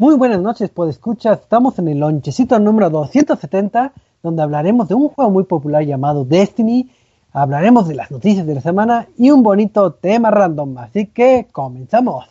[0.00, 1.40] Muy buenas noches, pues escuchar.
[1.42, 3.92] Estamos en el lonchecito número 270,
[4.22, 6.90] donde hablaremos de un juego muy popular llamado Destiny.
[7.34, 10.78] Hablaremos de las noticias de la semana y un bonito tema random.
[10.78, 12.24] Así que comenzamos.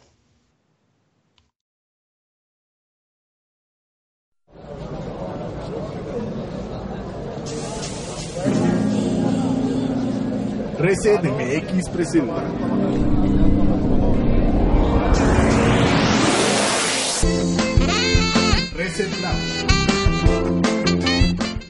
[10.80, 13.19] Reset MX presenta.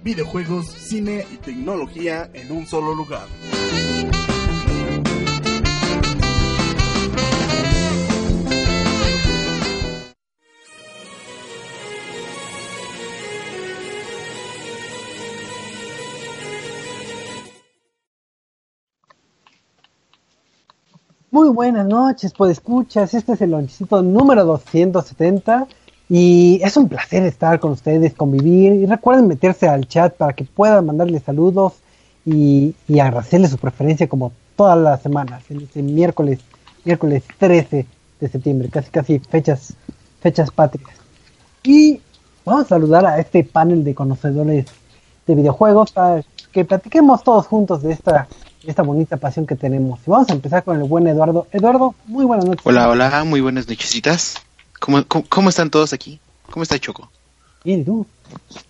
[0.02, 3.28] Videojuegos, cine y tecnología en un solo lugar.
[21.30, 23.14] Muy buenas noches, pues escuchas.
[23.14, 25.68] Este es el lonchecito número 270
[26.10, 28.74] y es un placer estar con ustedes, convivir.
[28.74, 31.74] Y recuerden meterse al chat para que puedan mandarles saludos
[32.26, 36.40] y, y agradecerles su preferencia como todas las semanas, en este miércoles,
[36.84, 37.86] miércoles 13
[38.20, 39.74] de septiembre, casi casi fechas,
[40.20, 40.90] fechas patrias.
[41.64, 42.02] Y
[42.44, 44.66] vamos a saludar a este panel de conocedores
[45.28, 48.28] de videojuegos para que platiquemos todos juntos de esta,
[48.66, 50.00] esta bonita pasión que tenemos.
[50.08, 51.48] Y vamos a empezar con el buen Eduardo.
[51.52, 52.66] Eduardo, muy buenas noches.
[52.66, 54.49] Hola, hola, muy buenas nochesitas.
[54.80, 56.20] ¿Cómo, cómo, cómo están todos aquí?
[56.50, 57.10] ¿Cómo está Choco?
[57.64, 58.06] Bien, ¿y tú?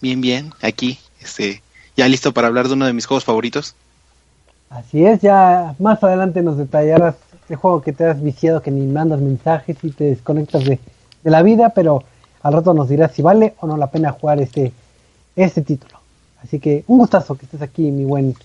[0.01, 1.61] Bien, bien, aquí, este,
[1.95, 3.75] ya listo para hablar de uno de mis juegos favoritos.
[4.69, 7.15] Así es, ya más adelante nos detallarás
[7.49, 10.79] el juego que te has viciado, que ni mandas mensajes y te desconectas de,
[11.23, 12.03] de la vida, pero
[12.41, 14.71] al rato nos dirás si vale o no la pena jugar este,
[15.35, 15.99] este título.
[16.43, 18.35] Así que un gustazo que estés aquí, mi buen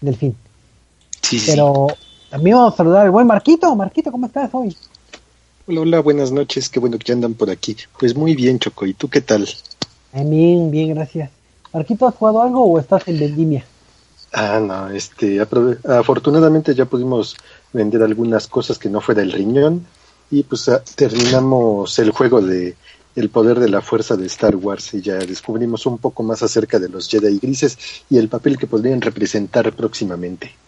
[0.00, 0.34] Delfín.
[1.22, 1.52] Sí, sí.
[1.52, 1.88] Pero
[2.30, 3.74] también vamos a saludar al buen Marquito.
[3.76, 4.76] Marquito, ¿cómo estás hoy?
[5.66, 7.76] Hola, hola, buenas noches, qué bueno que ya andan por aquí.
[7.98, 9.46] Pues muy bien, Choco, ¿y tú qué tal?
[10.12, 11.30] Eh, Bien, bien, gracias.
[11.72, 13.68] Marquito, ¿has jugado algo o estás en vendimia?
[14.32, 17.36] Ah, no, este, afortunadamente ya pudimos
[17.72, 19.88] vender algunas cosas que no fuera el riñón
[20.28, 22.76] y pues ah, terminamos el juego de
[23.14, 26.80] El poder de la fuerza de Star Wars y ya descubrimos un poco más acerca
[26.80, 27.78] de los Jedi grises
[28.10, 30.58] y el papel que podrían representar próximamente.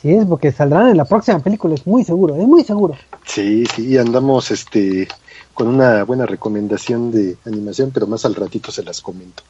[0.00, 2.94] Así es, porque saldrán en la próxima película, es muy seguro, es muy seguro.
[3.26, 5.06] Sí, sí, y andamos este
[5.52, 9.42] con una buena recomendación de animación, pero más al ratito se las comento.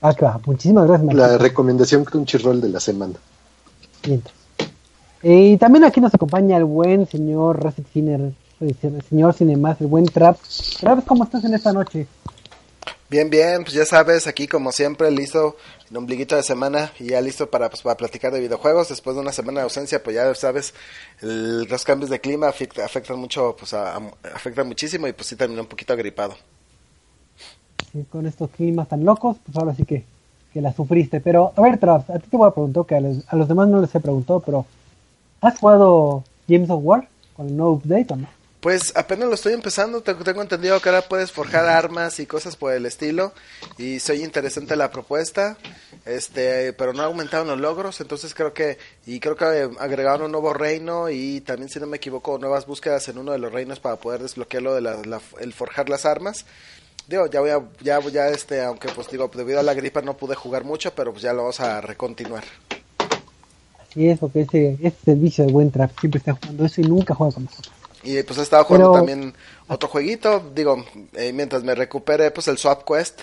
[0.00, 0.40] Ah, que va.
[0.44, 1.28] Muchísimas gracias, Marquito.
[1.28, 3.14] La recomendación Crunchyroll de la semana.
[5.22, 9.86] Eh, y también aquí nos acompaña el buen señor Reset Ciner, el señor Cinemas, el
[9.86, 10.38] buen Trap.
[10.80, 12.08] Trap, ¿cómo estás en esta noche?
[13.10, 15.56] Bien, bien, pues ya sabes, aquí como siempre, listo,
[15.90, 18.88] el ombliguito de semana y ya listo para, pues, para platicar de videojuegos.
[18.88, 20.74] Después de una semana de ausencia, pues ya sabes,
[21.20, 24.00] el- los cambios de clima afecta- afectan mucho, pues a-
[24.34, 26.34] afectan muchísimo y pues sí terminé un poquito agripado.
[27.92, 30.04] Sí, con estos climas tan locos, pues ahora sí que,
[30.52, 31.20] que la sufriste.
[31.20, 33.46] Pero, a ver, Trap, a ti te voy a preguntar, que a los, a los
[33.46, 34.66] demás no les he preguntado, pero
[35.42, 37.06] ¿has jugado Games of War
[37.36, 38.26] con el nuevo update o no?
[38.64, 42.56] Pues apenas lo estoy empezando, te- tengo entendido que ahora puedes forjar armas y cosas
[42.56, 43.34] por el estilo
[43.76, 45.58] y soy interesante la propuesta,
[46.06, 50.54] este, pero no aumentaron los logros, entonces creo que y creo que agregaron un nuevo
[50.54, 53.96] reino y también si no me equivoco nuevas búsquedas en uno de los reinos para
[53.96, 56.46] poder desbloquearlo de la, la- el forjar las armas.
[57.06, 60.16] Digo, ya voy a, ya, ya este, aunque pues digo, debido a la gripa no
[60.16, 62.44] pude jugar mucho, pero pues ya lo vamos a recontinuar.
[63.90, 66.80] Así es, porque ese, ese es el vicio de buen Trap, siempre está jugando eso
[66.80, 67.74] y nunca juega con nosotros.
[68.04, 69.34] Y pues he estado jugando Pero- también
[69.68, 70.84] otro jueguito, digo,
[71.14, 73.22] eh, mientras me recupere, pues el Swap Quest,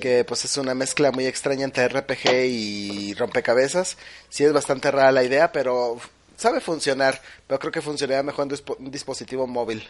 [0.00, 3.98] que pues es una mezcla muy extraña entre RPG y rompecabezas.
[4.30, 5.98] Sí es bastante rara la idea, pero
[6.36, 9.82] sabe funcionar, pero creo que funcionaría mejor en dispo- un dispositivo móvil.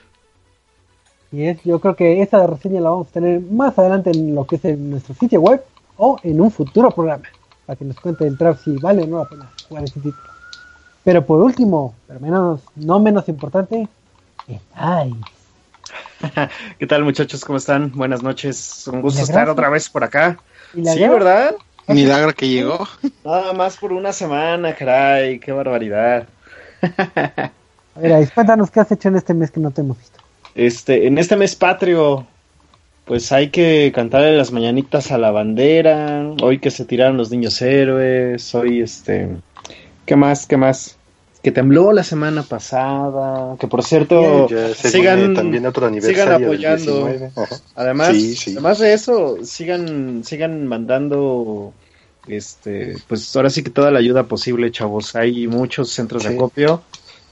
[1.31, 4.45] Y es, yo creo que esta reseña la vamos a tener más adelante en lo
[4.45, 5.63] que es en nuestro sitio web
[5.97, 7.25] o en un futuro programa,
[7.65, 10.17] para que nos cuente el Trap si vale o no la pena jugar ese título.
[11.05, 13.89] Pero por último, pero menos, no menos importante,
[16.79, 17.45] ¿Qué tal muchachos?
[17.45, 17.93] ¿Cómo están?
[17.93, 18.87] Buenas noches.
[18.87, 19.33] Un gusto Milagroso.
[19.33, 20.39] estar otra vez por acá.
[20.75, 21.01] ¿Y la Sí?
[21.01, 21.55] ¿verdad?
[21.89, 22.87] Milagro que llegó.
[23.25, 25.39] Nada más por una semana, caray.
[25.39, 26.27] Qué barbaridad.
[26.83, 30.19] A ver, cuéntanos qué has hecho en este mes que no te hemos visto.
[30.55, 32.27] Este, en este mes patrio,
[33.05, 36.25] pues hay que cantarle las mañanitas a la bandera.
[36.43, 38.55] Hoy que se tiraron los niños héroes.
[38.55, 39.29] Hoy, este,
[40.07, 40.47] ¿qué más?
[40.47, 40.97] ¿Qué más?
[41.43, 43.57] Que tembló la semana pasada.
[43.59, 47.07] Que por cierto, Ya sigan, también otro aniversario sigan apoyando.
[47.09, 47.33] 19.
[47.35, 47.57] Ajá.
[47.75, 48.51] Además, Sí, sí.
[48.53, 51.73] además de eso, sigan, sigan mandando,
[52.29, 55.17] este, pues ahora sí que toda la ayuda posible, chavos.
[55.17, 56.83] Hay muchos centros de acopio.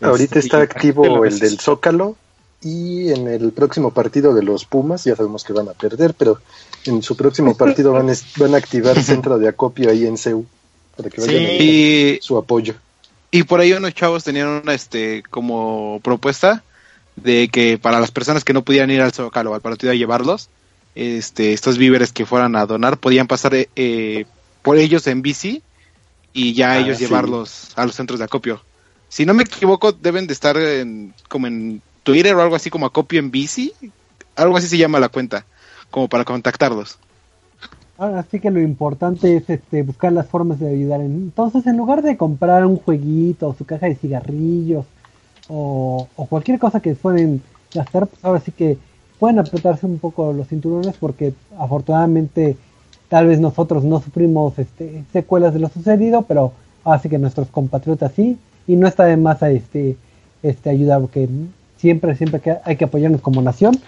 [0.01, 2.17] Ahorita Este, está activo el del Zócalo
[2.63, 6.39] y en el próximo partido de los Pumas, ya sabemos que van a perder, pero
[6.85, 10.45] en su próximo partido van, van a activar centro de acopio ahí en CEU
[10.97, 12.75] para que vayan a su apoyo.
[13.31, 16.63] Y por ahí unos chavos tenían una este como propuesta
[17.17, 19.95] de que para las personas que no pudieran ir al Zócalo o al partido a
[19.97, 20.49] llevarlos,
[20.95, 24.25] este, estos víveres que fueran a donar podían pasar eh, eh,
[24.63, 25.63] por ellos en bici
[26.33, 27.05] y ya Ah, ellos sí.
[27.05, 28.63] llevarlos a los centros de acopio.
[29.09, 32.87] Si no me equivoco, deben de estar en, como en Twitter o algo así como
[32.87, 33.73] acopio en bici,
[34.37, 35.45] algo así se llama la cuenta,
[35.91, 36.99] como para contactarlos.
[38.01, 41.03] Ahora sí que lo importante es este, buscar las formas de ayudar.
[41.03, 44.87] Entonces, en lugar de comprar un jueguito o su caja de cigarrillos
[45.49, 47.43] o, cualquier cosa que pueden
[47.75, 48.79] gastar, pues ahora sí que
[49.19, 52.57] pueden apretarse un poco los cinturones porque afortunadamente
[53.11, 56.55] tal vez nosotros no sufrimos este, secuelas de lo sucedido, pero
[56.85, 59.99] así que nuestros compatriotas sí y no está de más a este,
[60.43, 61.29] este ayudar porque
[61.77, 63.79] siempre siempre que hay que apoyarnos como nación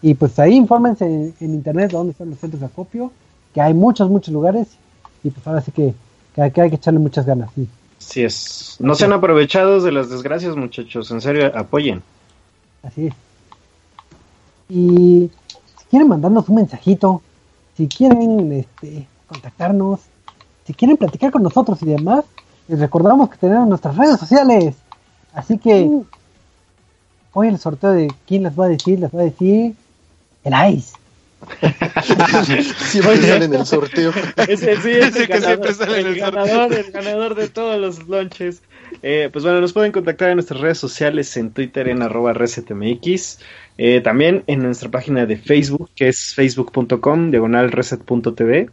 [0.00, 3.12] y pues ahí infórmense en, en internet dónde están los centros de acopio
[3.58, 4.68] que hay muchos, muchos lugares
[5.24, 5.92] y pues ahora sí que,
[6.32, 7.50] que, que hay que echarle muchas ganas.
[7.56, 7.68] Sí.
[7.98, 8.76] Así es.
[8.78, 11.10] No sean aprovechados de las desgracias, muchachos.
[11.10, 12.00] En serio, apoyen.
[12.84, 13.14] Así es.
[14.68, 15.28] Y
[15.76, 17.20] si quieren mandarnos un mensajito,
[17.76, 20.02] si quieren este, contactarnos,
[20.64, 22.26] si quieren platicar con nosotros y demás,
[22.68, 24.76] les recordamos que tenemos nuestras redes sociales.
[25.34, 25.90] Así que
[27.32, 29.74] hoy el sorteo de quién las va a decir, las va a decir
[30.44, 30.92] el Ice.
[32.78, 34.12] Siempre sale en el sorteo.
[34.46, 36.44] Ese sí es Ese el, que ganador, siempre sale en el el sorteo.
[36.44, 38.62] ganador, el ganador de todos los lunches.
[39.02, 43.38] Eh, pues bueno, nos pueden contactar en nuestras redes sociales, en Twitter en arroba resetmx,
[43.76, 48.70] eh, también en nuestra página de Facebook, que es facebook.com, diagonal reset.tv.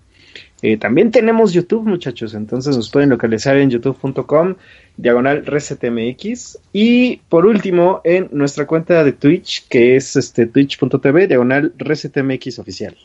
[0.62, 4.56] Eh, también tenemos YouTube, muchachos, entonces nos pueden localizar en youtube.com,
[4.97, 6.59] diagonal resetmx.
[6.74, 12.95] Y por último, en nuestra cuenta de Twitch, que es este twitch.tv, diagonal resetmx oficial.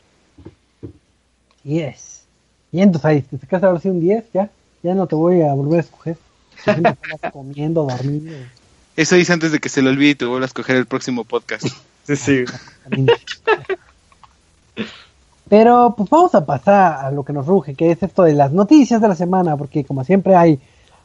[1.63, 2.23] Yes.
[2.71, 4.25] Y entonces, ¿te sacas ahora sí un 10?
[4.33, 4.49] Ya,
[4.83, 6.17] ya no te voy a volver a escoger.
[7.33, 8.33] Comiendo, dormido.
[8.95, 11.23] Eso dice antes de que se le olvide y te vuelvas a escoger el próximo
[11.23, 11.65] podcast.
[12.03, 12.45] Sí, sí.
[15.47, 18.51] Pero pues vamos a pasar a lo que nos ruge, que es esto de las
[18.51, 20.59] noticias de la semana, porque como siempre hay,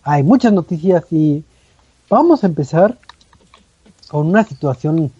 [0.06, 1.44] hay muchas noticias y
[2.08, 2.96] vamos a empezar
[4.08, 5.12] con una situación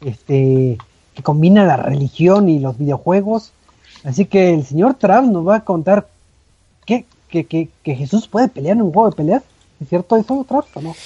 [0.00, 0.76] este,
[1.14, 3.52] que combina la religión y los videojuegos.
[4.02, 6.08] Así que el señor Trav nos va a contar
[6.84, 9.42] que, que, que, que Jesús puede pelear en un juego de peleas.
[9.80, 10.96] ¿Es cierto eso, Trav, o no?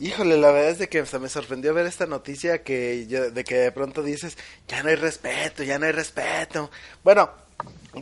[0.00, 3.42] Híjole, la verdad es de que se me sorprendió ver esta noticia que yo- de
[3.42, 4.38] que de pronto dices,
[4.68, 6.70] ya no hay respeto, ya no hay respeto.
[7.02, 7.28] Bueno,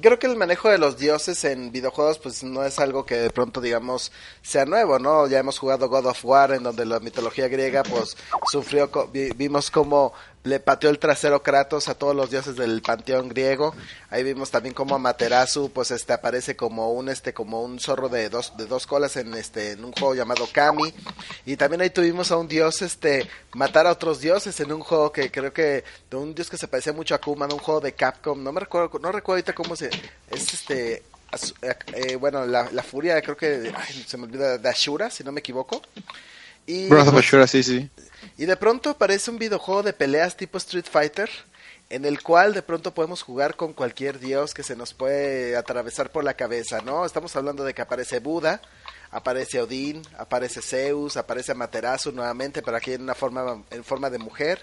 [0.01, 3.31] creo que el manejo de los dioses en videojuegos pues no es algo que de
[3.31, 4.13] pronto digamos
[4.43, 5.27] sea nuevo, ¿no?
[5.27, 8.17] Ya hemos jugado God of War en donde la mitología griega pues
[8.51, 8.91] sufrió,
[9.37, 10.13] vimos cómo
[10.47, 13.75] le pateó el trasero Kratos a todos los dioses del panteón griego.
[14.11, 18.29] Ahí vimos también cómo Amaterasu pues este aparece como un este como un zorro de
[18.29, 20.95] dos de dos colas en este en un juego llamado Kami
[21.45, 25.11] y también ahí tuvimos a un dios este matar a otros dioses en un juego
[25.11, 27.81] que creo que de un dios que se parecía mucho a Kuma, en un juego
[27.81, 29.91] de Capcom, no me recuerdo no recuerdo ahorita cómo se
[30.31, 31.03] es este
[31.63, 35.25] eh, eh, bueno, la, la furia creo que ay, se me olvida de Ashura, si
[35.25, 35.83] no me equivoco.
[36.67, 37.89] Y Breath of Ashura, sí, sí.
[38.37, 41.31] y de pronto aparece un videojuego de peleas tipo Street Fighter,
[41.91, 46.11] en el cual de pronto podemos jugar con cualquier dios que se nos puede atravesar
[46.11, 47.05] por la cabeza, ¿no?
[47.05, 48.61] Estamos hablando de que aparece Buda,
[49.11, 54.19] aparece Odín, aparece Zeus, aparece Amaterasu nuevamente, pero aquí en una forma en forma de
[54.19, 54.61] mujer.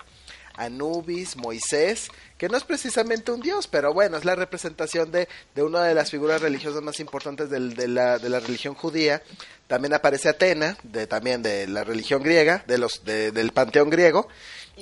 [0.56, 5.64] Anubis, Moisés, que no es precisamente un dios, pero bueno, es la representación de, de
[5.64, 9.22] una de las figuras religiosas más importantes del- de, la, de la religión judía.
[9.68, 14.28] También aparece Atena, de, también de la religión griega, de los, de- del panteón griego.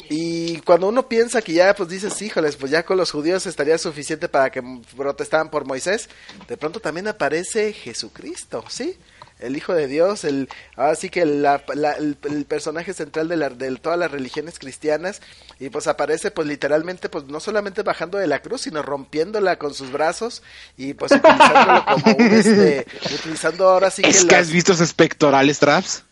[0.09, 3.77] Y cuando uno piensa que ya, pues dices, híjoles, pues ya con los judíos estaría
[3.77, 4.61] suficiente para que
[4.95, 6.09] protestaran por Moisés,
[6.47, 8.97] de pronto también aparece Jesucristo, ¿sí?
[9.41, 13.50] El Hijo de Dios, el, así que la- la- el, el personaje central de, la,
[13.50, 15.21] de todas las religiones cristianas,
[15.60, 19.74] y pues aparece pues literalmente, pues no solamente bajando de la cruz, sino rompiéndola con
[19.74, 20.43] sus brazos,
[20.77, 24.93] y pues utilizándolo como un, este, utilizando ahora sí que ¿Es que has visto esos
[24.93, 26.03] pectorales, Traps?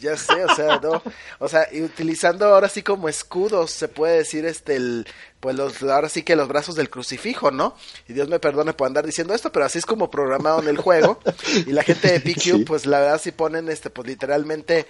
[0.00, 1.02] Ya sé, o sea, no,
[1.38, 5.06] o sea, y utilizando ahora sí como escudos, se puede decir, este, el,
[5.40, 7.76] pues los, ahora sí que los brazos del crucifijo, ¿no?
[8.08, 10.76] Y Dios me perdone por andar diciendo esto, pero así es como programado en el
[10.78, 11.20] juego,
[11.66, 12.64] y la gente de PQ, Sí.
[12.66, 14.86] pues la verdad sí ponen, este, pues literalmente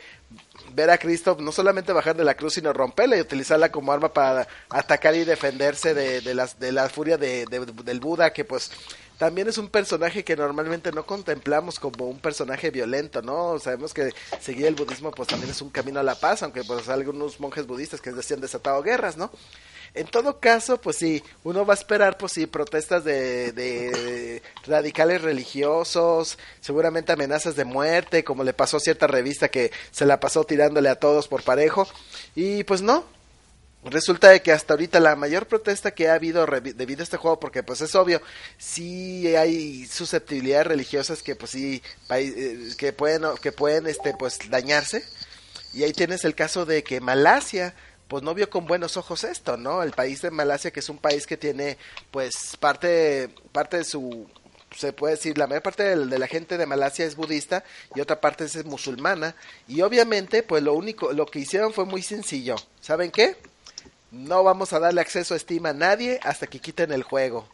[0.79, 4.13] ver a Cristo no solamente bajar de la cruz, sino romperla y utilizarla como arma
[4.13, 8.71] para atacar y defenderse de, las, de la furia de, de- del Buda, que pues
[9.19, 13.59] también es un personaje que normalmente no contemplamos como un personaje violento, ¿no?
[13.59, 16.89] Sabemos que seguir el budismo pues también es un camino a la paz, aunque pues
[16.89, 19.33] algunos monjes budistas que decían desatado guerras, ¿no?
[19.95, 25.23] En todo caso, pues sí, uno va a esperar, pues sí, protestas de, de radicales
[25.23, 30.45] religiosos, seguramente amenazas de muerte, como le pasó a cierta revista que se la pasó
[30.45, 31.88] tirándole a todos por parejo.
[32.35, 33.04] Y pues no,
[33.85, 37.38] Resulta de que hasta ahorita la mayor protesta que ha habido debido a este juego,
[37.38, 38.21] porque pues es obvio,
[38.59, 41.80] sí hay susceptibilidades religiosas que pues sí,
[42.11, 45.04] eh, que pueden, que pueden este pues dañarse.
[45.73, 47.75] Y ahí tienes el caso de que Malasia
[48.09, 49.83] pues no vio con buenos ojos esto, ¿no?
[49.83, 51.79] El país de Malasia que es un país que tiene
[52.11, 54.27] pues parte, parte de su
[54.77, 58.21] se puede decir, la mayor parte de, la gente de Malasia es budista y otra
[58.21, 59.35] parte es musulmana.
[59.67, 62.57] Y obviamente, pues lo único, lo que hicieron fue muy sencillo.
[62.81, 63.37] ¿Saben qué?
[64.11, 67.49] No vamos a darle acceso a Steam a nadie hasta que quiten el juego.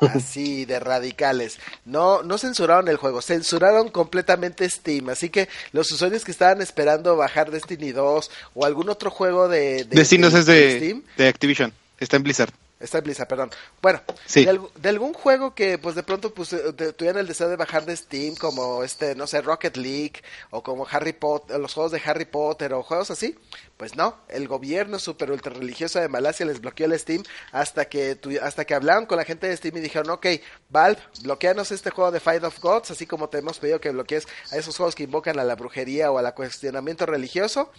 [0.00, 1.58] Así de radicales.
[1.84, 5.08] No, no censuraron el juego, censuraron completamente Steam.
[5.08, 9.84] Así que los usuarios que estaban esperando bajar Destiny 2 o algún otro juego de,
[9.84, 11.72] de- es de, Steam, de Activision.
[11.98, 12.52] Está en Blizzard.
[12.80, 13.50] Está en Blizzard, perdón.
[13.82, 14.44] Bueno, Sí.
[14.44, 16.60] de, algún juego que pues de pronto pues eh,
[16.96, 20.86] tuvieran el deseo de bajar de Steam, como este, no sé, Rocket League, o como
[20.88, 23.36] Harry Potter, los juegos de Harry Potter, o juegos así,
[23.78, 28.16] pues no, el gobierno super ultra religioso de Malasia les bloqueó el Steam hasta que
[28.16, 30.26] tu- hasta que hablaron con la gente de Steam y dijeron, ok,
[30.68, 34.26] Valve, bloqueanos este juego de Fight of Gods, así como te hemos pedido que bloquees
[34.50, 37.70] a esos juegos que invocan a la brujería o al cuestionamiento religioso,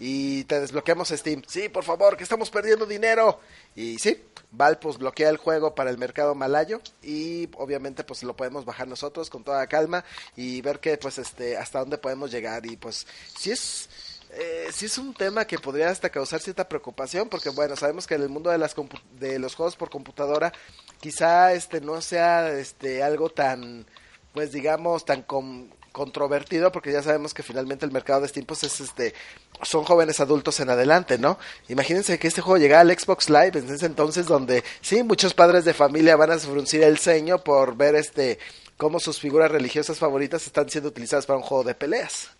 [0.00, 1.42] y te desbloqueamos Steam.
[1.46, 3.38] Sí, por favor, que estamos perdiendo dinero.
[3.76, 8.34] Y sí, Valve pues bloquea el juego para el mercado malayo y obviamente pues lo
[8.36, 10.04] podemos bajar nosotros con toda calma
[10.36, 13.06] y ver que pues este hasta dónde podemos llegar y pues
[13.36, 13.88] si es
[14.36, 18.14] eh, sí es un tema que podría hasta causar cierta preocupación porque bueno sabemos que
[18.14, 18.74] en el mundo de las
[19.18, 20.52] de los juegos por computadora
[21.00, 23.86] quizá este no sea este algo tan
[24.32, 28.64] pues digamos tan com- controvertido porque ya sabemos que finalmente el mercado de Steam pues
[28.64, 29.14] es este
[29.62, 31.38] son jóvenes adultos en adelante, ¿no?
[31.68, 35.64] Imagínense que este juego llegara al Xbox Live en ese entonces donde sí muchos padres
[35.64, 38.40] de familia van a fruncir el ceño por ver este
[38.76, 42.30] cómo sus figuras religiosas favoritas están siendo utilizadas para un juego de peleas.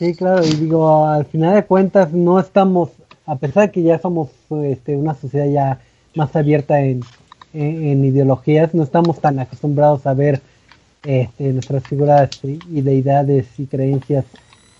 [0.00, 2.88] Sí, claro, y digo, al final de cuentas no estamos,
[3.26, 4.30] a pesar de que ya somos
[4.64, 5.80] este, una sociedad ya
[6.14, 7.02] más abierta en,
[7.52, 10.40] ideologías, no estamos tan acostumbrados a ver
[11.04, 14.24] este, nuestras figuras y deidades y creencias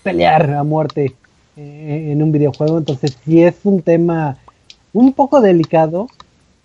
[0.01, 1.13] pelear a muerte
[1.55, 4.39] eh, en un videojuego, entonces sí es un tema
[4.91, 6.07] un poco delicado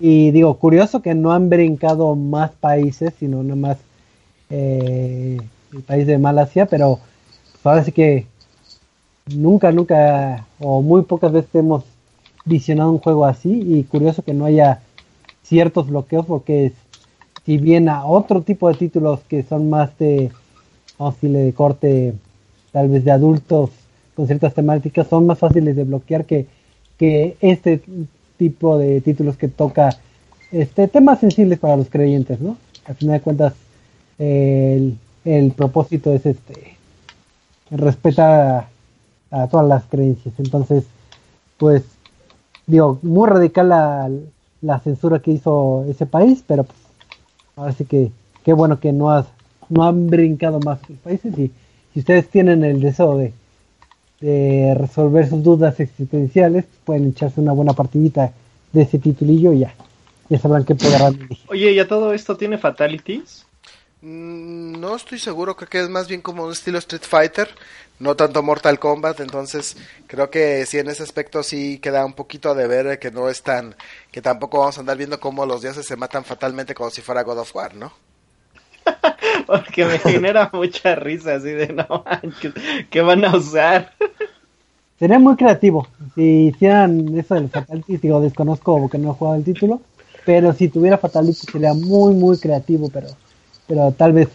[0.00, 3.76] y digo, curioso que no han brincado más países, sino nada más
[4.48, 5.36] eh,
[5.75, 7.00] el país de Malasia, pero
[7.52, 8.25] pues ahora sí que
[9.35, 11.85] nunca, nunca o muy pocas veces hemos
[12.45, 14.80] visionado un juego así y curioso que no haya
[15.42, 16.73] ciertos bloqueos porque
[17.45, 20.30] si bien a otro tipo de títulos que son más de,
[20.99, 22.14] vamos de corte
[22.73, 23.71] tal vez de adultos
[24.14, 26.47] con ciertas temáticas son más fáciles de bloquear que,
[26.99, 27.80] que este
[28.38, 29.97] tipo de títulos que toca
[30.52, 32.56] este temas sensibles para los creyentes, ¿no?
[32.87, 33.54] Al final de cuentas
[34.18, 36.76] el, el propósito es este
[37.71, 38.68] respetar
[39.30, 40.35] a, a todas las creencias.
[40.38, 40.85] Entonces,
[41.56, 41.83] pues,
[42.66, 44.11] digo, muy radical la,
[44.62, 46.78] la censura que hizo ese país, pero pues,
[47.56, 48.11] ahora sí que
[48.45, 49.26] qué bueno que no, has,
[49.68, 51.50] no han brincado más los países y
[51.92, 53.33] si ustedes tienen el deseo de,
[54.21, 58.33] de resolver sus dudas existenciales, pueden echarse una buena partidita
[58.73, 59.75] de ese titulillo y ya,
[60.28, 61.28] ya sabrán qué podrán.
[61.49, 63.47] Oye, ¿ya todo esto tiene fatalities?
[64.06, 67.48] Mm, No estoy seguro, creo que es más bien como un estilo Street Fighter,
[67.98, 72.54] no tanto Mortal Kombat, entonces creo que sí en ese aspecto sí queda un poquito
[72.54, 73.75] de ver eh, que no es tan,
[74.12, 77.22] que tampoco vamos a andar viendo cómo los dioses se matan fatalmente como si fuera
[77.22, 77.92] God of War, ¿no?
[79.46, 82.54] Porque me genera mucha risa así de no manches,
[82.90, 83.92] ¿qué van a usar?
[84.98, 89.36] Sería muy creativo si hicieran eso de los fatalities, digo, desconozco porque no he jugado
[89.36, 89.82] el título,
[90.25, 93.08] pero si tuviera fatalities sería muy, muy creativo, pero,
[93.66, 94.28] pero tal vez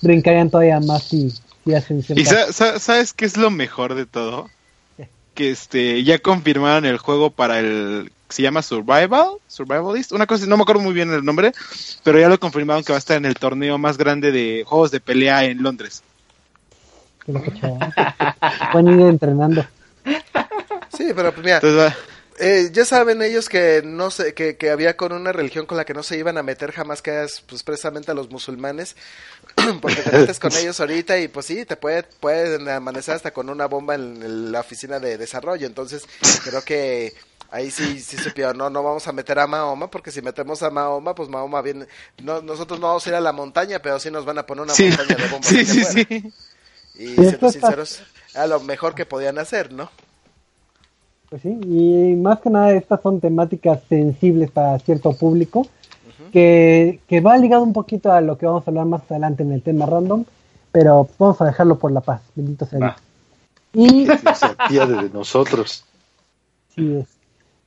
[0.00, 1.30] brincarían todavía más si,
[1.64, 4.48] si hacen ¿Y sa- sa- sabes qué es lo mejor de todo?
[4.96, 5.08] ¿Qué?
[5.34, 10.56] Que este ya confirmaron el juego para el se llama Survival, Survivalist, una cosa, no
[10.56, 11.52] me acuerdo muy bien el nombre,
[12.02, 14.90] pero ya lo confirmaron que va a estar en el torneo más grande de juegos
[14.90, 16.02] de pelea en Londres.
[17.60, 17.94] chaval.
[18.72, 19.64] Pueden ir entrenando.
[20.96, 21.92] Sí, pero pues mira, Entonces
[22.38, 25.84] eh, ya saben ellos que no sé, que, que había con una religión con la
[25.84, 28.96] que no se iban a meter jamás que es pues precisamente a los musulmanes,
[29.82, 33.50] porque te metes con ellos ahorita y pues sí, te puede, pueden amanecer hasta con
[33.50, 36.08] una bomba en, en la oficina de desarrollo, entonces
[36.42, 37.14] creo que
[37.50, 40.70] ahí sí, sí supieron, no, no vamos a meter a Mahoma, porque si metemos a
[40.70, 41.86] Mahoma, pues Mahoma viene,
[42.18, 44.62] no, nosotros no vamos a ir a la montaña, pero sí nos van a poner
[44.64, 45.56] una Sí, montaña de bombas.
[45.58, 46.00] sí, allá sí, afuera.
[46.08, 46.34] sí.
[46.94, 48.02] Y siendo sinceros,
[48.34, 49.90] a lo mejor que podían hacer, ¿no?
[51.28, 55.66] Pues sí, y más que nada estas son temáticas sensibles para cierto público,
[56.32, 59.52] que, que va ligado un poquito a lo que vamos a hablar más adelante en
[59.52, 60.24] el tema random,
[60.70, 62.94] pero vamos a dejarlo por la paz, bendito sea Dios.
[63.72, 64.06] Y
[64.68, 65.84] se de nosotros.
[66.74, 67.06] Sí es.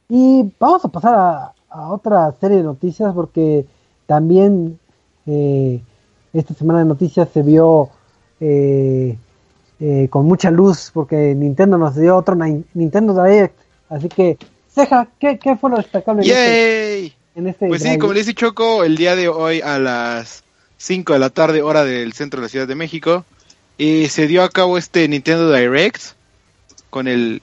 [0.08, 3.66] Y vamos a pasar a, a otra serie de noticias porque
[4.06, 4.80] también
[5.26, 5.82] eh,
[6.34, 7.90] esta semana de noticias se vio
[8.40, 9.18] eh,
[9.80, 13.58] eh, con mucha luz porque Nintendo nos dio otro Ni- Nintendo Direct.
[13.90, 14.38] Así que,
[14.74, 18.84] Ceja, ¿qué, qué fue lo destacable en este, este Pues sí, como le dice Choco,
[18.84, 20.44] el día de hoy a las
[20.78, 23.26] 5 de la tarde, hora del centro de la Ciudad de México,
[23.78, 26.02] eh, se dio a cabo este Nintendo Direct
[26.90, 27.42] con el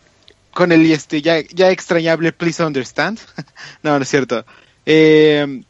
[0.52, 3.18] con el este ya, ya extrañable Please Understand.
[3.82, 4.44] no, no es cierto.
[4.86, 5.62] Eh,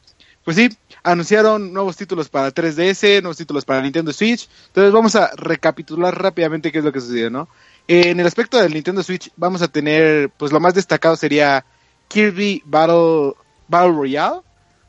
[0.45, 0.69] pues sí,
[1.07, 4.49] anunciaron nuevos títulos para 3DS, nuevos títulos para Nintendo Switch.
[4.67, 7.49] Entonces vamos a recapitular rápidamente qué es lo que sucedió, ¿no?
[7.87, 11.65] En el aspecto del Nintendo Switch vamos a tener, pues lo más destacado sería
[12.09, 13.35] Kirby Battle,
[13.69, 14.41] Battle Royale,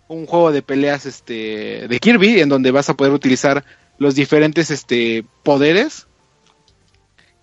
[0.07, 3.63] un juego de peleas este de Kirby en donde vas a poder utilizar
[3.99, 6.07] los diferentes este poderes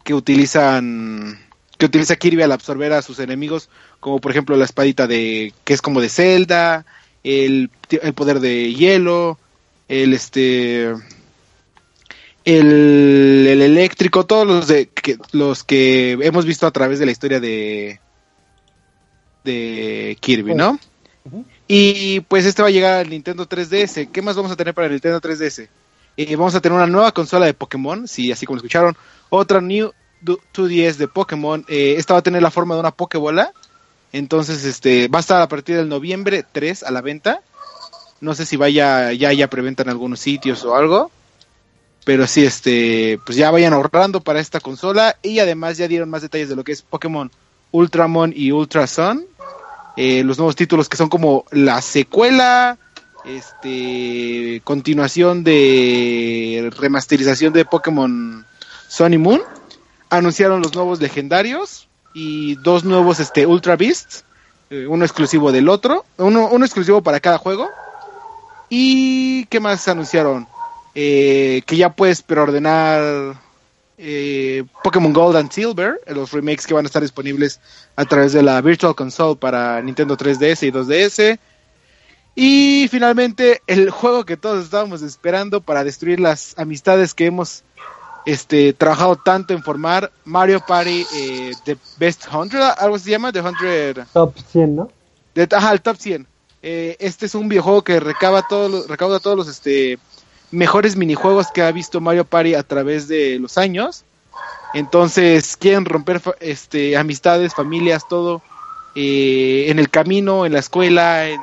[0.03, 1.39] que utilizan
[1.79, 3.69] que utiliza Kirby al absorber a sus enemigos,
[4.01, 6.87] como por ejemplo la espadita de que es como de Zelda,
[7.25, 9.39] el, el poder de hielo,
[9.89, 10.93] el este
[12.45, 17.13] el, el eléctrico, todos los de que, los que hemos visto a través de la
[17.13, 18.01] historia de
[19.45, 20.79] de Kirby, ¿no?
[21.25, 21.45] Ujú.
[21.69, 24.11] Y pues este va a llegar al Nintendo 3DS.
[24.11, 25.69] ¿Qué más vamos a tener para el Nintendo 3DS?
[26.17, 28.97] Eh, vamos a tener una nueva consola de Pokémon, sí, así como lo escucharon.
[29.31, 31.65] Otra New du- 2DS de Pokémon.
[31.69, 33.53] Eh, esta va a tener la forma de una Pokébola.
[34.15, 37.41] Entonces, este, va a estar a partir del noviembre 3 a la venta.
[38.21, 41.11] No sé si vaya, ya haya preventa en algunos sitios o algo.
[42.05, 45.17] Pero sí, este, pues ya vayan ahorrando para esta consola.
[45.21, 47.29] Y además ya dieron más detalles de lo que es Pokémon
[47.73, 49.27] Ultramon y Ultra Sun.
[49.97, 52.79] Eh, los nuevos títulos que son como la secuela,
[53.25, 58.47] este, continuación de remasterización de Pokémon
[58.87, 59.43] Sun y Moon.
[60.09, 64.25] Anunciaron los nuevos legendarios y dos nuevos este, Ultra Beasts,
[64.71, 67.69] eh, uno exclusivo del otro, uno, uno exclusivo para cada juego.
[68.71, 70.47] ¿Y qué más anunciaron?
[70.95, 73.35] Eh, que ya puedes preordenar
[73.99, 77.61] eh, Pokémon Gold and Silver, los remakes que van a estar disponibles
[77.97, 81.39] a través de la Virtual Console para Nintendo 3DS y 2DS.
[82.37, 87.63] Y finalmente el juego que todos estábamos esperando para destruir las amistades que hemos
[88.27, 93.43] este, trabajado tanto en formar, Mario Party eh, The Best 100, algo se llama, The
[93.43, 94.07] 100...
[94.13, 94.91] Top 100, ¿no?
[95.35, 96.27] De, ajá, el top 100.
[96.63, 99.99] Eh, este es un videojuego que recaba todos recauda todos los este,
[100.51, 104.05] mejores minijuegos que ha visto Mario Party a través de los años.
[104.73, 108.43] Entonces quieren romper este, amistades, familias, todo
[108.95, 111.41] eh, en el camino, en la escuela, en,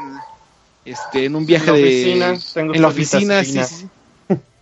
[0.85, 3.87] este, en un viaje En la de oficina, en la oficina, sí, sí.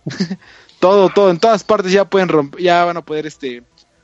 [0.80, 3.62] todo, todo, en todas partes ya pueden romper, ya van a poder este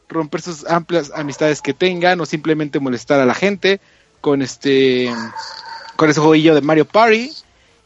[0.08, 3.80] romper sus amplias amistades que tengan o simplemente molestar a la gente
[4.20, 5.10] con este
[5.96, 7.32] con ese jueguillo de Mario Party.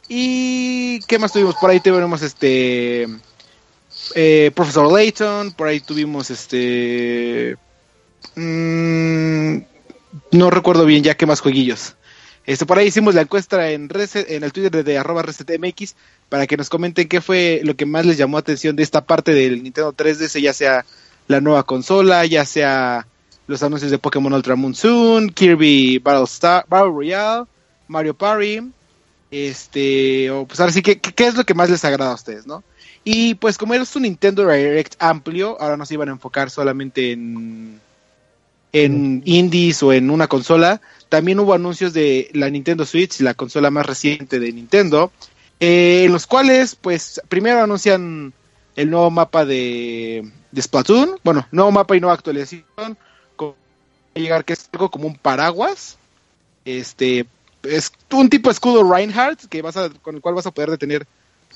[0.08, 3.06] Y qué más tuvimos por ahí tuvimos este
[4.16, 7.56] eh, Professor Layton por ahí tuvimos este
[8.34, 9.58] mm,
[10.32, 11.94] no recuerdo bien ya qué más jueguillos
[12.52, 15.94] este por ahí hicimos la encuesta en Reset- en el Twitter de, arroba resetmx
[16.28, 19.32] para que nos comenten qué fue lo que más les llamó atención de esta parte
[19.34, 20.84] del Nintendo 3DS ya sea
[21.28, 23.06] la nueva consola ya sea
[23.46, 27.46] los anuncios de Pokémon Ultra Moon Soon, Kirby Battle, Royale,
[27.88, 28.60] Mario Party,
[29.30, 32.46] este, o pues ahora sí, ¿qué, qué, es lo que más les agrada a ustedes,
[32.46, 32.62] no?
[33.02, 37.10] Y pues como es un Nintendo Direct amplio, ahora no se iban a enfocar solamente
[37.10, 37.80] en,
[38.72, 43.70] en indies o en una consola, también hubo anuncios de la Nintendo Switch, la consola
[43.70, 45.10] más reciente de Nintendo,
[45.58, 48.32] eh, en los cuales pues primero anuncian
[48.76, 52.96] el nuevo mapa de, de Splatoon, bueno, nuevo mapa y nueva actualización,
[53.36, 53.54] con-
[54.14, 55.98] llegar que es algo como un paraguas,
[56.64, 57.26] este,
[57.62, 61.06] es un tipo escudo Reinhardt que vas a, con el cual vas a poder detener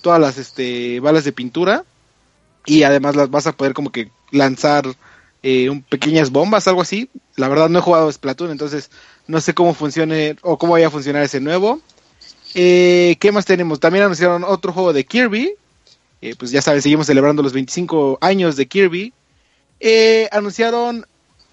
[0.03, 1.85] todas las este, balas de pintura
[2.67, 4.85] y además las vas a poder como que lanzar
[5.47, 7.11] eh, un, pequeñas bombas, algo así.
[7.37, 8.91] La verdad no he jugado Splatoon, entonces
[9.27, 11.83] no sé cómo funcione o cómo vaya a funcionar ese nuevo.
[12.55, 13.79] Eh, ¿Qué más tenemos?
[13.79, 15.53] También anunciaron otro juego de Kirby.
[16.23, 19.13] Eh, pues ya saben, seguimos celebrando los 25 años de Kirby.
[20.31, 21.07] Anunciaron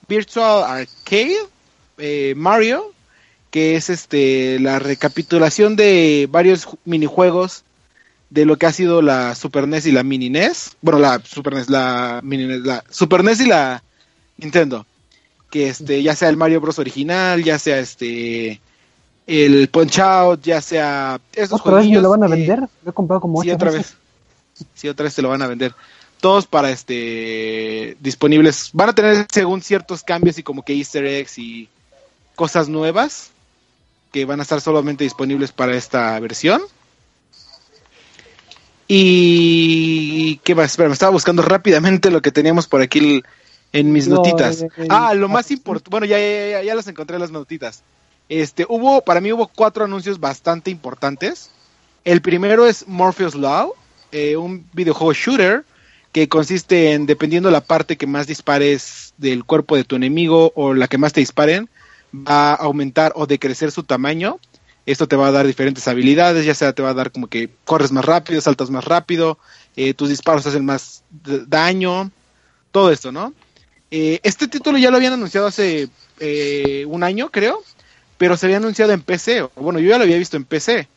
[0.08, 2.94] Virtual Arcade Mario,
[3.50, 7.66] que es este la recapitulación de varios minijuegos
[8.32, 10.78] de lo que ha sido la Super NES y la Mini NES.
[10.82, 13.84] Bueno, la Super NES, la Mini NES, la Super NES y la
[14.38, 14.86] Nintendo.
[15.50, 18.62] Que este, ya sea el Mario Bros original, ya sea este
[19.28, 22.60] el Punch Out, ya sea esos ¿Otra vez me lo van a vender?
[22.60, 23.96] lo he comprado como sí, otra vez.
[24.74, 25.76] Sí, otra vez te lo van a vender.
[26.22, 28.70] Todos para este disponibles.
[28.72, 31.68] Van a tener según ciertos cambios y como que Easter eggs y
[32.36, 33.32] cosas nuevas
[34.14, 36.62] que van a estar solamente disponibles para esta versión.
[38.94, 43.24] Y qué más, espera, me estaba buscando rápidamente lo que teníamos por aquí
[43.72, 44.66] en mis notitas.
[44.90, 47.84] ah, lo más importante, bueno, ya, ya, ya, las encontré las notitas.
[48.28, 51.52] Este, hubo, para mí hubo cuatro anuncios bastante importantes.
[52.04, 53.76] El primero es Morpheus Law,
[54.12, 55.64] eh, un videojuego shooter
[56.12, 60.74] que consiste en, dependiendo la parte que más dispares del cuerpo de tu enemigo o
[60.74, 61.70] la que más te disparen,
[62.14, 64.38] va a aumentar o decrecer su tamaño
[64.86, 67.50] esto te va a dar diferentes habilidades, ya sea te va a dar como que
[67.66, 69.38] corres más rápido, saltas más rápido,
[69.76, 72.12] eh, tus disparos hacen más daño,
[72.72, 73.34] todo esto, ¿no?
[73.92, 75.90] Eh, este título ya lo habían anunciado hace
[76.20, 77.62] eh, un año, creo,
[78.18, 79.48] pero se había anunciado en PC.
[79.56, 80.88] Bueno, yo ya lo había visto en PC.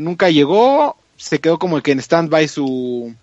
[0.00, 3.14] nunca llegó, se quedó como que en stand-by su,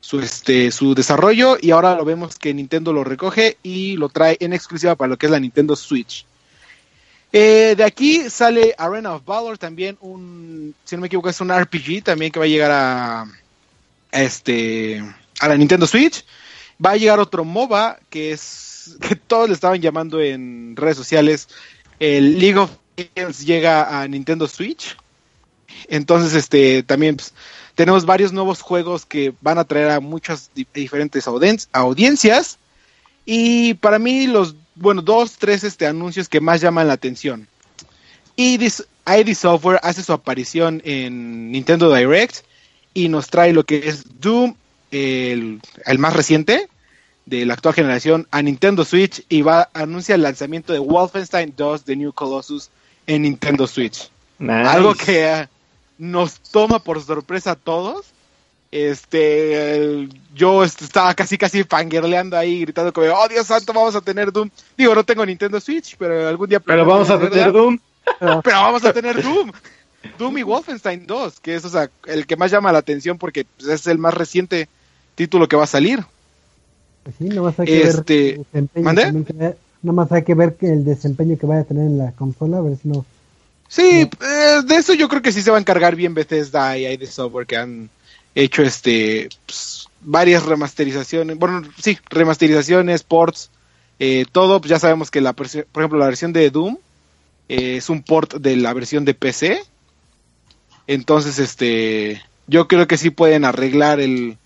[0.00, 4.36] su, este, su desarrollo y ahora lo vemos que Nintendo lo recoge y lo trae
[4.40, 6.26] en exclusiva para lo que es la Nintendo Switch.
[7.38, 11.54] Eh, de aquí sale Arena of Valor, también un, si no me equivoco, es un
[11.54, 13.26] RPG también que va a llegar a,
[14.10, 15.04] este
[15.40, 16.24] a la Nintendo Switch.
[16.82, 21.50] Va a llegar otro MOBA que es que todos le estaban llamando en redes sociales.
[22.00, 24.96] El League of Legends llega a Nintendo Switch.
[25.88, 27.34] Entonces, este también pues,
[27.74, 32.58] tenemos varios nuevos juegos que van a traer a muchas diferentes audiencias.
[33.26, 37.48] Y para mí los bueno, dos, tres este, anuncios que más llaman la atención.
[38.36, 42.44] ID Software hace su aparición en Nintendo Direct
[42.92, 44.54] y nos trae lo que es Doom,
[44.90, 45.60] el,
[45.98, 46.68] más reciente
[47.24, 51.84] de la actual generación, a Nintendo Switch y va anuncia el lanzamiento de Wolfenstein 2
[51.84, 52.70] The New Colossus
[53.06, 54.10] en Nintendo Switch.
[54.38, 55.48] Algo que eh,
[55.98, 58.06] nos toma por sorpresa a todos
[58.84, 64.30] este, yo estaba casi casi fangirleando ahí, gritando como, oh Dios santo, vamos a tener
[64.30, 64.50] Doom.
[64.76, 66.60] Digo, no tengo Nintendo Switch, pero algún día...
[66.60, 67.78] Pero vamos a tener Doom.
[68.20, 69.50] Pero vamos a tener Doom.
[70.18, 73.44] Doom y Wolfenstein 2, que es o sea, el que más llama la atención porque
[73.44, 74.68] pues, es el más reciente
[75.14, 76.04] título que va a salir.
[77.02, 81.62] Pues sí, nomás hay que este, ver más hay que ver el desempeño que vaya
[81.62, 83.04] a tener en la consola, a ver si no...
[83.68, 86.96] Sí, eh, de eso yo creo que sí se va a encargar bien Bethesda y
[86.96, 87.90] de software que han
[88.36, 93.50] hecho este pues, varias remasterizaciones, bueno, sí, remasterizaciones, ports,
[93.98, 96.76] eh, todo, pues ya sabemos que la por ejemplo la versión de Doom
[97.48, 99.60] eh, es un port de la versión de PC.
[100.86, 104.38] Entonces, este, yo creo que sí pueden arreglar el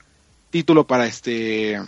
[0.51, 1.81] título para este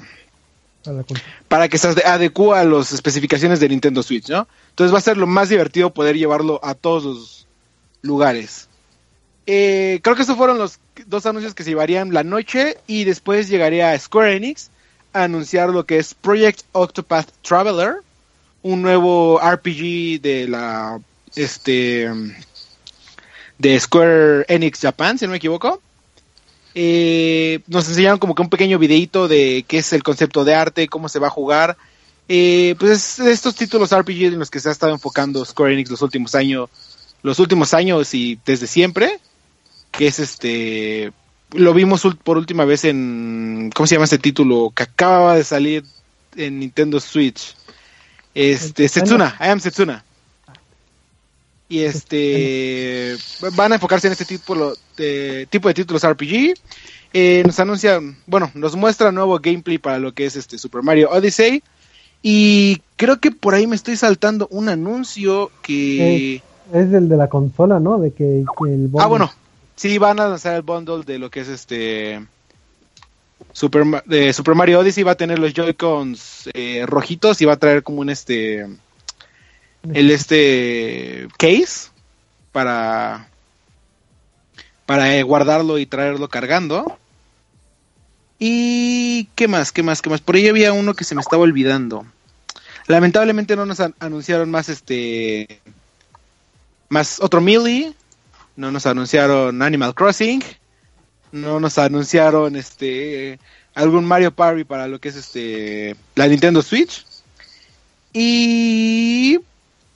[1.48, 4.48] para que se adecue a las especificaciones de Nintendo Switch, ¿no?
[4.70, 7.46] Entonces va a ser lo más divertido poder llevarlo a todos los
[8.02, 8.68] lugares.
[9.46, 13.48] Eh, creo que estos fueron los dos anuncios que se llevarían la noche y después
[13.48, 14.70] llegaría Square Enix
[15.12, 17.96] a anunciar lo que es Project Octopath Traveler,
[18.62, 21.00] un nuevo RPG de la
[21.35, 22.09] este
[23.59, 25.81] de Square Enix Japan, si no me equivoco.
[26.74, 30.88] Eh, nos enseñaron como que un pequeño videito de qué es el concepto de arte,
[30.88, 31.76] cómo se va a jugar.
[32.28, 36.02] Eh, pues estos títulos RPG en los que se ha estado enfocando Square Enix los
[36.02, 36.70] últimos años,
[37.22, 39.18] los últimos años y desde siempre
[39.92, 41.12] que es este
[41.52, 44.72] lo vimos por última vez en ¿cómo se llama ese título?
[44.74, 45.85] que acaba de salir
[46.37, 47.55] en Nintendo Switch.
[48.35, 50.05] Este Setsuna, I am Setsuna.
[51.68, 53.16] Y este
[53.55, 56.55] van a enfocarse en este tipo de tipo de títulos RPG.
[57.14, 61.11] Eh, nos anuncia, bueno, nos muestra nuevo gameplay para lo que es este Super Mario
[61.11, 61.62] Odyssey.
[62.22, 66.37] Y creo que por ahí me estoy saltando un anuncio que...
[66.72, 67.98] Es, el de la consola, ¿no?
[67.98, 69.33] De que, el Ah, bueno,
[69.82, 72.24] Sí, van a lanzar el bundle de lo que es este
[73.52, 75.02] Super, de Super Mario Odyssey.
[75.02, 78.64] Va a tener los Joy-Cons eh, rojitos y va a traer como un este
[79.92, 81.90] el este case
[82.52, 83.28] para
[84.86, 86.96] para eh, guardarlo y traerlo cargando.
[88.38, 90.20] Y qué más, qué más, qué más.
[90.20, 92.06] Por ahí había uno que se me estaba olvidando.
[92.86, 95.60] Lamentablemente no nos an- anunciaron más este
[96.88, 97.94] más otro Melee,
[98.56, 100.42] no nos anunciaron Animal Crossing,
[101.32, 103.38] no nos anunciaron este
[103.74, 107.06] algún Mario Party para lo que es este la Nintendo Switch.
[108.12, 109.38] Y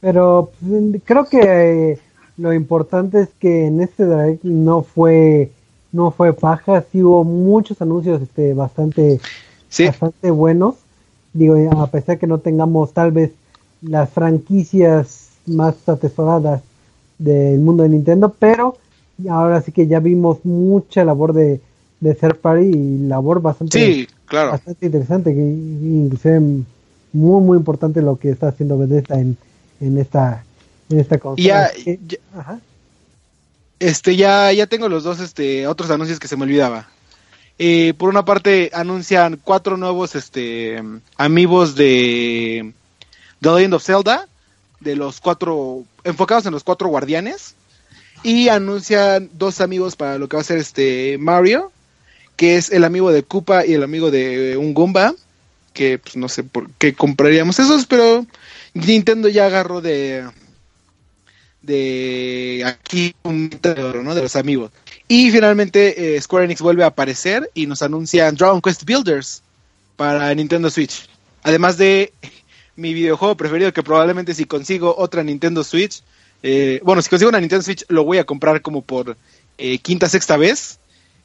[0.01, 1.41] Pero mm, creo que
[1.93, 1.99] eh,
[2.39, 5.51] lo importante es que en este direct no fue
[5.93, 9.21] no fue paja, sí hubo muchos anuncios este bastante
[9.69, 10.77] sí, bastante buenos.
[11.33, 13.33] Digo, a pesar que no tengamos tal vez
[13.83, 16.63] las franquicias más atesoradas
[17.19, 18.77] del mundo de Nintendo, pero
[19.29, 21.61] ahora sí que ya vimos mucha labor de,
[22.01, 24.51] de third party y labor bastante, sí, claro.
[24.51, 29.37] bastante interesante, que inclusive muy muy importante lo que está haciendo Bethesda en,
[29.81, 30.45] en esta
[30.91, 31.71] en esta consola.
[31.75, 32.61] Ya, ajá.
[33.79, 36.89] Este, ya, ya tengo los dos, este, otros anuncios que se me olvidaba.
[37.59, 40.83] Eh, por una parte, anuncian cuatro nuevos, este,
[41.17, 42.73] amigos de
[43.41, 44.29] The Legend of Zelda,
[44.81, 47.55] de los cuatro, enfocados en los cuatro guardianes.
[48.23, 51.71] Y anuncian dos amigos para lo que va a ser este Mario,
[52.37, 55.15] que es el amigo de Koopa y el amigo de un Goomba,
[55.73, 58.27] que pues no sé por qué compraríamos esos, pero
[58.75, 60.27] Nintendo ya agarró de,
[61.63, 64.15] de aquí un de oro, ¿no?
[64.15, 64.71] De los amigos.
[65.09, 69.43] Y finalmente eh, Square Enix vuelve a aparecer y nos anuncian Dragon Quest Builders
[69.97, 71.09] para Nintendo Switch.
[71.43, 72.13] Además de
[72.77, 76.03] mi videojuego preferido que probablemente si consigo otra Nintendo Switch,
[76.43, 79.17] eh, bueno, si consigo una Nintendo Switch lo voy a comprar como por
[79.59, 80.79] eh, quinta, sexta vez.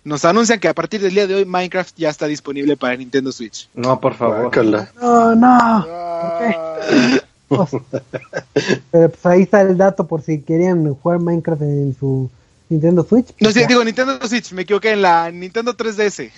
[0.04, 3.32] Nos anuncian que a partir del día de hoy Minecraft ya está disponible para Nintendo
[3.32, 3.70] Switch.
[3.76, 4.42] No, por favor.
[4.42, 4.92] Guácala.
[5.00, 5.48] No, no.
[5.48, 7.70] Ah, Pues,
[8.92, 12.30] pero pues ahí está el dato por si querían jugar Minecraft en su
[12.70, 13.28] Nintendo Switch.
[13.40, 13.68] No ya.
[13.68, 16.32] digo Nintendo Switch, me equivoqué en la Nintendo 3DS.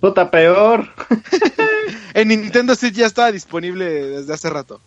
[0.00, 0.88] Puta peor.
[2.14, 4.80] En Nintendo Switch ya estaba disponible desde hace rato.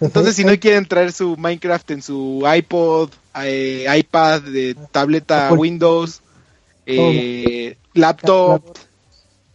[0.00, 5.58] Entonces, si no quieren traer su Minecraft en su iPod, eh, iPad, de tableta Apple.
[5.60, 6.22] Windows,
[6.86, 8.64] eh, laptop,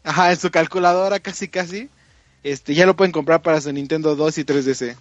[0.05, 1.89] ajá, en su calculadora casi casi,
[2.43, 4.95] este, ya lo pueden comprar para su Nintendo 2 y 3DS.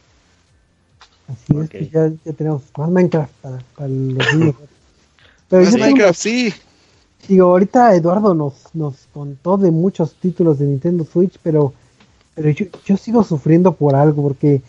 [1.29, 4.55] Así es, que ya, ya tenemos más Minecraft para, para los niños.
[5.49, 6.53] Pero Más yo tengo- Minecraft, sí.
[7.29, 11.73] Digo, ahorita Eduardo nos, nos contó de muchos títulos de Nintendo Switch, pero,
[12.35, 14.63] pero yo, yo sigo sufriendo por algo, porque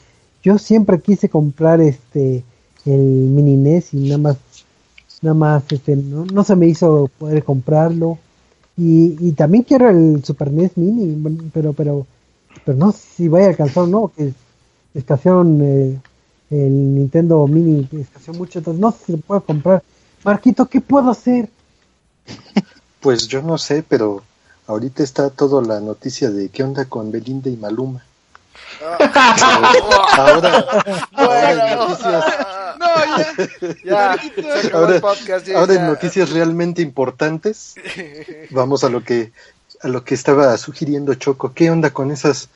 [0.44, 2.44] yo siempre quise comprar este
[2.86, 4.38] el mini NES y nada más,
[5.22, 8.20] nada más, este, no, no se me hizo poder comprarlo.
[8.78, 12.06] Y, y también quiero el Super NES Mini, pero, pero,
[12.64, 14.34] pero no sé si vaya a alcanzar o no, que
[14.94, 16.00] escasearon eh,
[16.50, 19.82] el Nintendo Mini, escaseó mucho, entonces no sé si lo puedo comprar.
[20.24, 21.50] Marquito, ¿qué puedo hacer?
[23.02, 24.24] Pues yo no sé, pero
[24.68, 28.04] ahorita está toda la noticia de qué onda con Belinda y Maluma.
[30.18, 30.66] Ahora,
[31.14, 32.24] ahora en noticias,
[32.80, 33.34] No, ya.
[33.84, 34.18] Ya,
[34.62, 35.48] se acabó Ahora- el podcast.
[35.48, 37.76] ya, ahora en noticias realmente importantes,
[38.52, 39.32] vamos a lo que
[39.82, 41.54] a lo que estaba sugiriendo Choco.
[41.54, 42.50] ¿Qué onda con esas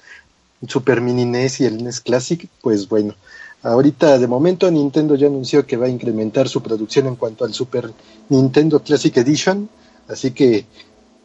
[0.67, 2.47] Super Mini NES y el NES Classic?
[2.61, 3.13] Pues bueno,
[3.63, 7.53] ahorita de momento Nintendo ya anunció que va a incrementar su producción en cuanto al
[7.53, 7.91] Super
[8.29, 9.69] Nintendo Classic Edition,
[10.07, 10.65] así que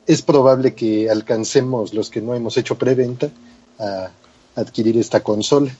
[0.06, 3.30] es probable que alcancemos los que no hemos hecho preventa
[3.78, 4.10] a
[4.56, 5.74] adquirir esta consola.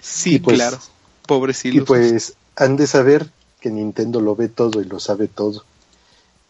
[0.00, 0.78] Sí, pues- claro.
[1.26, 3.28] Pobres Y pues han de saber
[3.60, 5.64] que Nintendo lo ve todo y lo sabe todo.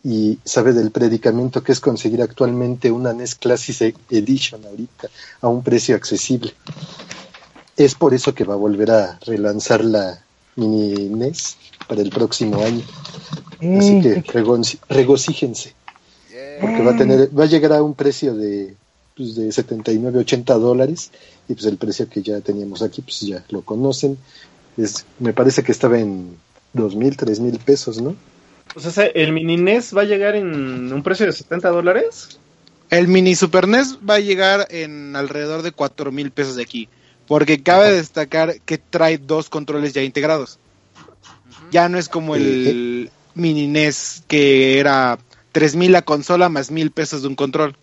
[0.05, 5.09] Y sabe del predicamento que es conseguir actualmente una NES Classic Edition ahorita
[5.41, 6.53] a un precio accesible.
[7.77, 10.23] Es por eso que va a volver a relanzar la
[10.57, 12.83] mini NES para el próximo año.
[13.79, 15.75] Así Eh, que regoci- regocíjense,
[16.31, 16.61] Yeah.
[16.61, 18.75] porque va a tener, va a llegar a un precio de,
[19.17, 21.11] pues, de 79, 80 dólares,
[21.49, 24.17] y pues el precio que ya teníamos aquí, pues ya lo conocen.
[24.77, 26.37] Es, me parece que estaba en
[26.73, 28.15] dos mil, tres mil pesos, ¿no?
[28.75, 32.39] O sea, el mini NES va a llegar en un precio de 70 dólares.
[32.91, 36.89] El mini Super NES va a llegar en alrededor de cuatro mil pesos de aquí.
[37.27, 40.59] Porque cabe destacar que trae dos controles ya integrados.
[41.71, 45.19] Ya no es como el mini NES que era
[45.53, 47.77] tres mil la consola más mil pesos de un control.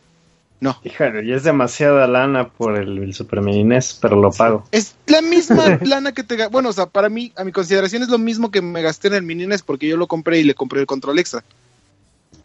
[0.64, 0.80] No.
[0.86, 4.66] Híjole, ya es demasiada lana por el, el Super Mini NES, pero lo pago.
[4.72, 6.48] Es la misma lana que te...
[6.48, 9.16] Bueno, o sea, para mí, a mi consideración es lo mismo que me gasté en
[9.16, 11.44] el mini NES porque yo lo compré y le compré el control extra.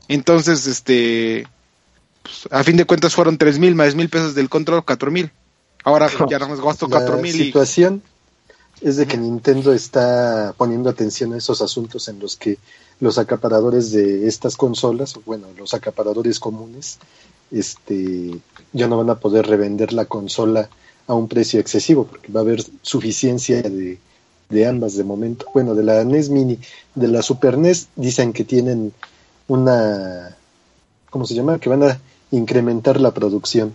[0.09, 1.47] Entonces, este...
[2.23, 5.31] pues, a fin de cuentas fueron tres mil más mil pesos del control, cuatro mil.
[5.85, 7.45] Ahora ya no gasto cuatro La mil y...
[7.45, 8.03] situación
[8.81, 12.59] es de que Nintendo está poniendo atención a esos asuntos en los que
[13.01, 16.99] los acaparadores de estas consolas, bueno, los acaparadores comunes,
[17.51, 18.39] este,
[18.73, 20.69] ya no van a poder revender la consola
[21.07, 23.99] a un precio excesivo, porque va a haber suficiencia de,
[24.49, 25.47] de ambas de momento.
[25.55, 26.59] Bueno, de la NES Mini,
[26.95, 28.93] de la Super NES, dicen que tienen
[29.47, 30.37] una,
[31.11, 31.59] ¿cómo se llama?
[31.59, 33.75] Que van a incrementar la producción.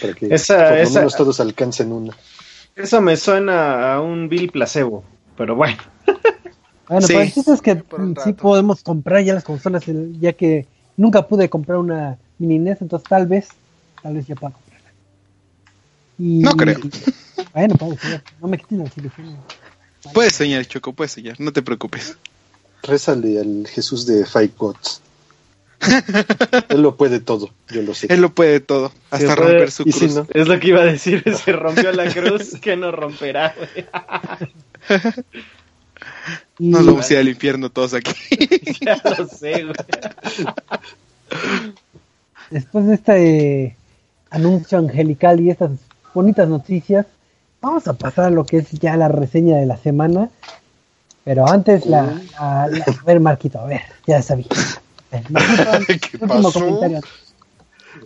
[0.00, 2.16] Para que Esa- por lo esa- menos todos alcancen una.
[2.76, 5.04] Eso me suena a un Bill placebo,
[5.36, 5.78] pero bueno.
[6.88, 7.12] Bueno, Sí.
[7.14, 7.82] pero el chiste es que
[8.22, 10.66] sí podemos comprar ya las consolas, el- ya que
[10.96, 13.48] nunca pude comprar una mini NES, entonces tal vez,
[14.02, 14.90] tal vez ya pueda comprarla.
[16.18, 16.78] Y- No creo.
[17.54, 17.74] Bueno,
[18.40, 19.36] no me quiten la ilusiones.
[20.12, 22.16] Puedes soñar, Choco, puedes soñar, no te preocupes.
[22.82, 25.00] Rézale al Jesús de Five Gods.
[26.68, 28.06] Él lo puede todo, yo lo sé.
[28.10, 30.14] Él lo puede todo, hasta puede- romper su y si cruz.
[30.14, 33.54] no, Es lo que iba a decir, se rompió la cruz, que no romperá,
[36.58, 38.12] Nos vamos a ir al infierno todos aquí.
[38.80, 39.74] Ya lo sé, güey.
[42.50, 43.76] después de este
[44.30, 45.70] anuncio angelical y estas
[46.14, 47.06] bonitas noticias,
[47.60, 50.30] vamos a pasar a lo que es ya la reseña de la semana.
[51.24, 52.02] Pero antes, la,
[52.38, 54.46] la- la- a ver, Marquito, a ver, ya sabía.
[55.30, 56.52] Marquito, ¿Qué pasó?
[56.52, 57.00] comentario.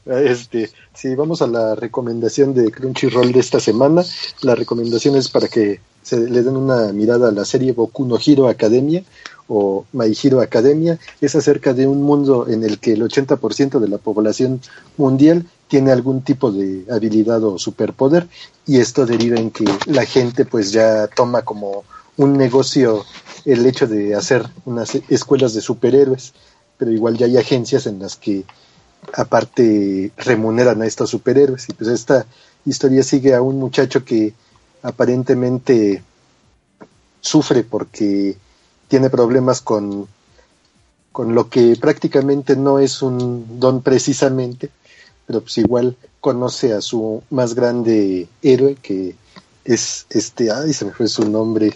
[0.07, 4.05] Este, sí, vamos a la recomendación de Crunchyroll de esta semana.
[4.43, 8.19] La recomendación es para que se le den una mirada a la serie Boku no
[8.25, 9.03] Hero Academia
[9.49, 10.99] o My Hero Academia.
[11.21, 14.61] Es acerca de un mundo en el que el 80% de la población
[14.97, 18.29] mundial tiene algún tipo de habilidad o superpoder
[18.67, 21.85] y esto deriva en que la gente pues ya toma como
[22.17, 23.05] un negocio
[23.45, 26.35] el hecho de hacer unas escuelas de superhéroes,
[26.79, 28.45] pero igual ya hay agencias en las que
[29.15, 31.69] aparte remuneran a estos superhéroes.
[31.69, 32.27] Y pues esta
[32.65, 34.35] historia sigue a un muchacho que
[34.83, 36.03] aparentemente
[37.21, 38.37] sufre porque
[38.89, 40.07] tiene problemas con,
[41.13, 44.71] con lo que prácticamente no es un don precisamente,
[45.27, 49.17] pero pues igual conoce a su más grande héroe que
[49.65, 51.75] es este, ay, se me fue su nombre,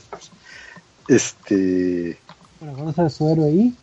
[1.08, 2.16] este,
[2.60, 3.76] conoce a su héroe ahí.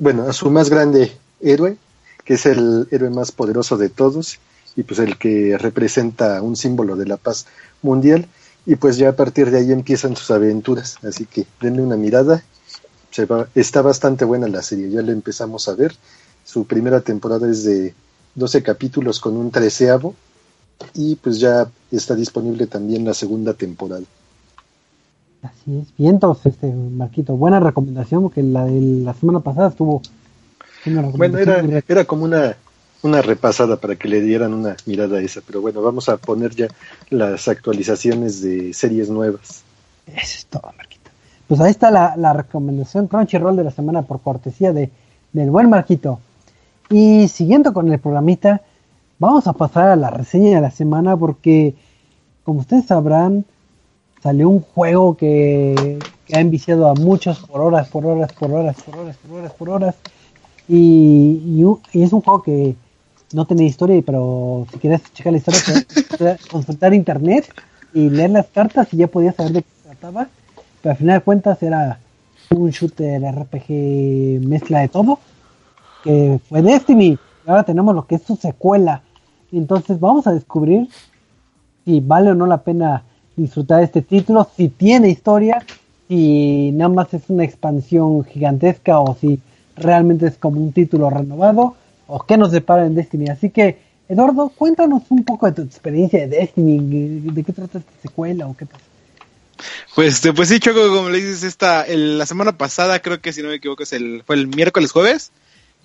[0.00, 1.76] Bueno, a su más grande héroe,
[2.24, 4.38] que es el héroe más poderoso de todos
[4.74, 7.46] y pues el que representa un símbolo de la paz
[7.82, 8.26] mundial.
[8.66, 12.42] Y pues ya a partir de ahí empiezan sus aventuras, así que denle una mirada,
[13.10, 15.94] se va, está bastante buena la serie, ya la empezamos a ver,
[16.44, 17.94] su primera temporada es de
[18.34, 20.14] 12 capítulos con un treceavo.
[20.94, 24.04] Y pues ya está disponible también la segunda temporada.
[25.42, 25.96] Así es.
[25.96, 30.02] Bien, entonces, este, Marquito, buena recomendación, porque la de la semana pasada estuvo.
[30.86, 32.56] una Bueno, era, era como una,
[33.02, 36.54] una repasada para que le dieran una mirada a esa, pero bueno, vamos a poner
[36.54, 36.68] ya
[37.08, 39.62] las actualizaciones de series nuevas.
[40.06, 41.10] Eso es todo, Marquito.
[41.48, 44.90] Pues ahí está la, la recomendación Crunchyroll de la semana por cortesía de,
[45.32, 46.20] del buen Marquito.
[46.90, 48.60] Y siguiendo con el programita,
[49.18, 51.74] vamos a pasar a la reseña de la semana porque,
[52.44, 53.44] como ustedes sabrán,
[54.22, 58.76] salió un juego que, que ha enviciado a muchos por horas, por horas, por horas,
[58.82, 59.94] por horas, por horas, por horas.
[60.68, 62.76] Y, es un juego que
[63.32, 67.52] no tenía historia, pero si quieres checar la historia, consultar internet
[67.92, 70.28] y leer las cartas y ya podías saber de qué se trataba.
[70.80, 71.98] Pero al final de cuentas era
[72.50, 75.18] un shooter RPG mezcla de todo,
[76.04, 77.18] que fue Destiny.
[77.46, 79.02] Y ahora tenemos lo que es su secuela.
[79.52, 80.88] Entonces vamos a descubrir
[81.84, 83.02] si vale o no la pena
[83.42, 85.64] disfrutar este título, si tiene historia,
[86.08, 89.38] si nada más es una expansión gigantesca o si
[89.76, 91.76] realmente es como un título renovado
[92.06, 93.28] o qué nos depara en Destiny.
[93.28, 97.92] Así que, Eduardo, cuéntanos un poco de tu experiencia de Destiny, de qué trata esta
[98.02, 98.84] secuela o qué pasa.
[99.94, 103.32] Pues, este, pues sí, Choco, como le dices, esta, el- la semana pasada, creo que
[103.32, 105.30] si no me equivoco, es el, fue el miércoles jueves,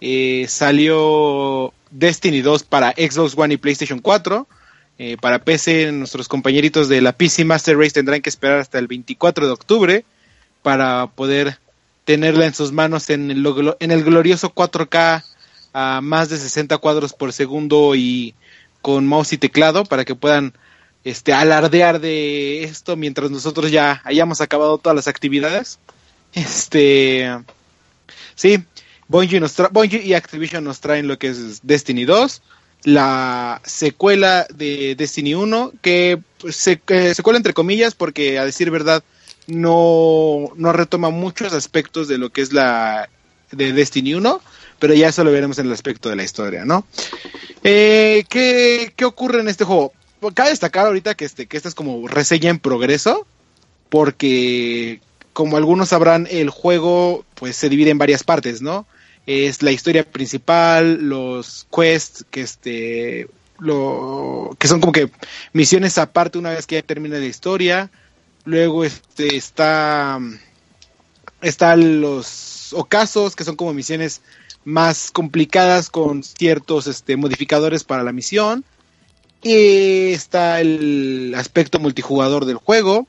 [0.02, 4.48] eh, salió Destiny 2 para Xbox One y PlayStation 4.
[4.98, 8.88] Eh, para PC, nuestros compañeritos de la PC Master Race tendrán que esperar hasta el
[8.88, 10.06] 24 de octubre
[10.62, 11.60] para poder
[12.06, 15.24] tenerla en sus manos en el, en el glorioso 4K
[15.74, 18.34] a más de 60 cuadros por segundo y
[18.82, 20.54] con mouse y teclado para que puedan
[21.04, 25.80] este alardear de esto mientras nosotros ya hayamos acabado todas las actividades.
[26.34, 27.30] Este
[28.36, 28.64] sí,
[29.08, 32.42] Bungie, nos Bungie y Activision nos traen lo que es Destiny 2,
[32.86, 39.04] la secuela de Destiny 1, que pues, eh, secuela entre comillas porque a decir verdad
[39.48, 43.10] no, no retoma muchos aspectos de lo que es la
[43.52, 44.40] de Destiny 1,
[44.78, 46.86] pero ya eso lo veremos en el aspecto de la historia, ¿no?
[47.64, 49.92] Eh, ¿qué, ¿Qué ocurre en este juego?
[50.20, 53.26] Pues, Cabe destacar ahorita que este que esta es como reseña en progreso,
[53.90, 55.02] porque
[55.34, 58.86] como algunos sabrán, el juego pues se divide en varias partes, ¿no?
[59.26, 65.10] Es la historia principal, los quests que este lo que son como que
[65.54, 67.90] misiones aparte una vez que ya termina la historia.
[68.44, 70.20] Luego este está
[71.42, 74.22] están los ocasos que son como misiones
[74.66, 78.66] más complicadas con ciertos este, modificadores para la misión.
[79.42, 83.08] Y está el aspecto multijugador del juego.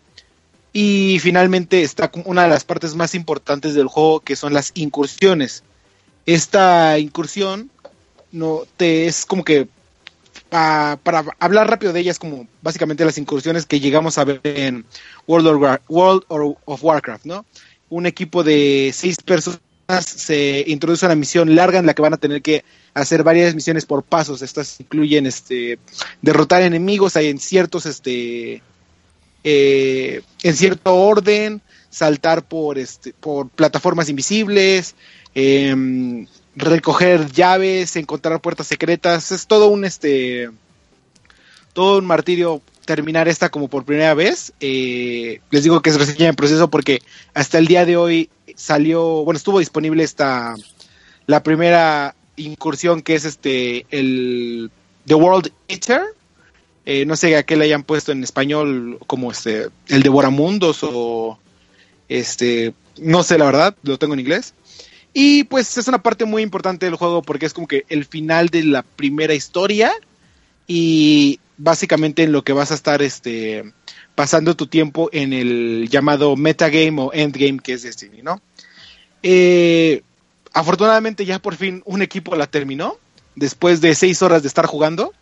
[0.72, 5.64] Y finalmente está una de las partes más importantes del juego que son las incursiones.
[6.26, 7.70] Esta incursión
[8.32, 9.68] no te es como que
[10.48, 14.84] para hablar rápido de ellas como básicamente las incursiones que llegamos a ver en
[15.26, 15.80] World
[16.64, 17.44] of, Warcraft, ¿no?
[17.88, 19.60] Un equipo de seis personas
[20.04, 22.64] se introduce una misión larga en la que van a tener que
[22.94, 24.42] hacer varias misiones por pasos.
[24.42, 25.78] Estas incluyen este
[26.22, 28.62] derrotar enemigos hay en ciertos este
[29.44, 34.96] eh, en cierto orden, saltar por este por plataformas invisibles,
[35.36, 36.26] em,
[36.56, 39.30] recoger llaves, encontrar puertas secretas.
[39.30, 40.50] Es todo un este
[41.74, 44.54] todo un martirio terminar esta como por primera vez.
[44.60, 47.02] Eh, les digo que es recién en proceso porque
[47.34, 50.54] hasta el día de hoy salió, bueno, estuvo disponible esta,
[51.26, 54.70] la primera incursión que es este, el
[55.04, 56.02] The World Eater.
[56.86, 61.38] Eh, no sé a qué le hayan puesto en español como este, el Devoramundos o
[62.08, 64.54] este, no sé la verdad, lo tengo en inglés.
[65.18, 68.50] Y pues es una parte muy importante del juego porque es como que el final
[68.50, 69.90] de la primera historia
[70.66, 73.72] y básicamente en lo que vas a estar este
[74.14, 78.42] pasando tu tiempo en el llamado metagame o endgame que es Destiny, ¿no?
[79.22, 80.02] Eh,
[80.52, 82.98] afortunadamente ya por fin un equipo la terminó
[83.36, 85.14] después de seis horas de estar jugando.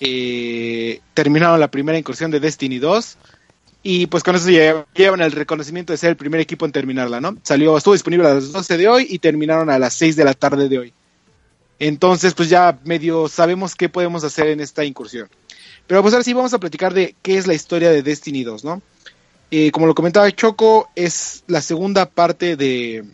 [0.00, 3.18] Eh, terminaron la primera incursión de Destiny 2
[3.82, 7.36] y pues con eso llevan el reconocimiento de ser el primer equipo en terminarla, ¿no?
[7.42, 10.34] Salió, estuvo disponible a las 12 de hoy y terminaron a las 6 de la
[10.34, 10.92] tarde de hoy.
[11.78, 15.28] Entonces, pues ya medio sabemos qué podemos hacer en esta incursión.
[15.86, 18.64] Pero pues ahora sí vamos a platicar de qué es la historia de Destiny 2,
[18.64, 18.82] ¿no?
[19.50, 23.04] Eh, como lo comentaba Choco, es la segunda parte de,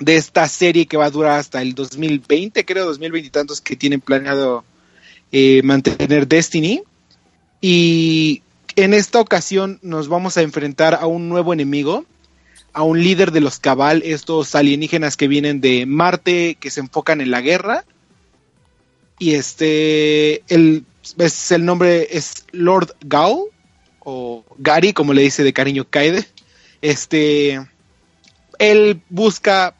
[0.00, 3.76] de esta serie que va a durar hasta el 2020, creo, 2020 y tantos que
[3.76, 4.64] tienen planeado
[5.30, 6.82] eh, mantener Destiny.
[7.60, 8.42] Y
[8.76, 12.04] en esta ocasión nos vamos a enfrentar a un nuevo enemigo,
[12.72, 17.20] a un líder de los Cabal, estos alienígenas que vienen de Marte, que se enfocan
[17.20, 17.84] en la guerra.
[19.18, 20.84] Y este, el,
[21.18, 23.48] es, el nombre es Lord Gao,
[24.00, 26.26] o Gary, como le dice de cariño Kaide.
[26.82, 27.66] Este,
[28.58, 29.74] él busca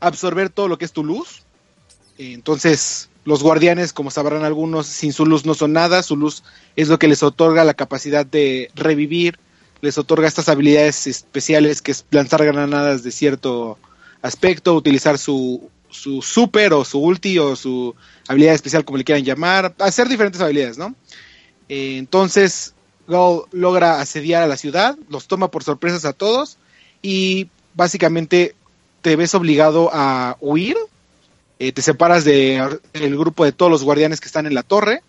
[0.00, 1.42] absorber todo lo que es tu luz.
[2.18, 6.02] Entonces, los guardianes, como sabrán algunos, sin su luz no son nada.
[6.02, 6.42] Su luz
[6.76, 9.38] es lo que les otorga la capacidad de revivir,
[9.80, 13.78] les otorga estas habilidades especiales que es lanzar granadas de cierto
[14.22, 17.94] aspecto, utilizar su, su super o su ulti o su
[18.28, 20.94] habilidad especial como le quieran llamar, hacer diferentes habilidades, ¿no?
[21.68, 22.74] Eh, entonces,
[23.06, 26.58] Gull logra asediar a la ciudad, los toma por sorpresas a todos
[27.02, 28.54] y básicamente
[29.02, 30.76] te ves obligado a huir,
[31.60, 32.80] eh, te separas del
[33.16, 35.02] grupo de todos los guardianes que están en la torre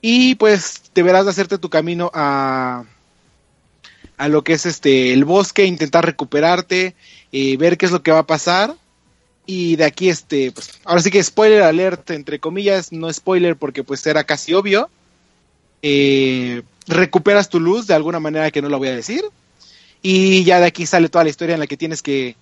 [0.00, 2.84] y pues deberás de hacerte tu camino a
[4.20, 6.94] a lo que es este el bosque, intentar recuperarte,
[7.32, 8.76] eh, ver qué es lo que va a pasar.
[9.46, 13.82] Y de aquí, este, pues, ahora sí que spoiler alert, entre comillas, no spoiler porque
[13.82, 14.90] pues era casi obvio.
[15.80, 19.24] Eh, recuperas tu luz de alguna manera que no lo voy a decir.
[20.02, 22.36] Y ya de aquí sale toda la historia en la que tienes que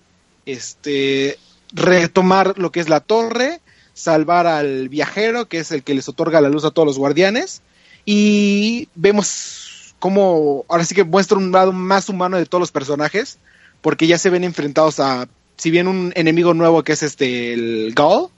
[0.47, 1.39] este,
[1.73, 3.61] retomar lo que es la torre,
[3.95, 7.63] salvar al viajero, que es el que les otorga la luz a todos los guardianes.
[8.05, 13.39] Y vemos como ahora sí que muestra un lado más humano de todos los personajes,
[13.81, 17.93] porque ya se ven enfrentados a, si bien un enemigo nuevo que es este, el
[17.95, 18.29] Gaul,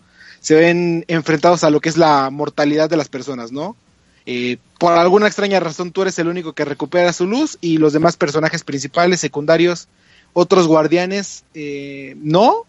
[0.40, 3.76] se ven enfrentados a lo que es la mortalidad de las personas, ¿no?
[4.26, 7.92] Eh, por alguna extraña razón tú eres el único que recupera su luz y los
[7.92, 9.88] demás personajes principales, secundarios,
[10.32, 12.64] otros guardianes, eh, no,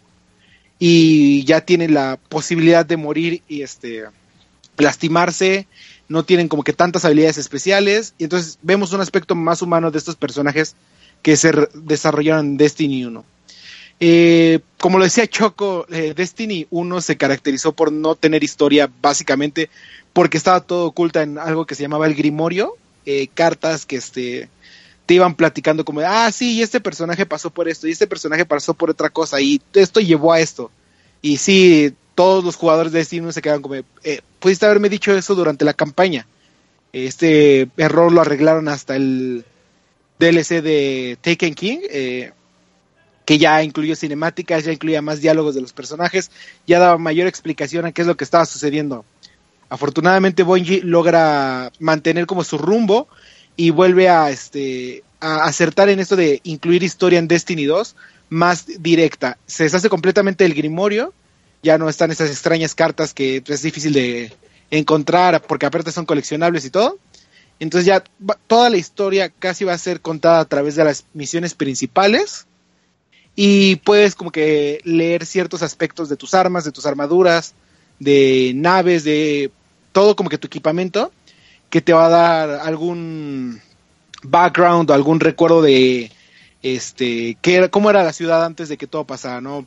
[0.83, 4.05] y ya tienen la posibilidad de morir y este
[4.77, 5.67] lastimarse
[6.07, 9.99] no tienen como que tantas habilidades especiales, y entonces vemos un aspecto más humano de
[9.99, 10.75] estos personajes
[11.21, 13.23] que se desarrollaron en Destiny 1.
[13.99, 19.69] Eh, como lo decía Choco, eh, Destiny 1 se caracterizó por no tener historia básicamente
[20.13, 22.75] porque estaba todo oculta en algo que se llamaba el Grimorio,
[23.05, 24.49] eh, cartas que este,
[25.05, 28.45] te iban platicando como, ah, sí, y este personaje pasó por esto, y este personaje
[28.45, 30.71] pasó por otra cosa, y esto llevó a esto.
[31.21, 35.35] Y sí, todos los jugadores de Destiny se quedan como, eh, pudiste haberme dicho eso
[35.35, 36.27] durante la campaña.
[36.93, 39.45] Este error lo arreglaron hasta el
[40.19, 42.31] DLC de Taken King, eh,
[43.25, 46.31] que ya incluyó cinemáticas, ya incluía más diálogos de los personajes,
[46.67, 49.05] ya daba mayor explicación a qué es lo que estaba sucediendo.
[49.69, 53.07] Afortunadamente Bungie logra mantener como su rumbo
[53.55, 57.95] y vuelve a este a acertar en esto de incluir historia en Destiny 2
[58.29, 59.37] más directa.
[59.45, 61.13] Se deshace completamente el grimorio,
[61.61, 64.33] ya no están esas extrañas cartas que es difícil de
[64.71, 66.97] encontrar porque aparte son coleccionables y todo.
[67.59, 68.03] Entonces ya
[68.47, 72.47] toda la historia casi va a ser contada a través de las misiones principales
[73.35, 77.53] y puedes como que leer ciertos aspectos de tus armas, de tus armaduras,
[77.99, 79.51] de naves, de
[79.91, 81.11] todo como que tu equipamiento
[81.71, 83.59] que te va a dar algún
[84.21, 86.11] background o algún recuerdo de
[86.61, 89.65] este qué cómo era la ciudad antes de que todo pasara, ¿no?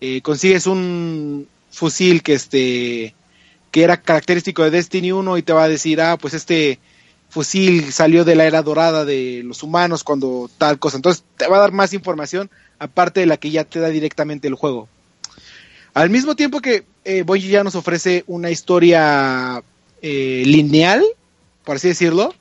[0.00, 3.14] Eh, consigues un fusil que este
[3.72, 6.78] que era característico de Destiny 1 y te va a decir, ah, pues este
[7.28, 10.96] fusil salió de la era dorada de los humanos cuando tal cosa.
[10.96, 14.48] Entonces te va a dar más información aparte de la que ya te da directamente
[14.48, 14.88] el juego.
[15.94, 19.62] Al mismo tiempo que eh, ya nos ofrece una historia
[20.02, 21.04] eh, lineal,
[21.66, 22.32] por así decirlo,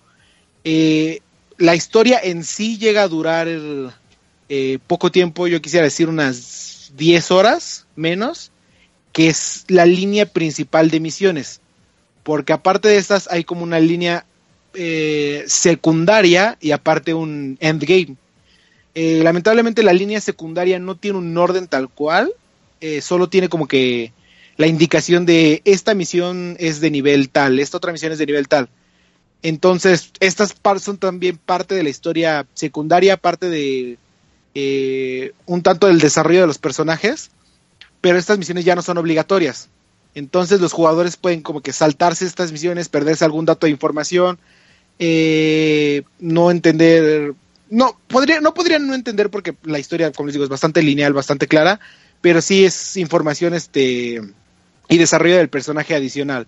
[0.64, 1.20] eh,
[1.58, 3.48] la historia en sí llega a durar
[4.50, 8.52] eh, poco tiempo, yo quisiera decir unas 10 horas menos,
[9.12, 11.60] que es la línea principal de misiones.
[12.22, 14.26] Porque aparte de estas hay como una línea
[14.76, 18.16] eh, secundaria y aparte un endgame.
[18.94, 22.32] Lamentablemente la línea secundaria no tiene un orden tal cual,
[23.02, 24.14] solo tiene como que
[24.56, 28.48] la indicación de esta misión es de nivel tal, esta otra misión es de nivel
[28.48, 28.70] tal.
[29.42, 33.98] Entonces, estas son también parte de la historia secundaria, parte de
[34.56, 37.30] eh, un tanto del desarrollo de los personajes,
[38.02, 39.70] pero estas misiones ya no son obligatorias.
[40.16, 44.40] Entonces los jugadores pueden como que saltarse estas misiones, perderse algún dato de información,
[44.98, 47.34] eh, no entender,
[47.70, 51.12] no, podría, no podrían no entender porque la historia, como les digo, es bastante lineal,
[51.12, 51.82] bastante clara,
[52.22, 54.22] pero sí es información este
[54.88, 56.48] y desarrollo del personaje adicional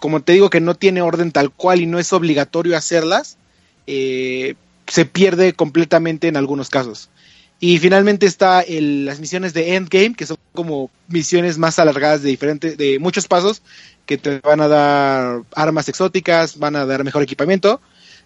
[0.00, 3.36] como te digo que no tiene orden tal cual y no es obligatorio hacerlas,
[3.86, 4.54] eh,
[4.86, 7.10] se pierde completamente en algunos casos.
[7.60, 12.76] Y finalmente está las misiones de Endgame, que son como misiones más alargadas de diferentes,
[12.76, 13.62] de muchos pasos,
[14.06, 17.80] que te van a dar armas exóticas, van a dar mejor equipamiento.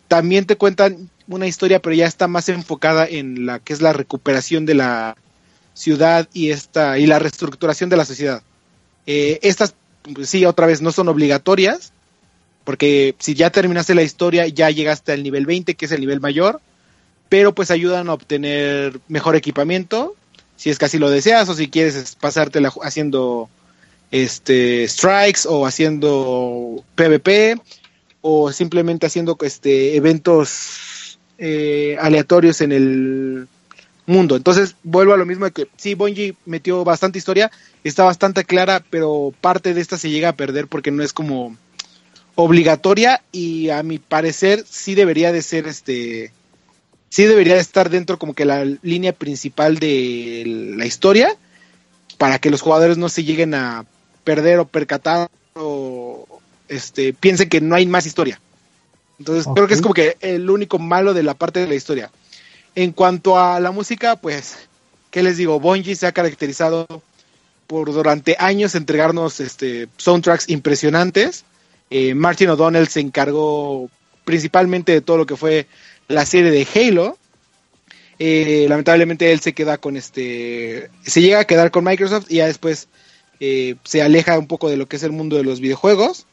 [0.06, 3.94] También te cuentan una historia, pero ya está más enfocada en la que es la
[3.94, 5.16] recuperación de la
[5.72, 8.42] ciudad y esta y la reestructuración de la sociedad.
[9.06, 9.74] Eh, estas
[10.14, 11.92] pues sí, otra vez no son obligatorias,
[12.64, 16.20] porque si ya terminaste la historia, ya llegaste al nivel 20, que es el nivel
[16.20, 16.60] mayor,
[17.28, 20.14] pero pues ayudan a obtener mejor equipamiento,
[20.56, 23.48] si es que así lo deseas, o si quieres pasártela haciendo
[24.10, 27.58] este strikes o haciendo PvP
[28.20, 33.48] o simplemente haciendo este eventos eh, aleatorios en el
[34.06, 34.36] mundo.
[34.36, 37.50] Entonces, vuelvo a lo mismo de que sí, Bungie metió bastante historia,
[37.84, 41.56] está bastante clara, pero parte de esta se llega a perder porque no es como
[42.34, 46.32] obligatoria y a mi parecer sí debería de ser este
[47.10, 51.36] sí debería de estar dentro como que la línea principal de la historia
[52.16, 53.84] para que los jugadores no se lleguen a
[54.24, 56.26] perder o percatar o
[56.68, 58.40] este piensen que no hay más historia.
[59.18, 62.10] Entonces creo que es como que el único malo de la parte de la historia.
[62.74, 64.56] En cuanto a la música, pues,
[65.10, 65.60] ¿qué les digo?
[65.60, 66.86] Bungie se ha caracterizado
[67.66, 71.44] por durante años entregarnos este, soundtracks impresionantes.
[71.90, 73.90] Eh, Martin O'Donnell se encargó
[74.24, 75.66] principalmente de todo lo que fue
[76.08, 77.18] la serie de Halo.
[78.18, 82.46] Eh, lamentablemente él se queda con este, se llega a quedar con Microsoft y ya
[82.46, 82.88] después
[83.40, 86.26] eh, se aleja un poco de lo que es el mundo de los videojuegos.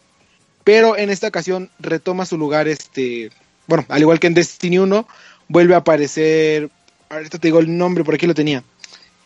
[0.64, 3.32] Pero en esta ocasión retoma su lugar, este,
[3.66, 5.08] bueno, al igual que en Destiny 1,
[5.50, 6.70] vuelve a aparecer,
[7.10, 8.64] ahorita te digo el nombre, por aquí lo tenía.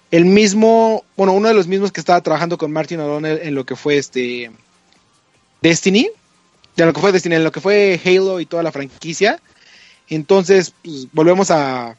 [0.09, 3.65] El mismo, bueno, uno de los mismos que estaba trabajando con Martin O'Donnell en lo
[3.65, 4.51] que fue este
[5.61, 6.09] Destiny,
[6.76, 9.39] de lo que fue Destiny, en lo que fue Halo y toda la franquicia.
[10.09, 11.97] Entonces, pues, volvemos a,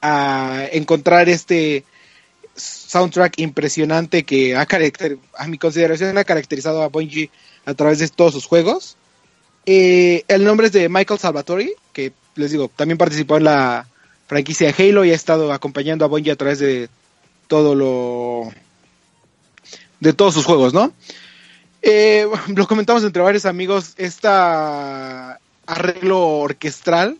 [0.00, 1.84] a encontrar este
[2.54, 4.66] soundtrack impresionante que ha
[5.38, 7.30] a mi consideración ha caracterizado a Bungie
[7.64, 8.96] a través de todos sus juegos.
[9.64, 13.86] Eh, el nombre es de Michael Salvatori, que les digo, también participó en la
[14.26, 16.88] franquicia de Halo y ha estado acompañando a Bungie a través de
[17.48, 18.52] todo lo
[20.00, 20.92] de todos sus juegos, ¿no?
[21.82, 27.18] Eh, lo comentamos entre varios amigos, este arreglo orquestral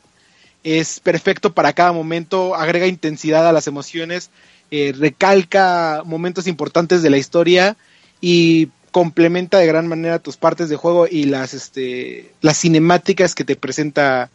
[0.64, 4.30] es perfecto para cada momento, agrega intensidad a las emociones,
[4.70, 7.76] eh, recalca momentos importantes de la historia
[8.20, 13.44] y complementa de gran manera tus partes de juego y las este las cinemáticas que
[13.44, 14.30] te presenta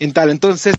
[0.00, 0.30] en tal.
[0.30, 0.74] Entonces,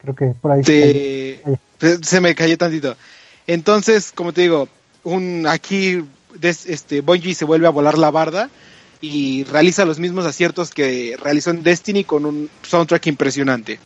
[0.00, 0.62] Creo que por ahí.
[0.64, 1.40] Te-
[1.80, 2.96] se- se me cayó tantito.
[3.46, 4.68] Entonces, como te digo,
[5.04, 6.02] un aquí
[6.34, 8.50] des- este Bungie se vuelve a volar la barda
[9.00, 13.78] y realiza los mismos aciertos que realizó en Destiny con un soundtrack impresionante.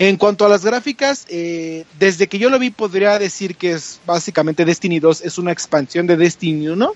[0.00, 4.00] En cuanto a las gráficas, eh, desde que yo lo vi podría decir que es
[4.06, 6.92] básicamente Destiny 2 es una expansión de Destiny 1,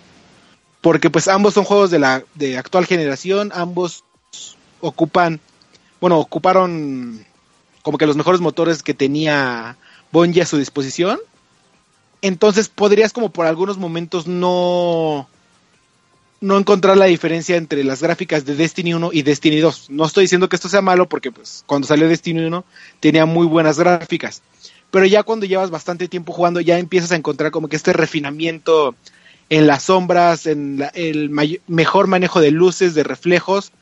[0.82, 4.04] porque pues ambos son juegos de la de actual generación, ambos
[4.80, 5.40] ocupan,
[6.00, 7.24] bueno, ocuparon
[7.82, 9.76] como que los mejores motores que tenía
[10.10, 11.18] Bungie a su disposición.
[12.20, 15.28] Entonces podrías como por algunos momentos no
[16.40, 19.90] no encontrar la diferencia entre las gráficas de Destiny 1 y Destiny 2.
[19.90, 22.64] No estoy diciendo que esto sea malo porque pues cuando salió Destiny 1
[22.98, 24.42] tenía muy buenas gráficas.
[24.90, 28.96] Pero ya cuando llevas bastante tiempo jugando ya empiezas a encontrar como que este refinamiento
[29.50, 31.30] en las sombras, en la- el
[31.66, 33.72] mejor manejo de luces, de reflejos,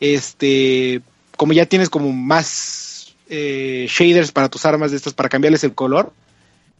[0.00, 1.02] este,
[1.36, 5.74] como ya tienes como más eh, shaders para tus armas de estas para cambiarles el
[5.74, 6.12] color,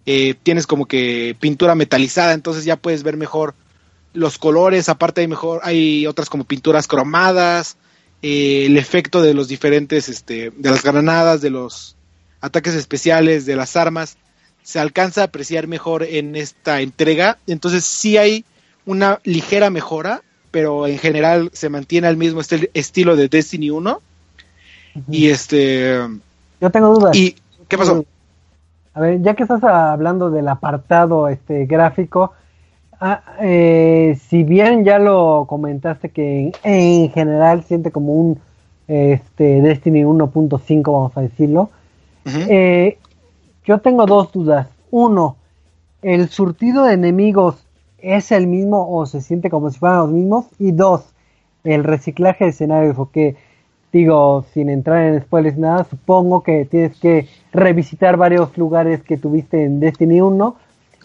[0.06, 3.54] eh, tienes como que pintura metalizada, entonces ya puedes ver mejor
[4.14, 7.76] los colores, aparte hay mejor, hay otras como pinturas cromadas,
[8.22, 11.96] eh, el efecto de los diferentes, este, de las granadas, de los
[12.40, 14.16] ataques especiales, de las armas,
[14.66, 18.44] se alcanza a apreciar mejor en esta entrega, entonces sí hay
[18.84, 24.00] una ligera mejora, pero en general se mantiene al mismo estil- estilo de Destiny 1
[25.08, 26.00] y este
[26.60, 27.14] Yo tengo dudas.
[27.16, 27.36] y
[27.68, 28.04] ¿qué pasó?
[28.94, 32.32] A ver, ya que estás hablando del apartado este gráfico,
[33.00, 38.40] ah, eh, si bien ya lo comentaste que en, en general siente como un
[38.88, 41.70] este Destiny 1.5, vamos a decirlo,
[42.24, 42.98] eh,
[43.66, 44.68] yo tengo dos dudas.
[44.90, 45.36] Uno,
[46.02, 47.56] ¿el surtido de enemigos
[47.98, 50.46] es el mismo o se siente como si fueran los mismos?
[50.58, 51.04] Y dos,
[51.64, 53.36] el reciclaje de escenarios, porque
[53.92, 59.64] digo, sin entrar en spoilers nada, supongo que tienes que revisitar varios lugares que tuviste
[59.64, 60.56] en Destiny 1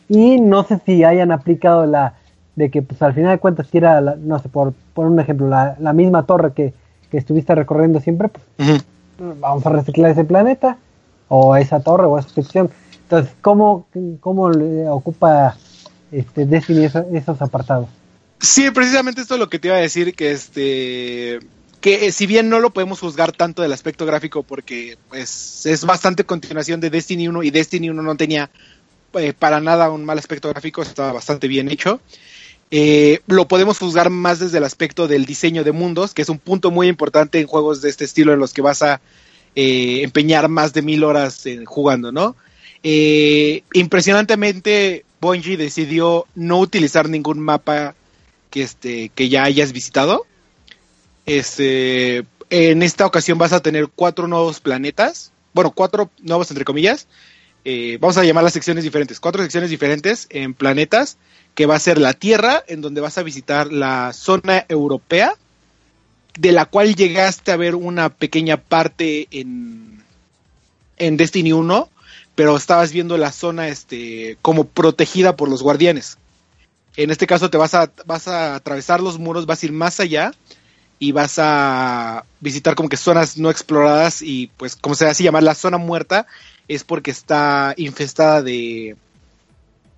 [0.09, 2.15] y no sé si hayan aplicado la
[2.55, 5.19] de que pues al final de cuentas si era, la- no sé, por, por un
[5.21, 6.73] ejemplo, la, la misma torre que,
[7.09, 8.45] que estuviste recorriendo siempre, pues
[9.39, 10.77] vamos a reciclar ese planeta
[11.33, 12.69] o esa torre o esa sección.
[13.03, 13.87] Entonces, ¿cómo,
[14.19, 15.55] cómo le ocupa
[16.11, 17.87] este Destiny esos apartados?
[18.39, 21.39] Sí, precisamente esto es lo que te iba a decir, que este
[21.79, 25.83] que eh, si bien no lo podemos juzgar tanto del aspecto gráfico porque pues es
[25.85, 28.51] bastante continuación de Destiny 1 y Destiny 1 no tenía
[29.13, 32.01] eh, para nada un mal aspecto gráfico, estaba bastante bien hecho.
[32.71, 36.39] Eh, lo podemos juzgar más desde el aspecto del diseño de mundos, que es un
[36.39, 39.01] punto muy importante en juegos de este estilo en los que vas a
[39.55, 42.35] eh, empeñar más de mil horas jugando, ¿no?
[42.83, 47.95] Eh, impresionantemente, Bungie decidió no utilizar ningún mapa
[48.49, 50.25] que, este, que ya hayas visitado.
[51.25, 57.07] Este, en esta ocasión vas a tener cuatro nuevos planetas, bueno, cuatro nuevos entre comillas.
[57.63, 61.17] Eh, vamos a llamar las secciones diferentes, cuatro secciones diferentes en planetas,
[61.53, 65.35] que va a ser la Tierra, en donde vas a visitar la zona europea,
[66.37, 70.03] de la cual llegaste a ver una pequeña parte en,
[70.97, 71.89] en Destiny 1,
[72.35, 76.17] pero estabas viendo la zona este, como protegida por los guardianes.
[76.97, 79.99] En este caso te vas a, vas a atravesar los muros, vas a ir más
[79.99, 80.31] allá
[80.99, 85.43] y vas a visitar como que zonas no exploradas y pues como se hace llamar
[85.43, 86.27] la zona muerta
[86.67, 88.95] es porque está infestada de,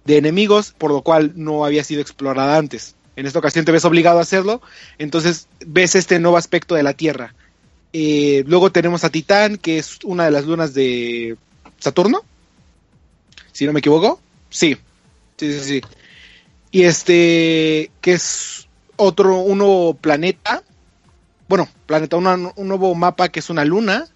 [0.06, 2.96] de enemigos, por lo cual no había sido explorada antes.
[3.16, 4.62] En esta ocasión te ves obligado a hacerlo,
[4.98, 7.36] entonces ves este nuevo aspecto de la Tierra.
[7.94, 11.38] Eh, luego tenemos a Titán, que es una de las lunas de
[11.80, 12.24] Saturno,
[13.52, 14.20] si no me equivoco.
[14.50, 14.78] Sí,
[15.38, 15.82] sí, sí, sí.
[16.72, 20.64] Y este, que es otro, un nuevo planeta.
[21.48, 24.08] Bueno, planeta, un nuevo mapa que es una luna.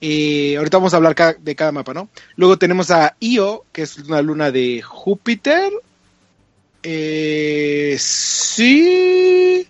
[0.00, 2.08] Eh, ahorita vamos a hablar de cada mapa, ¿no?
[2.36, 5.70] Luego tenemos a Io, que es una luna de Júpiter.
[6.84, 9.66] Eh, sí.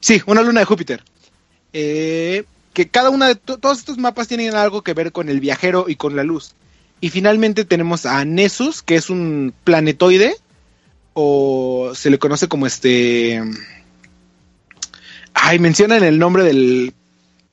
[0.00, 1.04] Sí, una luna de Júpiter.
[1.72, 5.40] Eh, que cada una de to- todos estos mapas tienen algo que ver con el
[5.40, 6.54] viajero y con la luz.
[7.00, 10.34] Y finalmente tenemos a Nessus, que es un planetoide,
[11.12, 13.40] o se le conoce como este...
[15.34, 16.94] Ay, mencionan el nombre del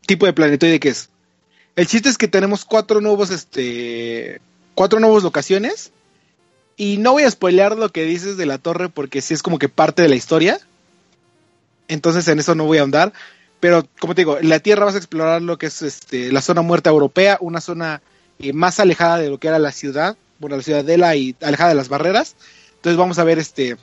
[0.07, 1.09] tipo de planetoide que es.
[1.75, 4.39] El chiste es que tenemos cuatro nuevos, este...
[4.73, 5.91] Cuatro nuevas locaciones.
[6.77, 9.59] Y no voy a spoilear lo que dices de la torre porque sí es como
[9.59, 10.59] que parte de la historia.
[11.87, 13.13] Entonces en eso no voy a ahondar.
[13.59, 16.41] Pero como te digo, en la Tierra vas a explorar lo que es este, la
[16.41, 18.01] zona muerta europea, una zona
[18.39, 21.75] eh, más alejada de lo que era la ciudad, bueno, la ciudadela y alejada de
[21.75, 22.35] las barreras.
[22.75, 23.77] Entonces vamos a ver, este,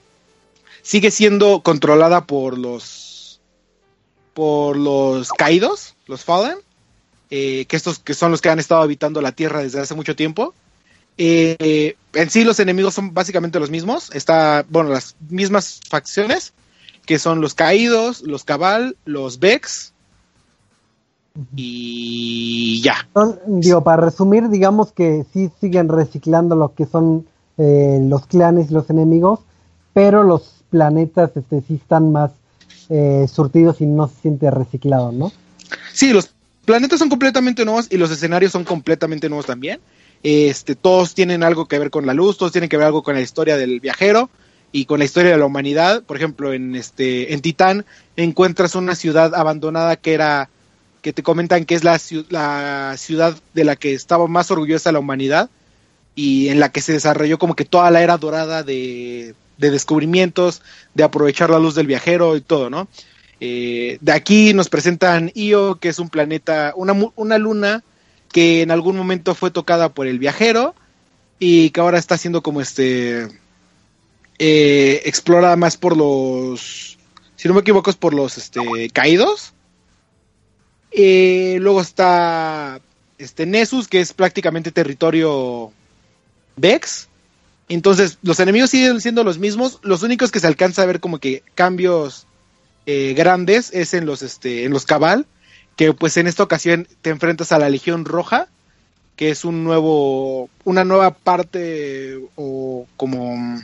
[0.82, 3.40] sigue siendo controlada por los,
[4.34, 6.58] por los caídos, los Fallen.
[7.30, 10.14] eh, que estos que son los que han estado habitando la Tierra desde hace mucho
[10.14, 10.54] tiempo.
[11.18, 16.52] Eh, en sí los enemigos son básicamente los mismos, está, bueno, las mismas facciones,
[17.06, 19.92] que son los Caídos, los Cabal, los Vex,
[21.56, 23.08] y ya.
[23.46, 27.26] digo, para resumir, digamos que sí siguen reciclando lo que son
[27.58, 29.40] eh, los clanes y los enemigos,
[29.94, 32.32] pero los planetas este, sí están más
[32.88, 35.32] eh, surtidos y no se siente reciclado, ¿no?
[35.92, 36.30] Sí, los
[36.64, 39.80] planetas son completamente nuevos y los escenarios son completamente nuevos también.
[40.22, 43.14] Este, todos tienen algo que ver con la luz, todos tienen que ver algo con
[43.14, 44.30] la historia del viajero
[44.70, 46.02] y con la historia de la humanidad.
[46.02, 47.84] Por ejemplo, en este, en Titán
[48.16, 50.48] encuentras una ciudad abandonada que era
[51.02, 52.00] que te comentan que es la,
[52.30, 55.50] la ciudad de la que estaba más orgullosa la humanidad
[56.14, 60.62] y en la que se desarrolló como que toda la era dorada de, descubrimientos,
[60.94, 62.88] de aprovechar la luz del viajero y todo, ¿no?
[63.40, 67.82] Eh, de aquí nos presentan Io, que es un planeta, una, una luna
[68.32, 70.74] que en algún momento fue tocada por el viajero
[71.38, 73.28] y que ahora está siendo como este
[74.38, 76.98] eh, explorada más por los,
[77.36, 79.54] si no me equivoco, es por los este, caídos
[80.92, 82.80] eh, luego está
[83.18, 85.72] este Nessus, que es prácticamente territorio
[86.56, 87.08] Vex.
[87.68, 89.78] Entonces, los enemigos siguen siendo los mismos.
[89.82, 92.26] Los únicos que se alcanza a ver como que cambios
[92.84, 95.26] eh, grandes es en los, este, en los Cabal.
[95.76, 98.48] Que pues en esta ocasión te enfrentas a la Legión Roja.
[99.16, 100.48] Que es un nuevo.
[100.64, 102.18] una nueva parte.
[102.36, 103.60] o como.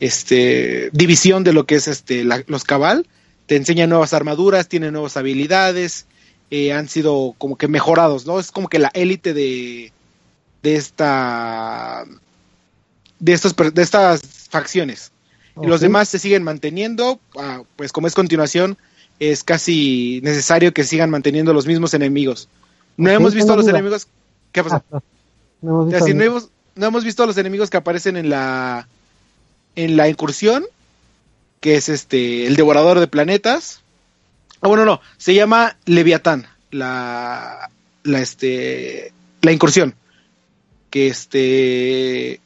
[0.00, 0.90] este.
[0.92, 2.24] división de lo que es este.
[2.24, 3.06] los Cabal
[3.48, 6.04] te enseñan nuevas armaduras, tienen nuevas habilidades,
[6.50, 8.38] eh, han sido como que mejorados, ¿no?
[8.38, 9.90] Es como que la élite de,
[10.62, 12.04] de esta
[13.18, 14.20] de estos de estas
[14.50, 15.12] facciones.
[15.60, 18.76] Y los demás se siguen manteniendo, ah, pues como es continuación,
[19.18, 22.48] es casi necesario que sigan manteniendo los mismos enemigos.
[22.96, 24.08] No hemos visto a los enemigos.
[24.52, 24.84] ¿Qué pasa?
[24.92, 25.00] Ah,
[25.60, 28.88] no, hemos visto no, hemos, no hemos visto a los enemigos que aparecen en la
[29.76, 30.64] en la incursión
[31.60, 33.80] que es este el devorador de planetas.
[34.60, 37.70] Ah, bueno, no, se llama Leviatán, la,
[38.02, 39.94] la, este, la incursión,
[40.90, 42.40] que este,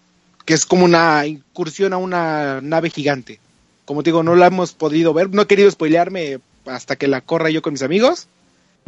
[0.45, 3.41] que es como una incursión a una nave gigante.
[3.87, 7.21] Como te digo, no la hemos podido ver, no he querido spoilearme hasta que la
[7.21, 8.29] corra yo con mis amigos,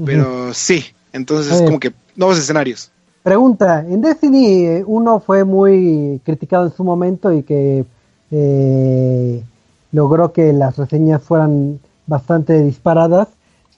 [0.05, 2.91] pero sí, entonces es como que nuevos escenarios.
[3.23, 7.85] Pregunta, en Destiny uno fue muy criticado en su momento y que
[8.31, 9.43] eh,
[9.93, 13.29] logró que las reseñas fueran bastante disparadas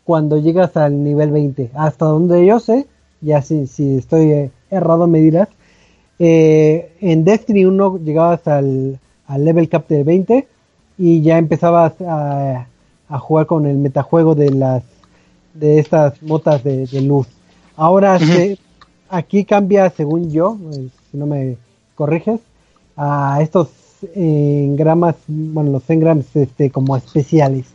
[0.05, 1.70] cuando llegas al nivel 20.
[1.74, 2.86] Hasta donde yo sé,
[3.20, 5.49] ya si, si estoy eh, errado me dirás,
[6.18, 8.99] eh, en Destiny 1 llegabas al,
[9.36, 10.49] level cap de 20
[10.99, 12.66] y ya empezabas a,
[13.09, 14.82] jugar con el metajuego de las
[15.54, 17.26] de estas motas de, luz.
[17.76, 18.18] Ahora
[19.09, 21.57] aquí cambia, según yo, eh, si no me
[21.94, 22.40] corriges,
[22.96, 23.68] a estos
[24.14, 27.66] engramas, bueno, los engrams este, como especiales.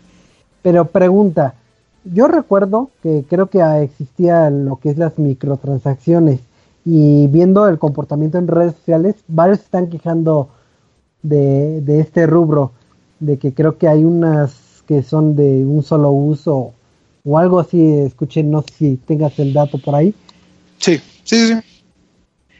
[0.61, 1.55] Pero pregunta,
[2.03, 6.39] yo recuerdo que creo que existía lo que es las microtransacciones
[6.85, 10.49] y viendo el comportamiento en redes sociales, varios están quejando
[11.21, 12.71] de, de este rubro,
[13.19, 16.73] de que creo que hay unas que son de un solo uso
[17.23, 20.13] o algo así, escuché, no sé si tengas el dato por ahí.
[20.79, 21.53] Sí, sí, sí.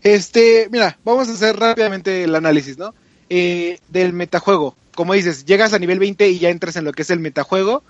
[0.02, 2.94] Este, mira, vamos a hacer rápidamente el análisis, ¿no?
[3.30, 4.78] Eh, del metajuego.
[4.96, 7.84] Como dices, llegas a nivel 20 y ya entras en lo que es el metajuego.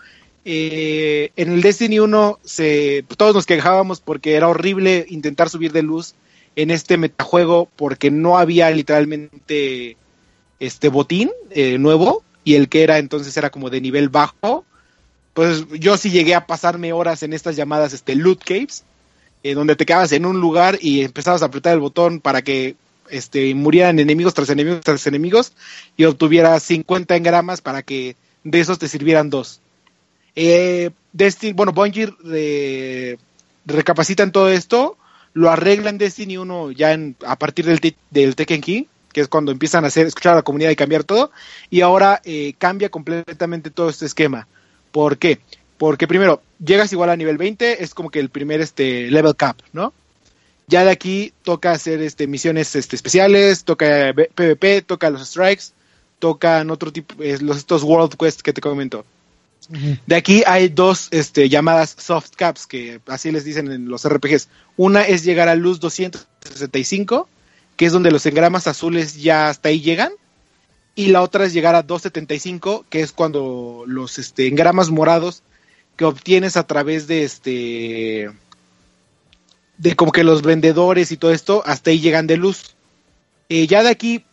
[0.43, 5.83] Eh, en el Destiny 1 se, todos nos quejábamos porque era horrible intentar subir de
[5.83, 6.15] luz
[6.55, 9.97] en este metajuego porque no había literalmente
[10.59, 14.65] este botín eh, nuevo y el que era entonces era como de nivel bajo.
[15.33, 18.83] Pues yo sí llegué a pasarme horas en estas llamadas este, loot caves,
[19.55, 22.75] donde te quedabas en un lugar y empezabas a apretar el botón para que
[23.11, 25.53] este, murieran enemigos tras enemigos tras enemigos
[25.97, 29.59] y obtuviera 50 engramas para que de esos te sirvieran dos.
[30.35, 33.17] Eh, Destiny, bueno, Bungie eh,
[33.65, 34.97] recapacita en todo esto,
[35.33, 39.51] lo arregla en Destiny 1 ya a partir del, del Tekken Key, que es cuando
[39.51, 41.32] empiezan a hacer, escuchar a la comunidad y cambiar todo,
[41.70, 44.47] y ahora eh, cambia completamente todo este esquema.
[44.91, 45.39] ¿Por qué?
[45.78, 49.57] Porque primero, llegas igual a nivel 20, es como que el primer este, level cap,
[49.74, 49.93] ¿no?
[50.68, 55.66] Ya de aquí toca hacer este, misiones este, especiales, toca PvP, toca los strikes,
[56.20, 59.03] tocan otro tipo, los, estos World Quests que te comento.
[60.05, 64.49] De aquí hay dos este, llamadas soft caps, que así les dicen en los RPGs.
[64.76, 67.30] Una es llegar a luz 265,
[67.76, 70.11] que es donde los engramas azules ya hasta ahí llegan.
[70.93, 75.43] Y la otra es llegar a 275, que es cuando los este, engramas morados
[75.95, 78.30] que obtienes a través de este
[79.78, 82.76] de como que los vendedores y todo esto, hasta ahí llegan de luz.
[83.49, 84.24] Eh, ya de aquí,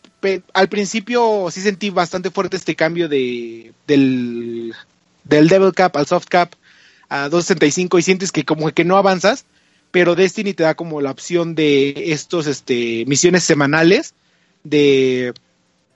[0.53, 4.75] al principio sí sentí bastante fuerte este cambio de del,
[5.23, 6.53] del Devil Cap al Soft Cap
[7.09, 9.45] a 265 y sientes que como que no avanzas,
[9.91, 14.13] pero Destiny te da como la opción de estos este, misiones semanales
[14.63, 15.33] de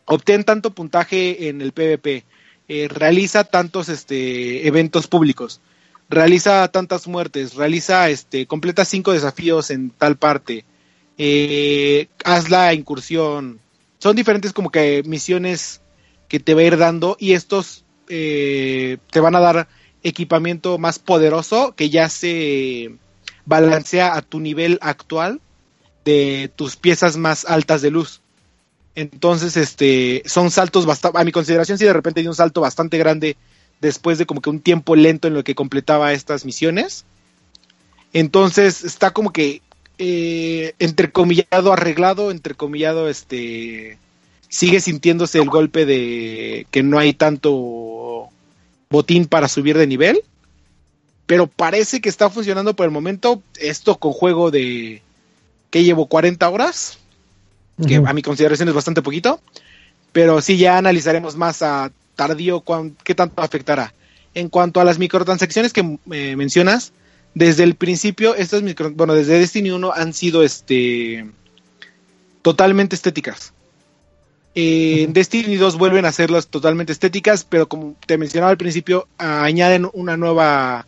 [0.05, 2.23] obtén tanto puntaje en el PvP,
[2.67, 5.61] eh, realiza tantos este, eventos públicos,
[6.09, 10.65] realiza tantas muertes, realiza, este, completa cinco desafíos en tal parte,
[11.17, 13.59] eh, haz la incursión.
[13.99, 15.81] Son diferentes como que misiones
[16.27, 19.67] que te va a ir dando y estos eh, te van a dar
[20.03, 22.97] equipamiento más poderoso que ya se
[23.45, 25.41] balancea a tu nivel actual
[26.05, 28.21] de tus piezas más altas de luz.
[28.95, 32.97] Entonces, este, son saltos bastante, a mi consideración, si de repente dio un salto bastante
[32.97, 33.37] grande
[33.81, 37.05] después de como que un tiempo lento en lo que completaba estas misiones.
[38.13, 39.61] Entonces, está como que
[39.97, 43.97] eh, entrecomillado arreglado, entrecomillado, este,
[44.49, 48.29] sigue sintiéndose el golpe de que no hay tanto
[48.89, 50.21] botín para subir de nivel,
[51.25, 53.41] pero parece que está funcionando por el momento.
[53.59, 55.01] Esto con juego de
[55.69, 56.99] que llevo 40 horas,
[57.87, 59.39] que a mi consideración es bastante poquito,
[60.11, 62.63] pero sí ya analizaremos más a tardío
[63.03, 63.93] qué tanto afectará.
[64.35, 66.91] En cuanto a las microtransacciones que eh, mencionas,
[67.33, 71.25] desde el principio estas micro, bueno, desde Destiny 1 han sido este
[72.41, 73.53] totalmente estéticas.
[74.55, 79.89] En Destiny 2 vuelven a hacerlas totalmente estéticas, pero como te mencionaba al principio, añaden
[79.93, 80.85] una nueva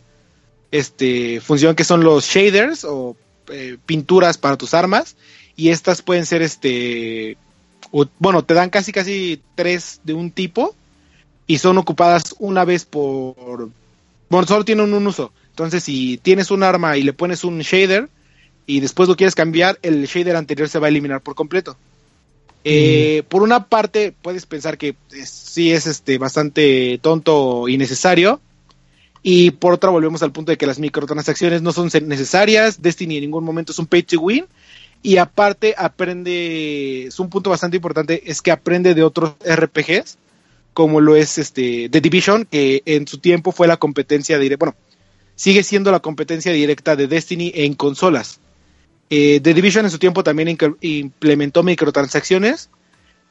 [0.78, 3.16] este, función que son los shaders o
[3.48, 5.16] eh, pinturas para tus armas.
[5.56, 7.36] Y estas pueden ser este
[8.18, 10.74] bueno te dan casi casi tres de un tipo
[11.46, 13.70] y son ocupadas una vez por
[14.28, 15.32] bueno solo tienen un uso.
[15.50, 18.08] Entonces si tienes un arma y le pones un shader
[18.66, 21.76] y después lo quieres cambiar el shader anterior se va a eliminar por completo.
[22.64, 28.40] Eh, por una parte puedes pensar que sí es este bastante tonto y necesario
[29.28, 33.22] y por otra volvemos al punto de que las microtransacciones no son necesarias Destiny en
[33.22, 34.46] ningún momento es un pay to win
[35.02, 40.18] y aparte aprende, es un punto bastante importante, es que aprende de otros RPGs,
[40.72, 44.78] como lo es este The Division, que en su tiempo fue la competencia directa, bueno,
[45.34, 48.38] sigue siendo la competencia directa de Destiny en consolas.
[49.10, 52.70] Eh, The Division en su tiempo también implementó microtransacciones,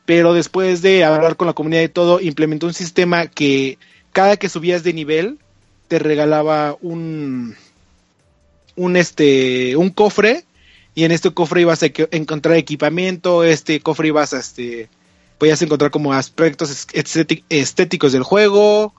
[0.06, 3.78] pero después de hablar con la comunidad y todo, implementó un sistema que
[4.12, 5.40] cada que subías de nivel
[5.88, 7.56] te regalaba un
[8.76, 10.44] un este un cofre
[10.94, 14.90] y en este cofre ibas a encontrar equipamiento, este cofre ibas a este
[15.38, 16.88] podías encontrar como aspectos
[17.50, 18.94] estéticos del juego,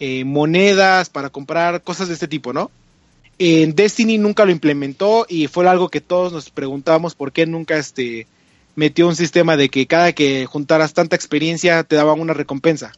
[0.00, 2.70] eh, monedas para comprar, cosas de este tipo, ¿no?
[3.38, 7.76] En Destiny nunca lo implementó y fue algo que todos nos preguntábamos por qué nunca
[7.76, 8.26] este
[8.74, 12.92] metió un sistema de que cada que juntaras tanta experiencia te daban una recompensa.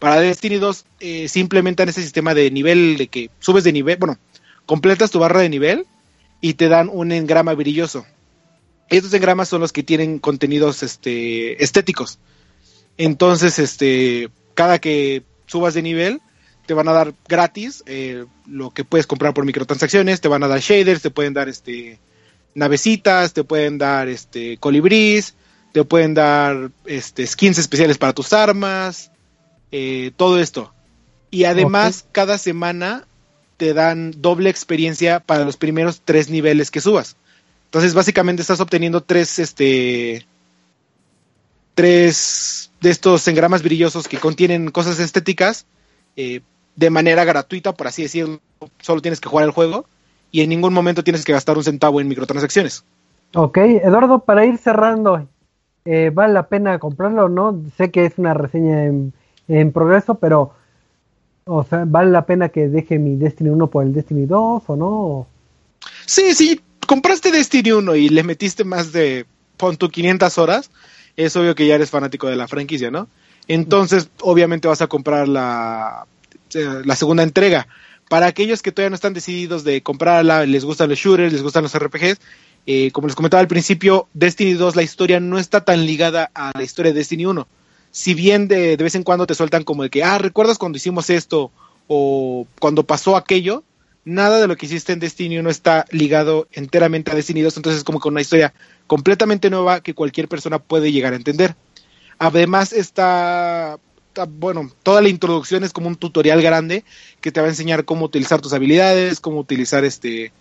[0.00, 4.18] Para Destiny 2 eh, implementan ese sistema de nivel, de que subes de nivel, bueno,
[4.66, 5.86] completas tu barra de nivel
[6.40, 8.06] y te dan un engrama brilloso.
[8.88, 12.18] Estos engramas son los que tienen contenidos este, estéticos.
[12.96, 16.20] Entonces, este, cada que subas de nivel,
[16.66, 20.48] te van a dar gratis eh, lo que puedes comprar por microtransacciones, te van a
[20.48, 21.98] dar shaders, te pueden dar este
[22.54, 25.34] navecitas, te pueden dar este colibrís,
[25.72, 29.09] te pueden dar este skins especiales para tus armas,
[29.72, 30.72] eh, todo esto.
[31.30, 33.06] Y además, cada semana
[33.56, 37.16] te dan doble experiencia para los primeros tres niveles que subas.
[37.66, 40.26] Entonces, básicamente estás obteniendo tres, este,
[41.74, 45.66] tres de estos engramas brillosos que contienen cosas estéticas
[46.16, 46.40] eh,
[46.74, 48.40] de manera gratuita, por así decirlo.
[48.80, 49.86] Solo tienes que jugar el juego
[50.32, 52.84] y en ningún momento tienes que gastar un centavo en microtransacciones.
[53.34, 55.28] Ok, Eduardo, para ir cerrando,
[55.84, 57.62] eh, ¿vale la pena comprarlo o no?
[57.76, 59.12] Sé que es una reseña en,
[59.50, 60.52] en progreso, pero
[61.44, 64.76] o sea, ¿vale la pena que deje mi Destiny 1 por el Destiny 2 o
[64.76, 65.26] no?
[66.06, 69.26] Sí, sí, compraste Destiny 1 y le metiste más de,
[69.56, 70.70] pon 500 horas,
[71.16, 73.08] es obvio que ya eres fanático de la franquicia, ¿no?
[73.48, 76.06] Entonces, obviamente vas a comprar la,
[76.54, 77.66] eh, la segunda entrega.
[78.08, 81.64] Para aquellos que todavía no están decididos de comprarla, les gustan los shooters, les gustan
[81.64, 82.20] los RPGs,
[82.66, 86.52] eh, como les comentaba al principio, Destiny 2, la historia no está tan ligada a
[86.54, 87.46] la historia de Destiny 1
[87.90, 90.76] si bien de, de, vez en cuando te sueltan como de que, ah, ¿recuerdas cuando
[90.76, 91.50] hicimos esto?
[91.88, 93.64] O cuando pasó aquello,
[94.04, 97.78] nada de lo que hiciste en Destiny 1 está ligado enteramente a Destiny 2, entonces
[97.78, 98.54] es como con una historia
[98.86, 101.54] completamente nueva que cualquier persona puede llegar a entender.
[102.18, 103.78] Además está,
[104.08, 106.84] está, bueno, toda la introducción es como un tutorial grande
[107.20, 110.32] que te va a enseñar cómo utilizar tus habilidades, cómo utilizar este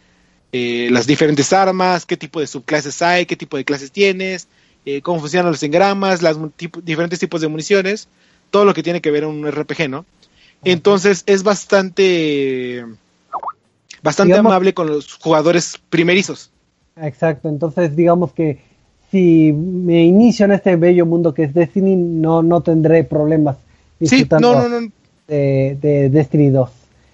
[0.51, 4.47] eh, las diferentes armas, qué tipo de subclases hay, qué tipo de clases tienes,
[4.89, 6.37] eh, cómo funcionan los engramas, las
[6.83, 8.07] diferentes tipos de municiones,
[8.49, 10.05] todo lo que tiene que ver en un RPG, ¿no?
[10.63, 12.85] Entonces es bastante
[14.01, 16.49] bastante amable con los jugadores primerizos.
[16.95, 18.61] Exacto, entonces digamos que
[19.11, 23.57] si me inicio en este bello mundo que es Destiny, no, no tendré problemas
[23.99, 24.91] disfrutando sí, no, no,
[25.27, 26.69] De, Destiny 2.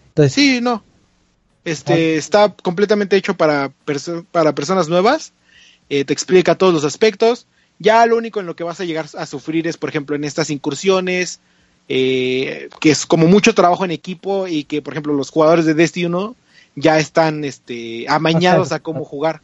[0.09, 0.81] Entonces, sí, no.
[1.65, 3.71] Este está completamente hecho para,
[4.31, 5.33] para personas nuevas.
[5.89, 7.47] Eh, te explica todos los aspectos.
[7.79, 10.23] Ya lo único en lo que vas a llegar a sufrir es, por ejemplo, en
[10.23, 11.39] estas incursiones,
[11.87, 15.73] eh, que es como mucho trabajo en equipo y que, por ejemplo, los jugadores de
[15.73, 16.35] Destiny 1
[16.75, 19.41] ya están este, amañados a cómo jugar.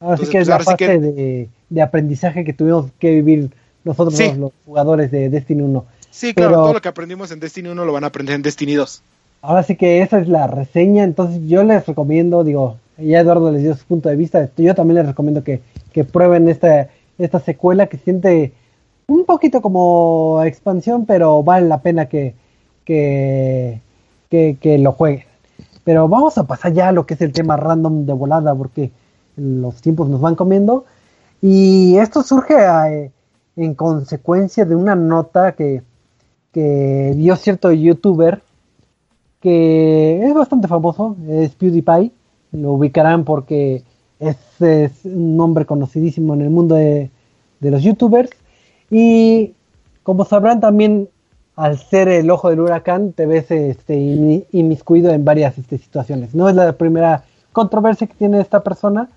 [0.00, 3.50] Así que es pues, la fase de, aprendizaje que tuvimos que vivir
[3.84, 5.84] nosotros los, jugadores de Destiny 1.
[6.10, 8.74] Sí, claro, todo lo que aprendimos en Destiny 1 lo van a aprender en Destiny
[8.74, 9.02] 2.
[9.42, 13.62] Ahora sí que esa es la reseña, entonces yo les recomiendo, digo, ya Eduardo les
[13.62, 15.60] dio su punto de vista, yo también les recomiendo que,
[15.92, 16.88] que prueben esta,
[17.18, 18.52] esta secuela que siente
[19.06, 22.34] un poquito como expansión, pero vale la pena que,
[22.84, 23.80] que,
[24.30, 25.24] que lo jueguen.
[25.84, 28.90] Pero vamos a pasar ya a lo que es el tema random de volada, porque
[29.36, 30.84] los tiempos nos van comiendo.
[31.40, 33.10] Y esto surge eh,
[33.56, 35.82] en consecuencia de una nota que,
[36.52, 38.42] que dio cierto youtuber
[39.40, 42.12] que es bastante famoso, es PewDiePie.
[42.52, 43.84] Lo ubicarán porque
[44.20, 44.36] es,
[45.04, 47.10] un nombre conocidísimo en el mundo de,
[47.60, 48.30] de los youtubers.
[48.90, 49.54] Y
[50.02, 51.08] como sabrán también
[51.58, 53.96] al ser el ojo del huracán, te ves este,
[54.52, 56.32] inmiscuido en varias este, situaciones.
[56.32, 59.08] No es la primera controversia que tiene esta persona,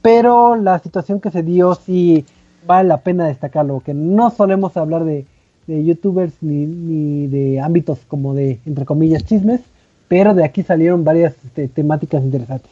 [0.00, 2.24] pero la situación que se dio sí
[2.64, 5.26] vale la pena destacarlo, que no solemos hablar de,
[5.66, 9.60] youtubers ni, de ámbitos como de, entre comillas, chismes,
[10.06, 12.70] pero de aquí salieron varias este, temáticas interesantes.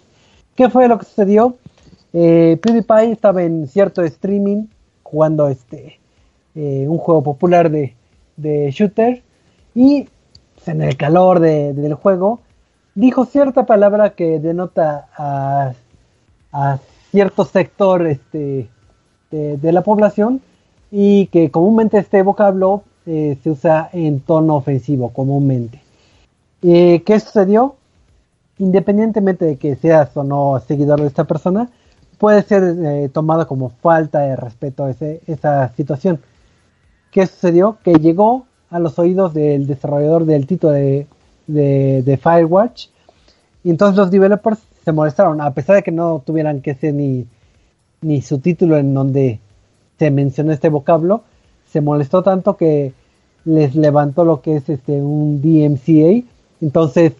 [0.54, 1.56] ¿Qué fue lo que sucedió?
[2.20, 4.64] Eh, PewDiePie estaba en cierto streaming
[5.04, 6.00] jugando este
[6.56, 7.94] eh, un juego popular de,
[8.36, 9.22] de shooter
[9.72, 10.08] y
[10.66, 12.40] en el calor del juego
[12.96, 16.78] dijo cierta palabra que denota a,
[17.12, 18.68] cierto sector este,
[19.30, 20.40] de, la población
[20.90, 25.80] y que comúnmente este vocablo eh, se usa en tono ofensivo comúnmente.
[26.62, 27.76] Eh, ¿Qué sucedió?
[28.58, 31.70] Independientemente de que seas o no seguidor de esta persona,
[32.18, 36.20] puede ser eh, tomada como falta de respeto a esa situación.
[37.10, 37.78] ¿qué sucedió?
[37.82, 41.06] Que llegó a los oídos del desarrollador del título de,
[41.46, 42.88] de, Firewatch
[43.64, 47.26] y entonces los developers se molestaron, a pesar de que no tuvieran que ser ni,
[48.02, 49.40] ni su título en donde
[49.98, 51.22] se mencionó este vocablo,
[51.66, 52.92] se molestó tanto que
[53.44, 56.26] les levantó lo que es este un DMCA.
[56.60, 57.14] Entonces,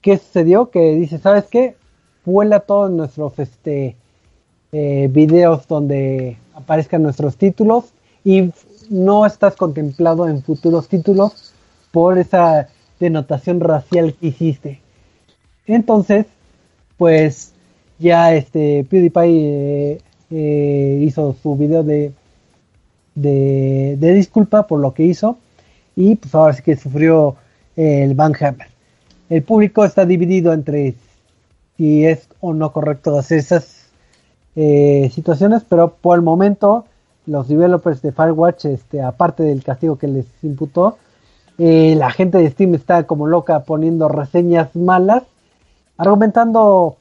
[0.00, 0.70] ¿qué sucedió?
[0.70, 1.76] Que dice, ¿sabes qué?
[2.24, 3.96] Vuela todos nuestros este
[4.72, 7.86] eh, videos donde aparezcan nuestros títulos
[8.22, 8.50] y
[8.90, 11.54] no estás contemplado en futuros títulos
[11.90, 12.68] por esa
[13.00, 14.80] denotación racial que hiciste.
[15.66, 16.26] Entonces,
[16.98, 17.52] pues
[17.98, 19.98] ya este PewDiePie eh,
[20.30, 22.12] eh, hizo su video de,
[23.14, 25.38] de, disculpa por lo que hizo
[25.96, 27.36] y pues ahora sí que sufrió
[27.76, 28.68] el Van Hammer.
[29.30, 30.94] El público está dividido entre
[31.76, 33.77] si es o no correcto hacer esas
[34.60, 36.84] eh, situaciones, pero por el momento
[37.26, 40.98] los developers de Firewatch, este, aparte del castigo que les imputó,
[41.58, 45.22] eh, la gente de Steam está como loca poniendo reseñas malas,
[45.96, 46.96] argumentando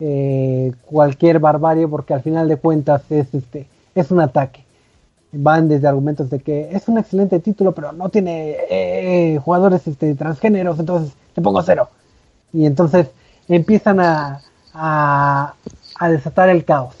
[0.00, 4.64] eh, cualquier barbarie, porque al final de cuentas es este es un ataque.
[5.32, 10.14] Van desde argumentos de que es un excelente título, pero no tiene eh, jugadores este,
[10.14, 11.88] transgéneros, entonces te pongo cero.
[12.52, 13.08] Y entonces
[13.48, 14.40] empiezan a,
[15.98, 16.94] a desatar el caos.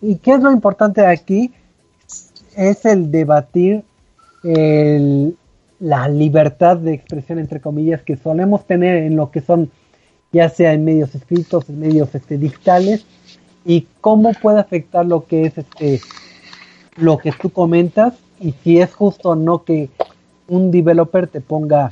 [0.00, 1.52] ¿Y qué es lo importante aquí?
[2.58, 3.84] es el debatir
[4.42, 9.70] la libertad de expresión, entre comillas, que solemos tener en lo que son,
[10.32, 13.06] ya sea en medios escritos, en medios este, digitales,
[13.64, 16.00] y cómo puede afectar lo que es este
[16.96, 19.88] lo que tú comentas y si es justo o no que
[20.48, 21.90] un developer te ponga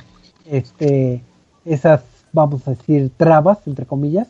[0.49, 1.21] este
[1.63, 2.01] esas
[2.33, 4.27] vamos a decir trabas entre comillas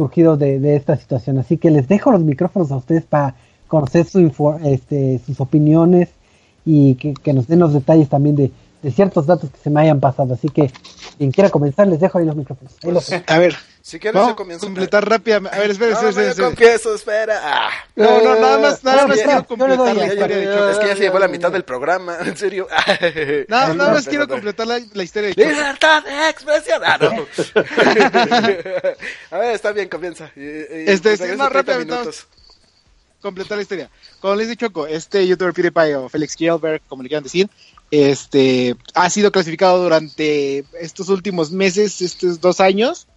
[0.00, 3.34] surgidos de, de esta situación así que les dejo los micrófonos a ustedes para
[3.70, 4.20] conocer su
[4.64, 6.08] este, sus opiniones
[6.64, 8.50] y que, nos den los detalles también de,
[8.90, 10.34] ciertos datos que se me hayan pasado.
[10.34, 10.70] Así que
[11.18, 12.74] Quien quiera comenzar, les dejo ahí los micrófonos.
[13.26, 13.54] A ver,
[13.90, 14.66] Si quieres, vamos yo a comienzo.
[14.66, 15.56] completar rápidamente.
[15.56, 16.46] A ver, espera, No, espera, no, yo espera.
[16.48, 17.40] confieso, espera.
[17.42, 17.70] Ah.
[17.96, 20.68] No, no, nada más, nada No, más quiero completar la historia de Choco.
[20.70, 22.68] Es que ya se llevó la mitad del programa, en serio.
[23.48, 24.32] No, nada más no, quiero no.
[24.32, 25.48] completar la, la historia de Choco.
[25.48, 26.82] Libertad de expresión.
[26.84, 27.10] Ah, no.
[29.30, 30.30] A ver, está bien, comienza.
[30.36, 32.26] Y- y- Este, sí, regreso no, 30 rápidamente, minutos.
[33.20, 33.90] completar la historia.
[34.20, 37.48] Como les dice Choco, este youtuber PewDiePie o Felix Kjellberg, como le quieran decir,
[37.90, 43.08] este ha sido clasificado durante estos últimos meses, estos dos años,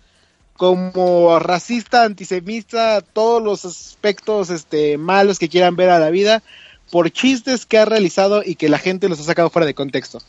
[0.58, 6.44] como racista, antisemita, todos los aspectos este, malos que quieran ver a la vida,
[6.92, 10.22] por chistes que ha realizado y que la gente los ha sacado fuera de contexto.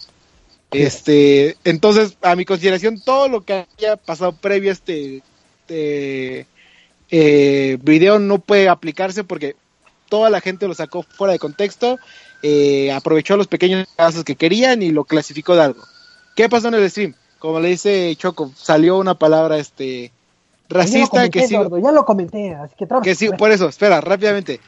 [0.71, 5.23] Este, entonces, a mi consideración, todo lo que haya pasado previo a este,
[5.65, 6.47] este
[7.11, 9.57] eh, video no puede aplicarse porque
[10.09, 11.99] toda la gente lo sacó fuera de contexto,
[12.43, 15.83] eh, aprovechó los pequeños casos que querían y lo clasificó de algo.
[16.35, 17.15] ¿Qué pasó en el stream?
[17.45, 20.13] Como le dice Choco, salió una palabra este
[20.71, 24.01] racista comenté, que sigo, Eduardo, ya lo comenté, así que que sí, por eso, espera,
[24.01, 24.61] rápidamente,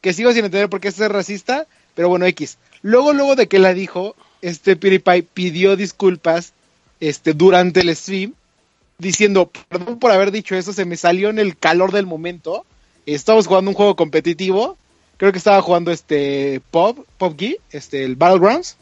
[0.00, 2.58] que sigo sin entender por qué es racista, pero bueno, X.
[2.82, 6.54] Luego, luego de que la dijo, este PewDiePie pidió disculpas
[6.98, 8.34] este, durante el stream,
[8.98, 12.66] diciendo, perdón por haber dicho eso, se me salió en el calor del momento.
[13.06, 14.76] Estábamos jugando un juego competitivo,
[15.18, 18.76] creo que estaba jugando este Pop, PUBG, este, el Battlegrounds.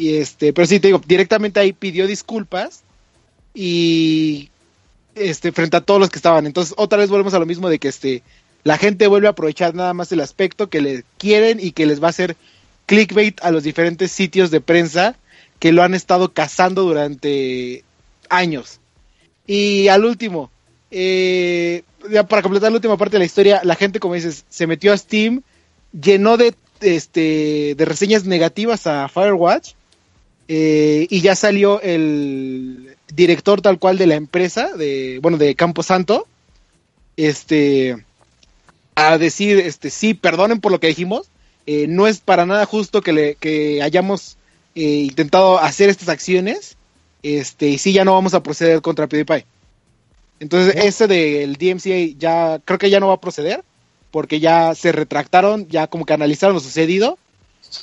[0.00, 2.84] Y este, pero sí te digo, directamente ahí pidió disculpas
[3.52, 4.48] y
[5.14, 6.46] este frente a todos los que estaban.
[6.46, 8.22] Entonces, otra vez volvemos a lo mismo de que este
[8.64, 12.02] la gente vuelve a aprovechar nada más el aspecto que le quieren y que les
[12.02, 12.38] va a hacer
[12.86, 15.16] clickbait a los diferentes sitios de prensa
[15.58, 17.84] que lo han estado cazando durante
[18.30, 18.80] años.
[19.46, 20.50] Y al último,
[20.90, 24.66] eh, ya para completar la última parte de la historia, la gente, como dices, se
[24.66, 25.42] metió a Steam,
[25.92, 29.74] llenó de, este, de reseñas negativas a Firewatch
[30.52, 36.26] eh, y ya salió el director tal cual de la empresa, de, bueno, de Camposanto,
[37.16, 38.04] este,
[38.96, 41.28] a decir, este, sí, perdonen por lo que dijimos,
[41.66, 44.38] eh, no es para nada justo que, le, que hayamos
[44.74, 46.76] eh, intentado hacer estas acciones,
[47.22, 49.46] este, y sí, ya no vamos a proceder contra PewDiePie.
[50.40, 53.62] Entonces, ese del DMCA ya, creo que ya no va a proceder,
[54.10, 57.18] porque ya se retractaron, ya como que analizaron lo sucedido,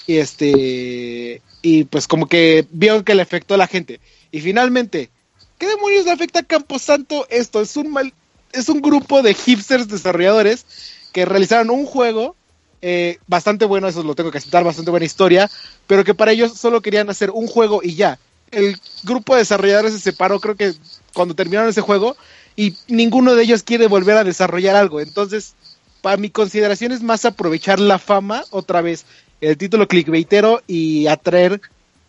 [0.05, 3.99] y este, y pues como que vieron que le afectó a la gente.
[4.31, 5.09] Y finalmente,
[5.57, 7.61] ¿qué demonios le afecta a Camposanto esto?
[7.61, 8.13] Es un mal,
[8.51, 10.65] es un grupo de hipsters desarrolladores
[11.13, 12.35] que realizaron un juego
[12.81, 15.49] eh, bastante bueno, eso lo tengo que aceptar, bastante buena historia,
[15.87, 18.19] pero que para ellos solo querían hacer un juego y ya.
[18.51, 20.73] El grupo de desarrolladores se separó, creo que
[21.13, 22.15] cuando terminaron ese juego,
[22.55, 24.99] y ninguno de ellos quiere volver a desarrollar algo.
[24.99, 25.55] Entonces,
[26.01, 29.05] para mi consideración es más aprovechar la fama, otra vez,
[29.41, 31.61] el título clickbaitero y atraer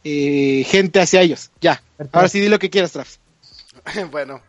[0.04, 1.50] eh, gente hacia ellos.
[1.60, 1.82] Ya.
[2.12, 3.18] Ahora sí, di lo que quieras, Traps.
[4.10, 4.40] bueno,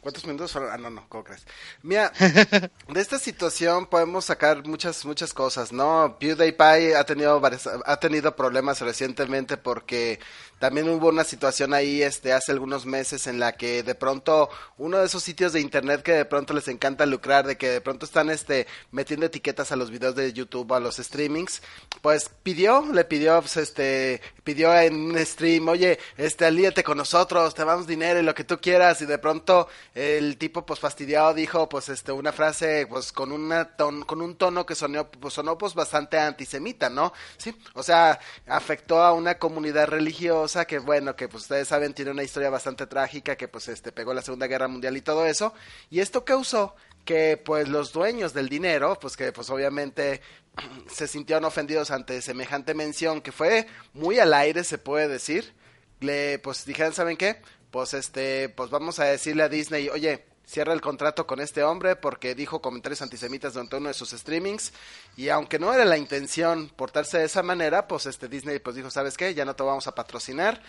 [0.00, 0.70] ¿cuántos minutos fueron?
[0.70, 1.46] Ah, no, no, ¿cómo crees?
[1.82, 2.12] Mira,
[2.88, 6.16] de esta situación podemos sacar muchas, muchas cosas, ¿no?
[6.20, 10.20] PewDiePie ha tenido varias, ha tenido problemas recientemente porque
[10.64, 14.48] también hubo una situación ahí, este, hace algunos meses en la que de pronto
[14.78, 17.80] uno de esos sitios de internet que de pronto les encanta lucrar, de que de
[17.82, 21.60] pronto están, este, metiendo etiquetas a los videos de YouTube, a los streamings,
[22.00, 27.54] pues pidió, le pidió, pues, este, pidió en un stream, oye, este, alíate con nosotros,
[27.54, 31.34] te damos dinero y lo que tú quieras, y de pronto el tipo, pues, fastidiado
[31.34, 35.34] dijo, pues, este, una frase, pues, con una ton, con un tono que sonó, pues,
[35.34, 37.12] sonó, pues, bastante antisemita, ¿no?
[37.36, 42.12] Sí, o sea, afectó a una comunidad religiosa que, bueno, que, pues, ustedes saben, tiene
[42.12, 45.52] una historia bastante trágica, que, pues, este, pegó la Segunda Guerra Mundial y todo eso,
[45.90, 50.20] y esto causó que, pues, los dueños del dinero, pues, que, pues, obviamente
[50.90, 55.54] se sintieron ofendidos ante semejante mención que fue muy al aire, se puede decir.
[56.00, 57.40] Le, pues dijeron, ¿saben qué?
[57.70, 61.96] Pues este, pues vamos a decirle a Disney, oye, cierra el contrato con este hombre
[61.96, 64.72] porque dijo comentarios antisemitas durante uno de sus streamings
[65.16, 68.90] y aunque no era la intención portarse de esa manera, pues este Disney pues dijo,
[68.90, 69.34] ¿sabes qué?
[69.34, 70.60] Ya no te vamos a patrocinar.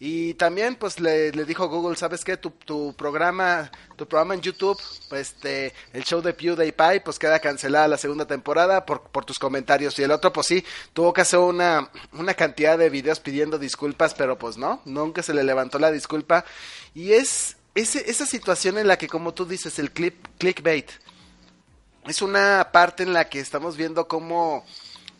[0.00, 2.36] Y también pues le, le dijo Google, ¿sabes qué?
[2.36, 7.38] Tu, tu programa, tu programa en YouTube, pues este, el show de PewDiePie, pues queda
[7.38, 9.98] cancelada la segunda temporada por, por tus comentarios.
[9.98, 14.14] Y el otro, pues sí, tuvo que hacer una, una cantidad de videos pidiendo disculpas,
[14.14, 16.44] pero pues no, nunca se le levantó la disculpa.
[16.92, 20.90] Y es ese, esa situación en la que, como tú dices, el clip, clickbait,
[22.06, 24.64] es una parte en la que estamos viendo cómo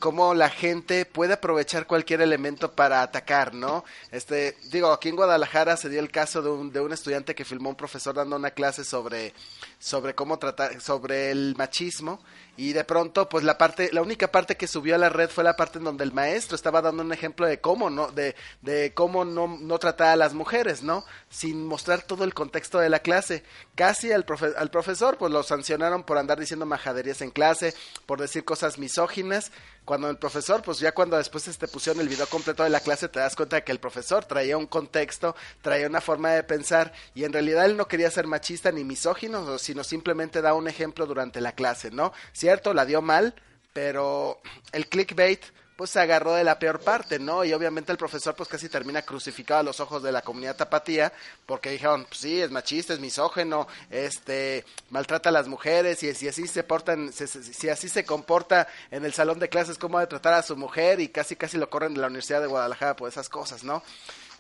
[0.05, 3.85] cómo la gente puede aprovechar cualquier elemento para atacar, ¿no?
[4.10, 7.47] Este, digo, aquí en Guadalajara se dio el caso de un, de un estudiante que
[7.47, 9.32] filmó un profesor dando una clase sobre,
[9.78, 12.20] sobre cómo tratar, sobre el machismo
[12.56, 15.42] y de pronto pues la parte la única parte que subió a la red fue
[15.42, 18.94] la parte en donde el maestro estaba dando un ejemplo de cómo no de, de
[18.94, 23.01] cómo no, no tratar a las mujeres no sin mostrar todo el contexto de la
[23.01, 23.42] clase.
[23.74, 24.24] Casi al,
[24.56, 27.74] al profesor pues lo sancionaron por andar diciendo majaderías en clase
[28.06, 29.51] por decir cosas misóginas
[29.84, 33.09] cuando el profesor, pues ya cuando después este pusieron el video completo de la clase,
[33.09, 37.24] te das cuenta que el profesor traía un contexto, traía una forma de pensar, y
[37.24, 39.44] en realidad él no quería ser machista ni misógino,
[39.74, 42.12] sino simplemente da un ejemplo durante la clase, ¿no?
[42.32, 43.34] Cierto, la dio mal,
[43.72, 44.40] pero
[44.70, 45.42] el clickbait
[45.74, 47.44] pues se agarró de la peor parte, ¿no?
[47.44, 51.12] Y obviamente el profesor pues casi termina crucificado a los ojos de la comunidad tapatía
[51.44, 56.28] porque dijeron, pues sí, es machista, es misógeno, este, maltrata a las mujeres y si
[56.28, 60.34] así se portan, si, así se comporta en el salón de clases, cómo de tratar
[60.34, 63.28] a su mujer y casi casi lo corren de la Universidad de Guadalajara por esas
[63.28, 63.82] cosas, ¿no?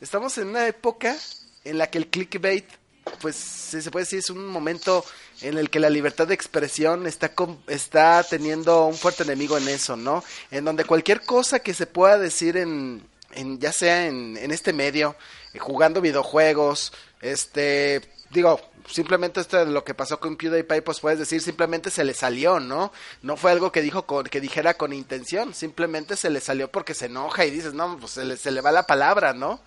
[0.00, 1.16] Estamos en una época
[1.64, 2.83] en la que el clickbait
[3.20, 5.04] pues se puede decir es un momento
[5.40, 7.32] en el que la libertad de expresión está
[7.66, 10.24] está teniendo un fuerte enemigo en eso, ¿no?
[10.50, 13.02] En donde cualquier cosa que se pueda decir en,
[13.32, 15.16] en ya sea en, en este medio,
[15.52, 21.18] eh, jugando videojuegos, este, digo, simplemente esto de lo que pasó con PewDiePie, pues puedes
[21.18, 22.92] decir simplemente se le salió, ¿no?
[23.22, 26.94] No fue algo que dijo con, que dijera con intención, simplemente se le salió porque
[26.94, 29.60] se enoja y dices, no, pues se le, se le va la palabra, ¿no?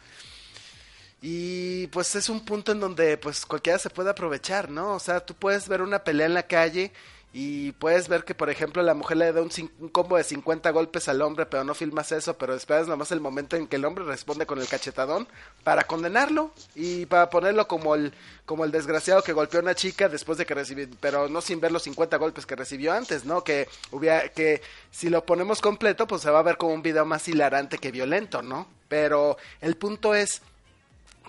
[1.21, 4.93] Y pues es un punto en donde pues cualquiera se puede aprovechar, ¿no?
[4.93, 6.91] O sea, tú puedes ver una pelea en la calle
[7.33, 10.71] y puedes ver que, por ejemplo, la mujer le da un, un, combo de 50
[10.71, 13.85] golpes al hombre, pero no filmas eso, pero esperas nomás el momento en que el
[13.85, 15.27] hombre responde con el cachetadón
[15.63, 18.13] para condenarlo y para ponerlo como el,
[18.45, 21.59] como el desgraciado que golpeó a una chica después de que recibió, pero no sin
[21.59, 23.43] ver los 50 golpes que recibió antes, ¿no?
[23.43, 27.05] Que hubiera, que si lo ponemos completo, pues se va a ver como un video
[27.05, 28.67] más hilarante que violento, ¿no?
[28.87, 30.41] Pero el punto es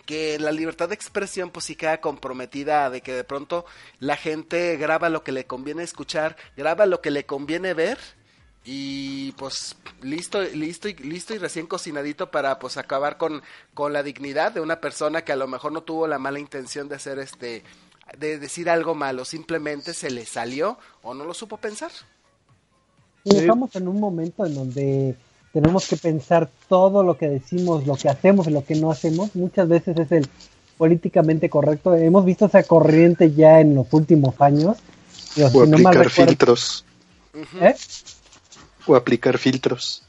[0.09, 3.67] que la libertad de expresión pues sí queda comprometida de que de pronto
[4.01, 7.99] la gente graba lo que le conviene escuchar, graba lo que le conviene ver
[8.65, 13.43] y pues listo, listo y listo y recién cocinadito para pues acabar con,
[13.75, 16.89] con la dignidad de una persona que a lo mejor no tuvo la mala intención
[16.89, 17.63] de hacer este
[18.17, 21.93] de decir algo malo, simplemente se le salió o no lo supo pensar.
[23.27, 25.17] estamos en un momento en donde
[25.53, 29.35] tenemos que pensar todo lo que decimos, lo que hacemos y lo que no hacemos.
[29.35, 30.29] Muchas veces es el
[30.77, 31.95] políticamente correcto.
[31.95, 34.79] Hemos visto esa corriente ya en los últimos años.
[35.37, 36.85] o aplicar filtros.
[37.61, 37.75] ¿Eh?
[38.87, 40.03] O aplicar filtros.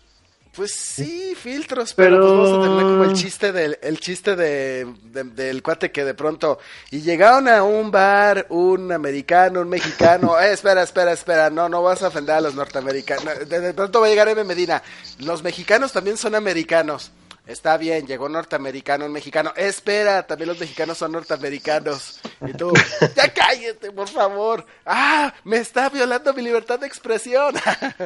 [0.55, 4.87] Pues sí, filtros, pero, pues vamos a tener como el chiste del, el chiste de,
[5.03, 6.57] del cuate que de pronto
[6.89, 11.83] y llegaron a un bar un americano, un mexicano, eh, espera, espera, espera, no, no
[11.83, 13.47] vas a ofender a los norteamericanos.
[13.47, 14.81] De, de pronto va a llegar M Medina,
[15.19, 17.11] los mexicanos también son americanos.
[17.49, 19.51] Está bien, llegó norteamericano, un mexicano.
[19.55, 22.19] Espera, también los mexicanos son norteamericanos.
[22.47, 22.71] Y tú,
[23.15, 24.63] ya cállate, por favor.
[24.85, 27.55] Ah, me está violando mi libertad de expresión.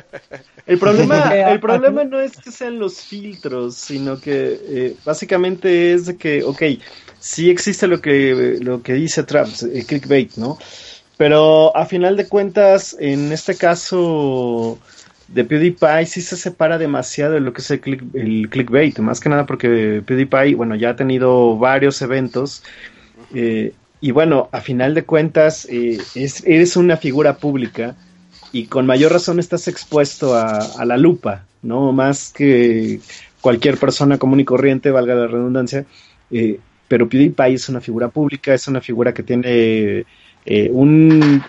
[0.65, 6.05] El problema, el problema no es que sean los filtros, sino que eh, básicamente es
[6.05, 6.63] de que, ok,
[7.19, 10.57] sí existe lo que, lo que dice Trump, el clickbait, ¿no?
[11.17, 14.79] Pero a final de cuentas, en este caso
[15.33, 17.81] de PewDiePie sí se separa demasiado de lo que es el,
[18.13, 22.63] el clickbait, más que nada porque PewDiePie, bueno, ya ha tenido varios eventos
[23.33, 27.95] eh, y bueno, a final de cuentas eh, es, eres una figura pública
[28.51, 31.91] y con mayor razón estás expuesto a, la lupa, ¿no?
[31.91, 32.99] Más que
[33.41, 35.85] cualquier persona común y corriente, valga la redundancia,
[36.29, 40.05] eh, pero PewDiePie es una figura pública, es una figura que tiene
[40.69, 41.41] un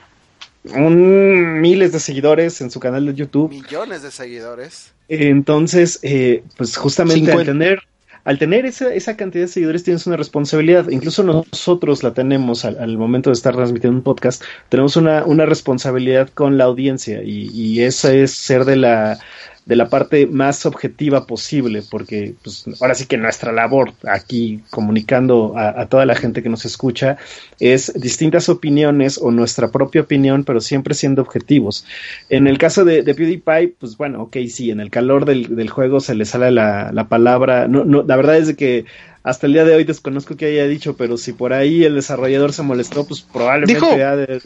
[0.72, 3.50] un, miles de seguidores en su canal de YouTube.
[3.50, 4.92] Millones de seguidores.
[5.08, 7.82] Entonces, eh, pues justamente al tener,
[8.24, 10.88] al tener esa, esa, cantidad de seguidores tienes una responsabilidad.
[10.88, 14.42] Incluso nosotros la tenemos al, momento de estar transmitiendo un podcast.
[14.70, 19.18] Tenemos una, una responsabilidad con la audiencia y, y esa es ser de la
[19.66, 25.54] de la parte más objetiva posible, porque pues, ahora sí que nuestra labor aquí comunicando
[25.56, 27.16] a, toda la gente que nos escucha
[27.60, 31.86] es distintas opiniones o nuestra propia opinión, pero siempre siendo objetivos.
[32.28, 35.70] En el caso de, de PewDiePie, pues bueno, ok, sí, en el calor del, del
[35.70, 38.84] juego se le sale la, la palabra, no, no, la verdad es de que
[39.22, 42.52] hasta el día de hoy desconozco que haya dicho, pero si por ahí el desarrollador
[42.52, 43.80] se molestó, pues probablemente...
[43.80, 44.42] De...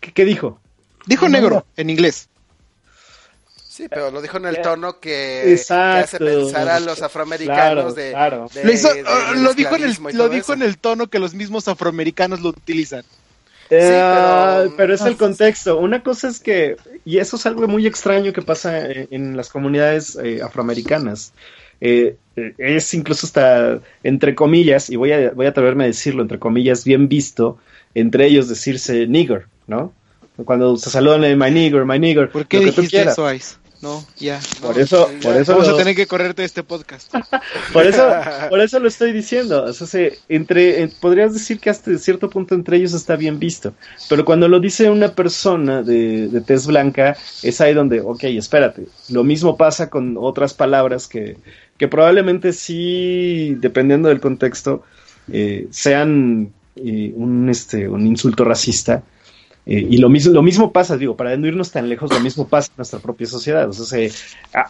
[0.00, 0.58] ¿Qué, dijo?
[1.06, 2.30] Dijo negro en inglés.
[3.76, 8.12] Sí, pero lo dijo en el tono que, hace pensar a los afroamericanos de,
[9.36, 13.04] lo, dijo en el, lo dijo en el tono que los mismos afroamericanos lo utilizan.
[13.68, 14.94] Eh, pero...
[14.94, 15.78] es el contexto.
[15.78, 19.50] Una cosa es que, y eso es algo muy extraño que pasa en, en las
[19.50, 21.34] comunidades eh, afroamericanas.
[21.82, 22.16] Eh,
[22.56, 26.82] es incluso hasta, entre comillas, y voy a, voy a atreverme a decirlo, entre comillas,
[26.82, 27.58] bien visto,
[27.94, 29.92] entre ellos decirse nigger, ¿no?
[30.46, 32.30] Cuando se saludan my nigger, my nigger.
[32.30, 33.56] ¿Por qué dijiste eso, Ice?
[33.82, 34.40] No, ya.
[34.62, 37.12] Por eso, por eso vamos a tener que correrte este podcast.
[37.72, 38.08] por eso,
[38.48, 39.64] por eso lo estoy diciendo.
[39.64, 43.74] O sea, entre, podrías decir que hasta cierto punto entre ellos está bien visto.
[44.08, 48.86] Pero cuando lo dice una persona de, de tez blanca, es ahí donde, ok, espérate.
[49.10, 51.36] Lo mismo pasa con otras palabras que,
[51.76, 54.82] que probablemente sí, dependiendo del contexto,
[55.30, 59.02] eh, sean eh, un, este, un insulto racista
[59.66, 62.46] eh, y lo mismo, lo mismo pasa, digo, para no irnos tan lejos, lo mismo
[62.46, 63.68] pasa en nuestra propia sociedad.
[63.68, 64.08] O sea,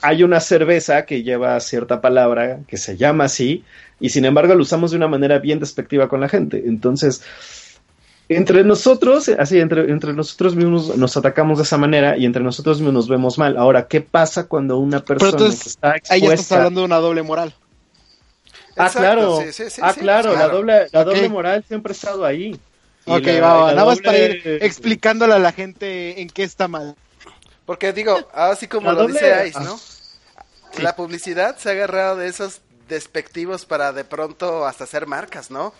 [0.00, 3.62] hay una cerveza que lleva cierta palabra que se llama así,
[4.00, 6.62] y sin embargo lo usamos de una manera bien despectiva con la gente.
[6.66, 7.22] Entonces,
[8.30, 12.78] entre nosotros, así, entre, entre nosotros mismos nos atacamos de esa manera y entre nosotros
[12.78, 13.58] mismos nos vemos mal.
[13.58, 16.14] Ahora, ¿qué pasa cuando una persona está expuesta...
[16.14, 17.54] Ahí ya estás hablando de una doble moral.
[18.78, 19.40] Ah, claro.
[19.82, 22.58] ah, claro, la doble, la doble moral siempre ha estado ahí.
[23.06, 26.96] Ok, va, nada más para ir explicándole a la gente en qué está mal.
[27.64, 29.78] Porque digo, así como lo dice Ice, ¿no?
[30.78, 35.72] La publicidad se ha agarrado de esos despectivos para de pronto hasta hacer marcas, ¿no?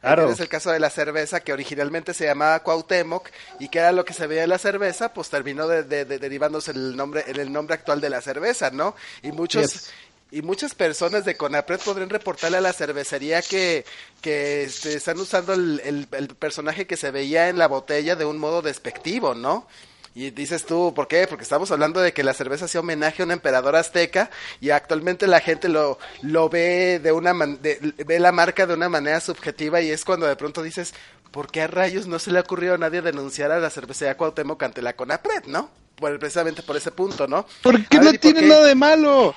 [0.00, 0.30] Claro.
[0.30, 3.28] Es el caso de la cerveza que originalmente se llamaba Cuauhtémoc
[3.60, 6.96] y que era lo que se veía en la cerveza, pues terminó de, derivándose el
[6.96, 8.96] nombre, en el nombre actual de la cerveza, ¿no?
[9.22, 9.90] Y muchos,
[10.32, 13.84] y muchas personas de Conapred podrían reportarle a la cervecería que,
[14.22, 18.38] que este, están usando el, el, personaje que se veía en la botella de un
[18.38, 19.68] modo despectivo, ¿no?
[20.14, 21.26] Y dices tú, ¿por qué?
[21.26, 24.30] Porque estamos hablando de que la cerveza hacía homenaje a un emperador azteca
[24.60, 29.20] y actualmente la gente lo, lo ve de una ve la marca de una manera
[29.20, 30.94] subjetiva y es cuando de pronto dices,
[31.30, 34.16] ¿por qué a rayos no se le ha ocurrido a nadie denunciar a la cervecería
[34.16, 35.70] Cuauhtémoc ante la Conapred, no?
[36.18, 37.46] precisamente por ese punto, ¿no?
[37.62, 39.34] Porque no tiene nada de malo.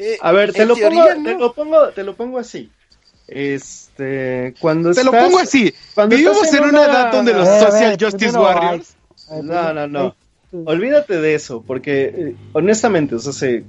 [0.00, 2.70] Eh, a ver, te lo, pongo, te lo, pongo, te lo pongo así.
[3.26, 5.74] Este, cuando te lo pongo así.
[5.92, 8.94] Cuando Vivimos en una, edad donde los social justice warriors.
[9.42, 10.14] No, no, no.
[10.52, 13.60] Olvídate de eso, porque eh, honestamente, o sea,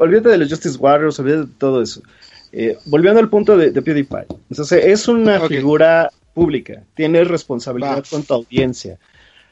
[0.00, 2.02] olvídate de los justice warriors, olvídate de todo eso.
[2.50, 8.24] Eh, volviendo al punto de, de PewDiePie, entonces es una figura pública, tienes responsabilidad con
[8.24, 8.98] tu audiencia.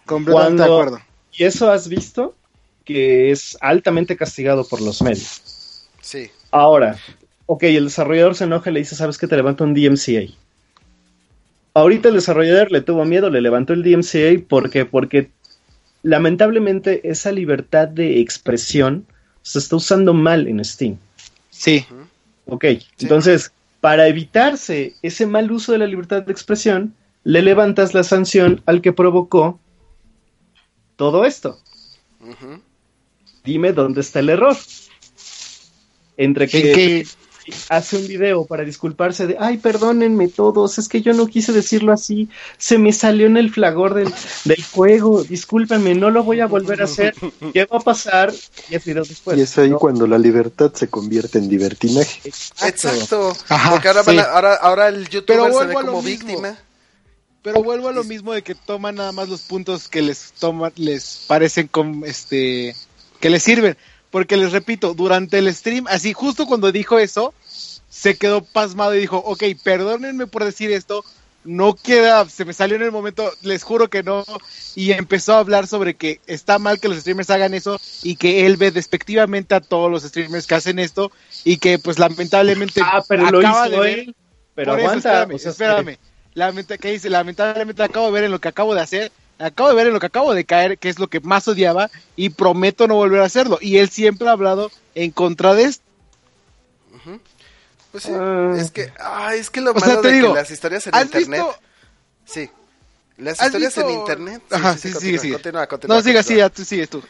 [0.04, 0.98] Completamente de acuerdo.
[1.32, 2.34] Y eso has visto
[2.84, 5.51] que es altamente castigado por los medios.
[6.02, 6.30] Sí.
[6.50, 6.98] Ahora,
[7.46, 9.26] ok, el desarrollador se enoja y le dice, ¿sabes qué?
[9.26, 10.30] Te levanto un DMCA.
[11.74, 15.30] Ahorita el desarrollador le tuvo miedo, le levantó el DMCA porque, porque
[16.02, 19.06] lamentablemente esa libertad de expresión
[19.40, 20.98] se está usando mal en Steam.
[21.48, 21.86] Sí.
[22.46, 22.64] Ok,
[22.98, 28.62] entonces, para evitarse ese mal uso de la libertad de expresión, le levantas la sanción
[28.66, 29.58] al que provocó
[30.96, 31.58] todo esto.
[33.44, 34.56] Dime dónde está el error
[36.16, 37.06] entre que,
[37.68, 41.92] hace un video para disculparse de, ay, perdónenme todos, es que yo no quise decirlo
[41.92, 42.28] así,
[42.58, 44.12] se me salió en el flagor del,
[44.44, 47.14] del juego, discúlpenme, no lo voy a volver a hacer,
[47.52, 48.32] ¿qué va a pasar?
[48.68, 49.38] Diez videos después.
[49.38, 52.20] Y es ahí cuando la libertad se convierte en divertinaje.
[52.64, 53.36] Exacto,
[53.70, 56.56] porque ahora, ahora, el youtuber se ve como víctima.
[57.42, 60.72] Pero vuelvo a lo mismo de que toman nada más los puntos que les toman,
[60.76, 62.76] les parecen como este
[63.18, 63.76] que les sirven.
[64.12, 67.34] Porque les repito, durante el stream, así justo cuando dijo eso,
[67.88, 71.02] se quedó pasmado y dijo, ok, perdónenme por decir esto,
[71.44, 74.22] no queda, se me salió en el momento, les juro que no,
[74.74, 78.44] y empezó a hablar sobre que está mal que los streamers hagan eso y que
[78.46, 81.10] él ve despectivamente a todos los streamers que hacen esto
[81.42, 84.14] y que pues lamentablemente ah, pero lo hizo él.
[84.54, 85.96] Pero aguanta, espérame,
[86.80, 87.08] ¿qué dice?
[87.08, 89.10] Lamentablemente acabo de ver en lo que acabo de hacer
[89.42, 91.90] acabo de ver en lo que acabo de caer, que es lo que más odiaba,
[92.16, 93.58] y prometo no volver a hacerlo.
[93.60, 95.84] Y él siempre ha hablado en contra de esto.
[97.90, 98.54] Pues sí, ah.
[98.56, 101.44] es que, ah, es que lo malo de que las historias en internet.
[102.24, 102.50] Sí.
[103.18, 104.42] Las historias en internet.
[104.50, 107.02] Ajá, sí, sí, sí, Continúa, continúa, no, siga, sí, tú sigues tú.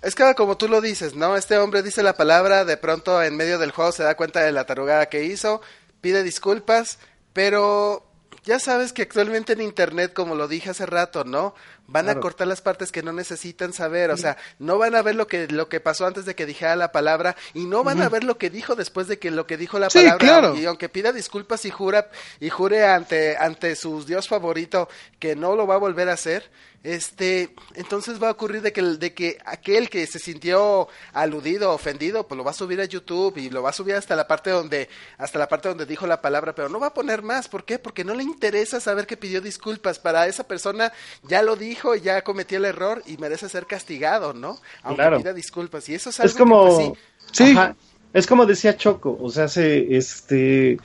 [0.00, 1.36] Es que como tú lo dices, ¿no?
[1.36, 4.52] Este hombre dice la palabra, de pronto en medio del juego se da cuenta de
[4.52, 5.60] la tarugada que hizo,
[6.00, 6.98] pide disculpas,
[7.32, 8.04] pero
[8.44, 11.54] ya sabes que actualmente en Internet, como lo dije hace rato, ¿no?
[11.86, 15.14] Van a cortar las partes que no necesitan saber, o sea, no van a ver
[15.14, 18.08] lo que lo que pasó antes de que dijera la palabra y no van a
[18.08, 20.52] ver lo que dijo después de que lo que dijo la palabra.
[20.56, 22.10] y aunque pida disculpas y jura
[22.40, 24.88] y jure ante ante su dios favorito
[25.18, 26.50] que no lo va a volver a hacer,
[26.84, 32.26] este, entonces va a ocurrir de que, de que aquel que se sintió aludido, ofendido,
[32.26, 34.50] pues lo va a subir a YouTube y lo va a subir hasta la parte
[34.50, 37.64] donde, hasta la parte donde dijo la palabra, pero no va a poner más, ¿por
[37.64, 37.78] qué?
[37.78, 40.92] Porque no le interesa saber que pidió disculpas, para esa persona
[41.22, 41.71] ya lo dijo,
[42.02, 44.58] ya cometió el error y merece ser castigado, ¿no?
[44.82, 46.98] Aunque pida disculpas, y eso es algo como, pues,
[47.32, 47.56] sí,
[48.12, 50.78] es como decía Choco, o sea, se, este,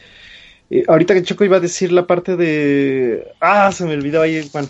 [0.70, 4.50] eh, ahorita que Choco iba a decir la parte de, ah, se me olvidó ahí,
[4.54, 4.70] bueno,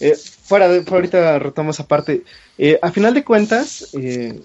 [0.00, 2.22] eh, fuera de, ahorita retomamos esa parte.
[2.58, 4.40] Eh, a final de cuentas, eh,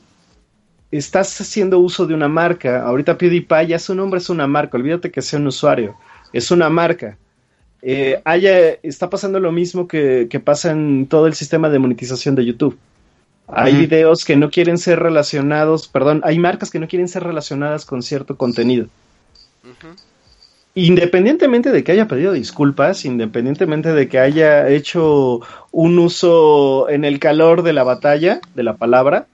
[0.91, 2.83] estás haciendo uso de una marca.
[2.83, 4.77] Ahorita PewDiePie ya su nombre es una marca.
[4.77, 5.95] Olvídate que sea un usuario.
[6.33, 7.17] Es una marca.
[7.81, 8.21] Eh,
[8.83, 12.77] está pasando lo mismo que, pasa en todo el sistema de monetización de YouTube.
[13.47, 17.85] Hay videos que no quieren ser relacionados, perdón, hay marcas que no quieren ser relacionadas
[17.85, 18.87] con cierto contenido
[20.73, 25.41] independientemente de que haya pedido disculpas, independientemente de que haya hecho
[25.71, 29.27] un uso en el calor de la batalla, de la palabra,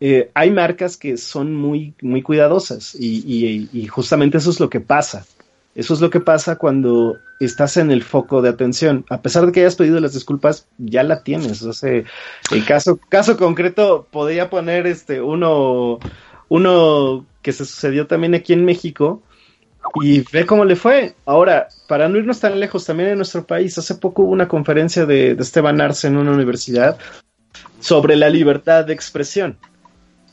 [0.00, 4.80] eh, hay marcas que son muy, muy cuidadosas y, y, justamente eso es lo que
[4.80, 5.26] pasa.
[5.74, 9.04] Eso es lo que pasa cuando estás en el foco de atención.
[9.10, 11.62] A pesar de que hayas pedido las disculpas, ya la tienes.
[11.62, 12.02] O sea,
[12.50, 15.98] el caso, caso concreto, podría poner este uno,
[16.48, 19.22] uno que se sucedió también aquí en México,
[20.02, 21.14] y ve cómo le fue.
[21.24, 25.06] Ahora, para no irnos tan lejos, también en nuestro país, hace poco hubo una conferencia
[25.06, 26.98] de, Esteban Arce en una universidad
[27.80, 29.58] sobre la libertad de expresión.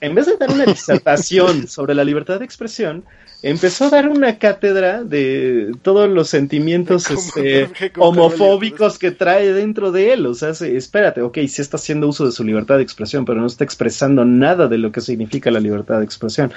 [0.05, 3.03] En vez de dar una disertación sobre la libertad de expresión,
[3.41, 10.13] empezó a dar una cátedra de todos los sentimientos este, homofóbicos que trae dentro de
[10.13, 10.27] él.
[10.27, 13.47] O sea, espérate, ok, sí está haciendo uso de su libertad de expresión, pero no
[13.47, 16.53] está expresando nada de lo que significa la libertad de expresión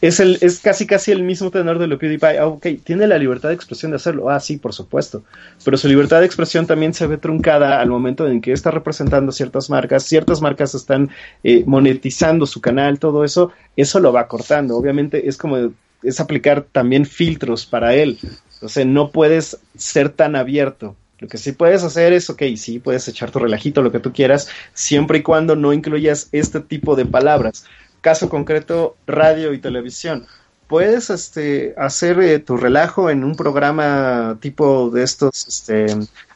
[0.00, 2.38] es, el, es casi casi el mismo tenor de lo PewDiePie.
[2.38, 4.30] Ah, ok, tiene la libertad de expresión de hacerlo.
[4.30, 5.24] Ah, sí, por supuesto.
[5.64, 9.32] Pero su libertad de expresión también se ve truncada al momento en que está representando
[9.32, 10.04] ciertas marcas.
[10.04, 11.10] Ciertas marcas están
[11.42, 13.52] eh, monetizando su canal, todo eso.
[13.76, 14.76] Eso lo va cortando.
[14.76, 15.70] Obviamente es como
[16.02, 18.18] es aplicar también filtros para él.
[18.54, 20.96] Entonces no puedes ser tan abierto.
[21.18, 24.12] Lo que sí puedes hacer es, ok, sí, puedes echar tu relajito, lo que tú
[24.12, 27.64] quieras, siempre y cuando no incluyas este tipo de palabras
[28.00, 30.26] caso concreto, radio y televisión.
[30.66, 35.86] Puedes este, hacer eh, tu relajo en un programa tipo de estos este,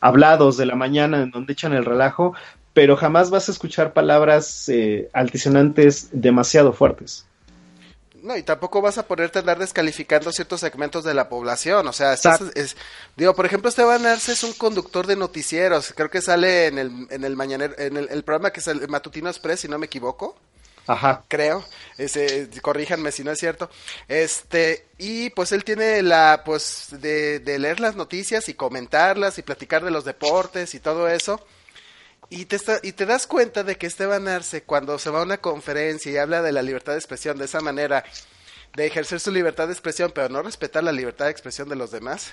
[0.00, 2.34] hablados de la mañana en donde echan el relajo,
[2.72, 7.26] pero jamás vas a escuchar palabras eh, altisonantes demasiado fuertes.
[8.22, 11.86] No, y tampoco vas a ponerte a andar descalificando ciertos segmentos de la población.
[11.88, 12.76] O sea, es,
[13.16, 15.92] digo, por ejemplo, Esteban Arce es un conductor de noticieros.
[15.94, 18.88] Creo que sale en el, en el mañanero, en el, el programa que es el
[18.88, 20.36] Matutino Express, si no me equivoco.
[20.86, 21.24] Ajá.
[21.28, 21.64] Creo.
[21.98, 23.70] Ese, corríjanme si no es cierto.
[24.08, 29.42] Este, y pues él tiene la, pues, de, de leer las noticias y comentarlas y
[29.42, 31.44] platicar de los deportes y todo eso.
[32.30, 35.36] Y te, y te das cuenta de que Esteban Arce, cuando se va a una
[35.36, 38.04] conferencia y habla de la libertad de expresión de esa manera,
[38.74, 41.90] de ejercer su libertad de expresión, pero no respetar la libertad de expresión de los
[41.90, 42.32] demás,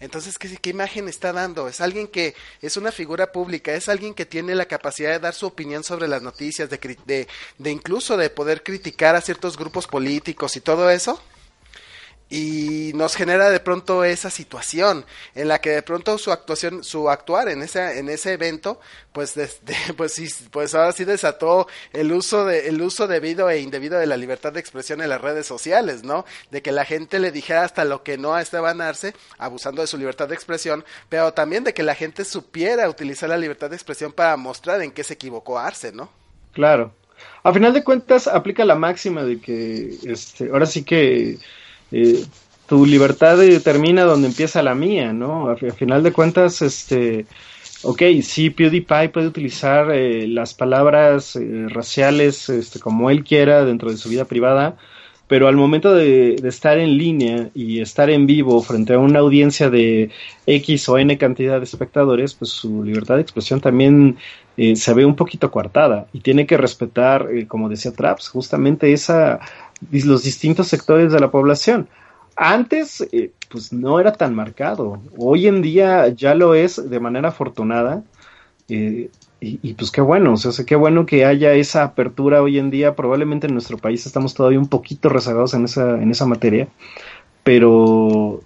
[0.00, 1.68] entonces, ¿qué, ¿qué, imagen está dando?
[1.68, 5.34] Es alguien que es una figura pública, es alguien que tiene la capacidad de dar
[5.34, 7.28] su opinión sobre las noticias, de, de,
[7.58, 11.22] de incluso de poder criticar a ciertos grupos políticos y todo eso
[12.32, 15.04] y nos genera de pronto esa situación
[15.34, 18.80] en la que de pronto su actuación, su actuar en ese, en ese evento,
[19.12, 19.34] pues,
[19.98, 24.06] pues, sí, pues ahora sí desató el uso de, el uso debido e indebido de
[24.06, 26.24] la libertad de expresión en las redes sociales, ¿no?
[26.50, 29.88] De que la gente le dijera hasta lo que no a Esteban Arce, abusando de
[29.88, 33.76] su libertad de expresión, pero también de que la gente supiera utilizar la libertad de
[33.76, 36.08] expresión para mostrar en qué se equivocó Arce, ¿no?
[36.52, 36.94] Claro.
[37.42, 41.38] A final de cuentas, aplica la máxima de que, este, ahora sí que
[41.92, 42.24] eh,
[42.66, 45.50] tu libertad termina donde empieza la mía, ¿no?
[45.50, 47.26] A, final de cuentas, este,
[47.82, 53.90] ok, sí, PewDiePie puede utilizar eh, las palabras eh, raciales este, como él quiera dentro
[53.90, 54.76] de su vida privada,
[55.28, 59.68] pero al momento de, estar en línea y estar en vivo frente a una audiencia
[59.68, 60.10] de
[60.46, 64.16] X o N cantidad de espectadores, pues su libertad de expresión también
[64.74, 69.40] se ve un poquito coartada y tiene que respetar, como decía Traps, justamente esa
[69.90, 71.88] los distintos sectores de la población.
[72.36, 75.00] Antes, eh, pues no era tan marcado.
[75.16, 78.02] Hoy en día ya lo es de manera afortunada.
[78.68, 79.10] Eh,
[79.44, 82.94] y, pues qué bueno, o sea, qué bueno que haya esa apertura hoy en día.
[82.94, 86.68] Probablemente en nuestro país estamos todavía un poquito rezagados en esa, en esa materia,
[87.42, 88.40] pero,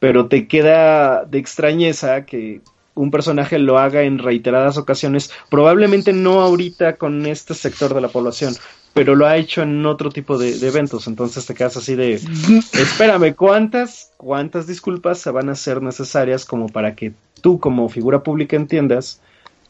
[0.00, 2.62] pero te queda de extrañeza que
[2.94, 8.08] un personaje lo haga en reiteradas ocasiones, probablemente no ahorita con este sector de la
[8.08, 8.54] población,
[8.92, 12.14] pero lo ha hecho en otro tipo de, eventos, entonces te quedas así de,
[12.72, 18.22] espérame, ¿cuántas, cuántas disculpas se van a ser necesarias como para que tú como figura
[18.22, 19.20] pública entiendas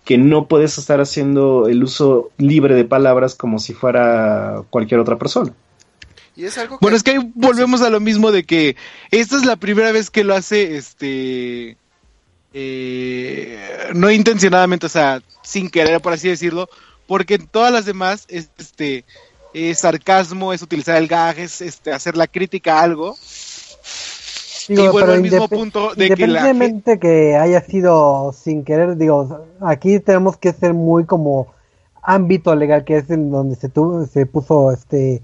[0.05, 5.19] que no puedes estar haciendo el uso libre de palabras como si fuera cualquier otra
[5.19, 5.53] persona?
[6.35, 8.77] Y es algo Bueno, es que ahí volvemos a lo mismo de que
[9.11, 11.77] esta es la primera vez que lo hace, este,
[12.55, 16.69] eh, no intencionadamente, o sea, sin querer, por así decirlo,
[17.11, 19.05] porque en todas las demás, este,
[19.53, 23.17] es sarcasmo, es utilizar el gag, es este, hacer la crítica a algo.
[24.69, 28.97] Digo, y pero al mismo punto de que la independientemente que haya sido sin querer,
[28.97, 31.49] digo, aquí tenemos que ser muy como
[32.01, 35.21] ámbito legal, que es en donde se tuvo, se puso este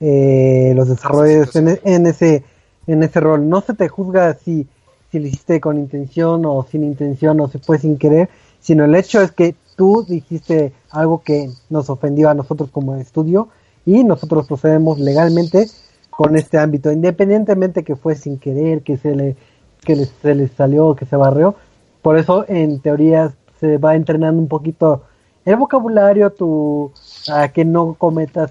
[0.00, 2.44] eh, los desarrollos en, e- en ese
[2.86, 3.46] en ese rol.
[3.46, 4.66] No se te juzga si
[5.12, 8.30] si lo hiciste con intención o sin intención o si fue sin querer,
[8.66, 13.48] sino el hecho es que tú dijiste algo que nos ofendió a nosotros como estudio
[13.84, 15.68] y nosotros procedemos legalmente
[16.10, 19.36] con este ámbito, independientemente que fue sin querer, que se le
[19.84, 21.54] que le- se le salió, que se barrió.
[22.02, 25.04] Por eso, en teoría, se va entrenando un poquito
[25.44, 26.90] el vocabulario tu,
[27.28, 28.50] a que no cometas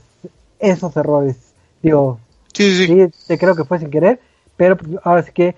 [0.60, 1.36] esos errores.
[1.84, 2.20] Digo,
[2.54, 3.08] Sí, sí, sí.
[3.12, 4.22] sí, te creo que fue sin querer,
[4.56, 5.56] pero pues, ahora sí que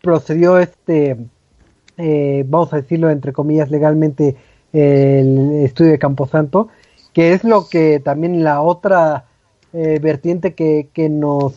[0.00, 1.16] procedió este,
[1.98, 4.36] eh, vamos a decirlo entre comillas legalmente,
[4.72, 6.68] el estudio de Camposanto,
[7.12, 9.26] que es lo que también la otra
[9.72, 11.54] eh, vertiente que, que nos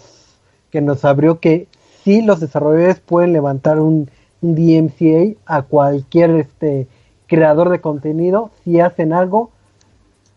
[0.72, 1.68] que nos abrió que
[2.04, 4.10] sí los desarrolladores pueden levantar un,
[4.42, 6.88] un DMCA a cualquier este
[7.28, 9.52] creador de contenido si hacen algo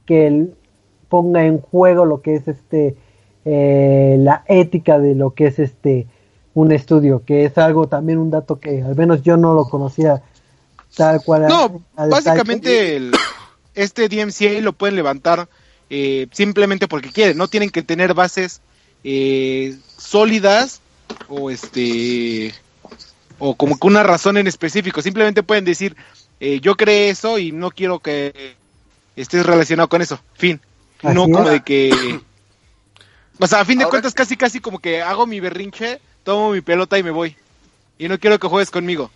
[0.06, 0.46] que
[1.08, 2.96] ponga en juego lo que es este
[3.44, 6.06] eh, la ética de lo que es este
[6.60, 10.22] un estudio que es algo también un dato que al menos yo no lo conocía
[10.96, 13.12] tal cual No, a básicamente el-
[13.74, 15.48] este DMCA lo pueden levantar
[15.90, 18.60] eh, simplemente porque quieren, no tienen que tener bases
[19.04, 20.80] eh, sólidas
[21.28, 22.52] o este
[23.38, 25.94] o como que una razón en específico, simplemente pueden decir
[26.40, 28.56] eh, yo creé eso y no quiero que
[29.14, 30.60] estés relacionado con eso, fin,
[31.02, 31.30] Así no es.
[31.32, 32.20] como de que
[33.40, 36.50] o sea, a fin de Ahora- cuentas casi casi como que hago mi berrinche, tomo
[36.50, 37.34] mi pelota y me voy
[37.96, 39.10] y no quiero que juegues conmigo.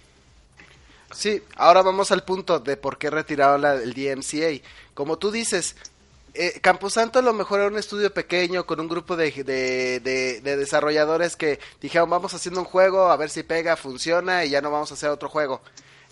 [1.14, 4.62] Sí, ahora vamos al punto de por qué retiraron la- el DMCA.
[4.94, 5.76] Como tú dices,
[6.32, 10.40] eh, Camposanto a lo mejor era un estudio pequeño con un grupo de, de, de-
[10.40, 14.62] de desarrolladores que dijeron vamos haciendo un juego, a ver si pega, funciona y ya
[14.62, 15.60] no vamos a hacer otro juego.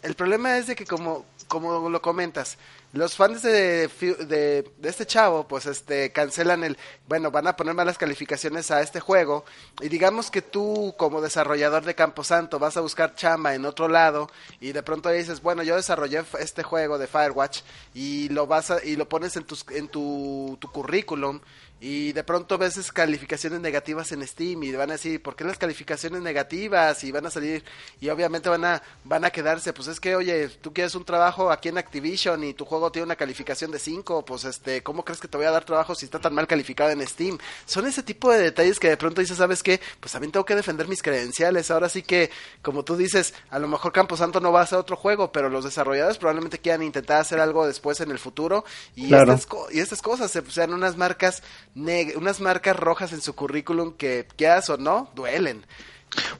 [0.02, 2.58] El problema es de que como, como lo comentas,
[2.92, 6.76] los fans de, de, de este chavo, pues este cancelan el,
[7.06, 9.44] bueno, van a poner malas calificaciones a este juego.
[9.80, 14.28] Y digamos que tú como desarrollador de Camposanto vas a buscar chamba en otro lado
[14.60, 17.60] y de pronto dices, bueno, yo desarrollé este juego de Firewatch
[17.94, 21.40] y lo vas a, y lo pones en tus en tu, tu currículum
[21.80, 25.56] y de pronto ves calificaciones negativas en Steam y van a decir, ¿por qué las
[25.56, 27.02] calificaciones negativas?
[27.04, 27.64] Y van a salir
[28.00, 31.50] y obviamente van a van a quedarse, pues es que, oye, tú quieres un trabajo
[31.50, 35.20] aquí en Activision y tu juego tiene una calificación de 5, pues este, ¿cómo crees
[35.20, 37.38] que te voy a dar trabajo si está tan mal calificado en Steam?
[37.64, 39.80] Son ese tipo de detalles que de pronto dices, ¿sabes qué?
[40.00, 41.70] Pues también tengo que defender mis credenciales.
[41.70, 42.30] Ahora sí que,
[42.62, 45.64] como tú dices, a lo mejor Camposanto no va a hacer otro juego, pero los
[45.64, 49.32] desarrolladores probablemente quieran intentar hacer algo después en el futuro y Claro.
[49.32, 51.42] estas y estas cosas se- sean unas marcas
[51.74, 55.64] unas marcas rojas en su currículum que quieras o no duelen.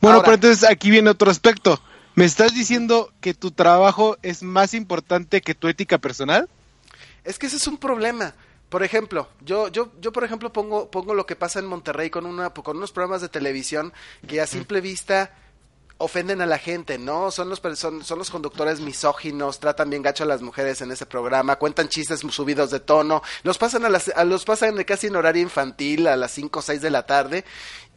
[0.00, 1.80] Bueno, Ahora- pero entonces aquí viene otro aspecto.
[2.14, 6.48] ¿Me estás diciendo que tu trabajo es más importante que tu ética personal?
[7.24, 8.34] Es que ese es un problema.
[8.68, 12.26] Por ejemplo, yo, yo, yo por ejemplo pongo, pongo lo que pasa en Monterrey con
[12.26, 13.92] una, con unos programas de televisión
[14.26, 15.32] que a simple vista
[16.00, 17.30] ofenden a la gente, ¿no?
[17.30, 21.04] Son los son, son los conductores misóginos, tratan bien gacho a las mujeres en ese
[21.04, 25.42] programa, cuentan chistes subidos de tono, los pasan a las, los pasan casi en horario
[25.42, 27.44] infantil a las 5 o 6 de la tarde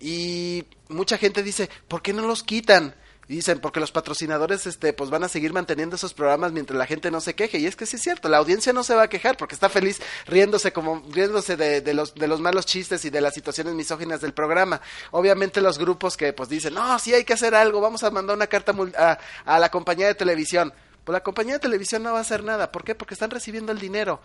[0.01, 2.93] y mucha gente dice, ¿por qué no los quitan?
[3.27, 7.09] Dicen, porque los patrocinadores este, pues van a seguir manteniendo esos programas mientras la gente
[7.09, 7.57] no se queje.
[7.57, 9.69] Y es que sí es cierto, la audiencia no se va a quejar porque está
[9.69, 13.73] feliz riéndose como riéndose de, de los, de los malos chistes y de las situaciones
[13.75, 14.81] misóginas del programa.
[15.11, 18.35] Obviamente los grupos que pues dicen, no, sí hay que hacer algo, vamos a mandar
[18.35, 20.73] una carta a, a la compañía de televisión.
[21.03, 22.71] Pues la compañía de televisión no va a hacer nada.
[22.71, 22.95] ¿Por qué?
[22.95, 24.21] Porque están recibiendo el dinero.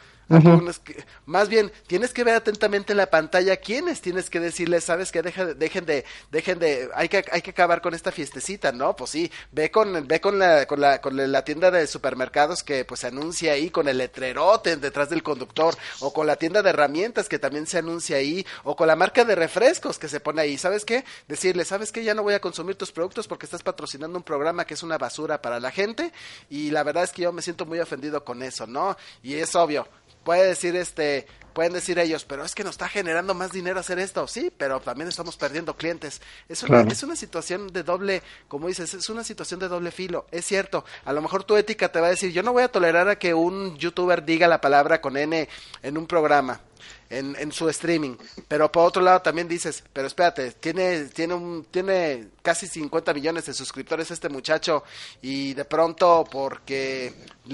[0.84, 5.22] Que- más bien, tienes que ver atentamente la pantalla quiénes tienes que decirles, sabes que
[5.22, 8.94] deja, dejen de, dejen de, hay que, hay que acabar con esta fiestecita, ¿no?
[8.94, 12.84] Pues sí, ve con, ve con la, con la, con la tienda de supermercados que
[12.84, 16.70] pues se anuncia ahí con el letrerote detrás del conductor, o con la tienda de
[16.70, 20.42] herramientas que también se anuncia ahí, o con la marca de refrescos que se pone
[20.42, 20.59] ahí.
[20.59, 21.05] ¿Sabes qué?
[21.26, 22.05] Decirle, ¿sabes qué?
[22.05, 24.98] Ya no voy a consumir tus productos porque estás patrocinando un programa que es una
[24.98, 26.12] basura para la gente
[26.50, 28.95] y y la verdad es que yo me siento muy ofendido con eso, ¿no?
[29.23, 29.89] Y es obvio,
[30.23, 33.99] puede decir este, pueden decir ellos, pero es que nos está generando más dinero hacer
[33.99, 36.20] esto, sí, pero también estamos perdiendo clientes.
[36.47, 40.27] Es una, es una situación de doble, como dices, es una situación de doble filo,
[40.31, 42.70] es cierto, a lo mejor tu ética te va a decir, yo no voy a
[42.70, 45.49] tolerar a que un youtuber diga la palabra con N
[45.82, 46.61] en un programa,
[47.10, 48.16] en, en su streaming.
[48.46, 53.46] Pero por otro lado también dices, pero espérate, tiene, tiene, un, tiene casi 50 millones
[53.46, 54.84] de suscriptores este muchacho
[55.22, 57.12] y de pronto porque,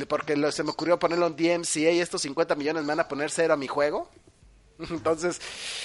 [0.08, 3.30] porque se me ocurrió ponerlo en DMCA y estos 50 millones me van a poner
[3.30, 4.08] cero a mi juego.
[4.78, 5.40] Entonces,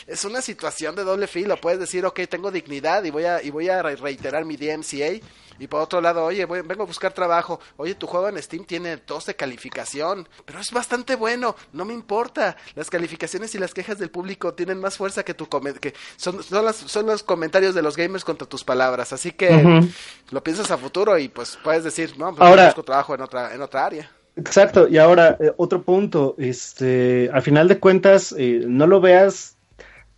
[0.08, 1.60] es una situación de doble filo.
[1.60, 5.26] Puedes decir, ok, tengo dignidad y voy a, y voy a reiterar mi DMCA.
[5.60, 7.60] Y por otro lado, oye, vengo a buscar trabajo.
[7.76, 11.56] Oye, tu juego en Steam tiene dos de calificación, pero es bastante bueno.
[11.74, 12.56] No me importa.
[12.76, 15.50] Las calificaciones y las quejas del público tienen más fuerza que tu
[15.82, 19.12] que son, son, son los comentarios de los gamers contra tus palabras.
[19.12, 19.92] Así que
[20.32, 23.54] lo piensas a futuro y pues puedes decir, no, pues Ahora, busco trabajo en otra,
[23.54, 24.12] en otra área.
[24.36, 29.58] Exacto, y ahora eh, otro punto, este, al final de cuentas, eh, no lo veas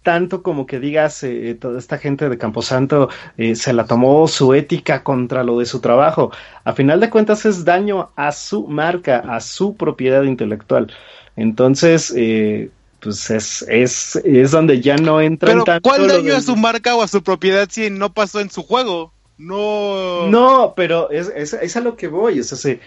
[0.04, 4.54] tanto como que digas, eh, toda esta gente de Camposanto eh, se la tomó su
[4.54, 6.32] ética contra lo de su trabajo.
[6.64, 10.92] A final de cuentas es daño a su marca, a su propiedad intelectual.
[11.36, 16.42] Entonces, eh, pues es, es, es donde ya no entra Pero tanto ¿cuál daño a
[16.42, 19.14] su marca o a su propiedad si no pasó en su juego?
[19.38, 20.28] No.
[20.28, 22.40] No, pero es, es, es a lo que voy.
[22.40, 22.80] Es así.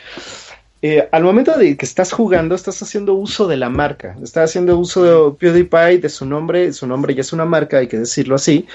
[0.86, 4.18] Eh, al momento de que estás jugando, estás haciendo uso de la marca.
[4.22, 6.74] Estás haciendo uso de PewDiePie, de su nombre.
[6.74, 8.66] Su nombre ya es una marca, hay que decirlo así.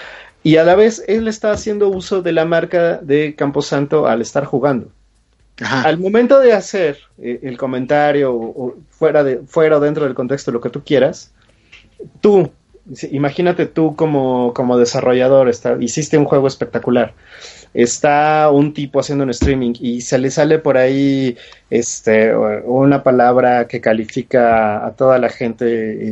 [0.41, 4.45] Y a la vez, él está haciendo uso de la marca de Camposanto al estar
[4.45, 4.87] jugando.
[5.61, 5.83] Ajá.
[5.83, 10.15] Al momento de hacer eh, el comentario o, o fuera, de, fuera o dentro del
[10.15, 11.31] contexto, lo que tú quieras,
[12.21, 12.49] tú,
[13.11, 17.13] imagínate tú como, como desarrollador, está, hiciste un juego espectacular.
[17.73, 21.37] Está un tipo haciendo un streaming y se le sale por ahí
[21.69, 25.65] este, una palabra que califica a toda la gente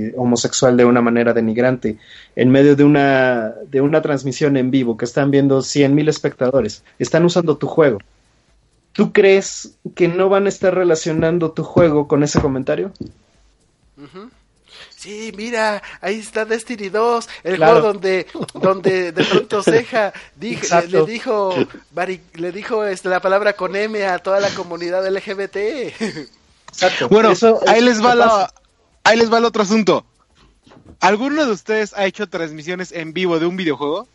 [0.09, 1.97] eh, homosexual de una manera denigrante
[2.35, 6.83] en medio de una, de una transmisión en vivo que están viendo 100 mil espectadores.
[6.99, 7.97] Están usando tu juego.
[8.91, 12.91] ¿Tú crees que no van a estar relacionando tu juego con ese comentario?
[13.97, 14.29] Ujú.
[14.97, 17.73] Sí, mira, ahí está Destiny 2, el Claro.
[17.73, 18.25] juego donde,
[18.55, 20.57] donde de pronto Ceja di-
[20.89, 21.53] le, dijo,
[22.33, 25.55] le dijo este, la palabra con M a toda la comunidad LGBT.
[26.69, 27.09] Exacto.
[27.09, 28.51] Bueno, Eso ahí es les va la,
[29.03, 30.03] ahí les va el otro asunto.
[30.99, 34.07] ¿Alguno de ustedes ha hecho transmisiones en vivo de un videojuego?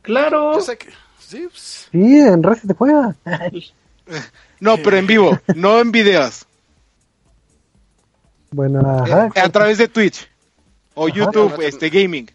[0.00, 0.54] Claro.
[0.54, 0.88] Yo sé que,
[1.18, 3.14] sí, pues, Sí, en Red se juega.
[4.60, 6.46] No, pero en vivo, no en videos.
[8.50, 9.30] Bueno, ajá.
[9.42, 10.28] A través de Twitch
[10.94, 11.16] o Ajá.
[11.16, 12.30] YouTube, No, no, este gaming.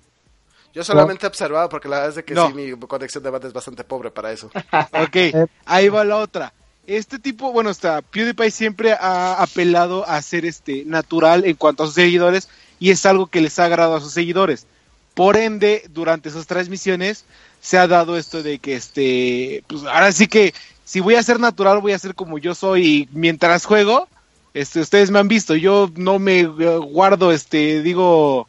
[0.73, 2.47] yo solamente he observado porque la verdad es de que No.
[2.47, 4.49] sí, mi conexión de banda es bastante pobre para eso.
[4.93, 6.53] Ok, ahí va la otra.
[6.85, 11.85] Este tipo, bueno, está PewDiePie siempre ha apelado a ser este natural en cuanto a
[11.85, 12.49] sus seguidores
[12.79, 14.67] y es algo que les ha agradado a sus seguidores.
[15.13, 17.23] Por ende, durante sus transmisiones
[17.61, 20.53] se ha dado esto de que este, pues ahora sí que
[20.83, 24.09] si voy a ser natural voy a ser como yo soy y mientras juego,
[24.53, 26.47] este, ustedes me han visto, yo no me eh,
[26.83, 28.47] guardo, este, digo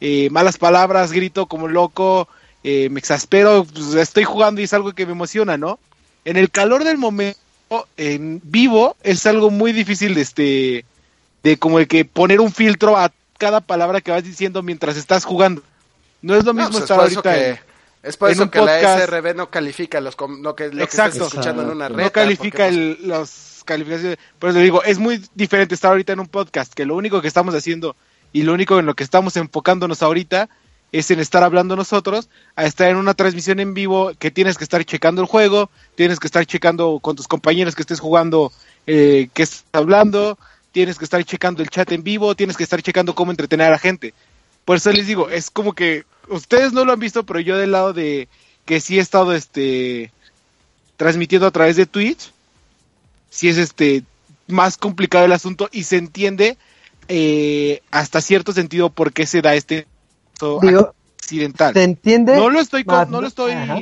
[0.00, 2.28] eh, malas palabras, grito como loco,
[2.64, 5.78] eh, me exaspero, pues, estoy jugando y es algo que me emociona, ¿no?
[6.24, 7.38] En el calor del momento,
[7.96, 10.84] en vivo, es algo muy difícil de este,
[11.42, 15.24] de como de que poner un filtro a cada palabra que vas diciendo mientras estás
[15.24, 15.62] jugando.
[16.22, 17.58] No es lo No, mismo pues, es estar por eso ahorita que, en-
[18.02, 18.98] es por en eso que la.
[18.98, 20.86] SRB no califica los que, lo que Exacto.
[21.10, 22.02] estás escuchando en una red.
[22.04, 24.18] no califica el, las calificaciones.
[24.38, 27.28] Por eso digo, es muy diferente estar ahorita en un podcast, que lo único que
[27.28, 27.96] estamos haciendo
[28.32, 30.48] y lo único en lo que estamos enfocándonos ahorita
[30.92, 34.64] es en estar hablando nosotros, a estar en una transmisión en vivo que tienes que
[34.64, 38.52] estar checando el juego, tienes que estar checando con tus compañeros que estés jugando,
[38.86, 40.38] eh, que estás hablando,
[40.70, 43.70] tienes que estar checando el chat en vivo, tienes que estar checando cómo entretener a
[43.70, 44.14] la gente.
[44.64, 47.72] Por eso les digo, es como que ustedes no lo han visto, pero yo del
[47.72, 48.28] lado de
[48.64, 50.12] que sí he estado este
[50.96, 52.32] transmitiendo a través de Twitch,
[53.34, 54.04] sí es este
[54.46, 56.56] más complicado el asunto y se entiende
[57.08, 59.86] eh, hasta cierto sentido por qué se da este
[60.62, 61.72] Digo, accidental.
[61.74, 62.36] ¿se entiende?
[62.36, 63.78] No lo estoy con- no lo estoy Ajá.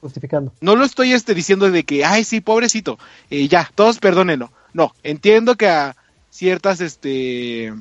[0.00, 0.52] Justificando.
[0.60, 2.98] no lo estoy este diciendo de que ay sí pobrecito
[3.30, 5.96] eh, ya todos perdónenlo no entiendo que a
[6.30, 7.72] ciertas este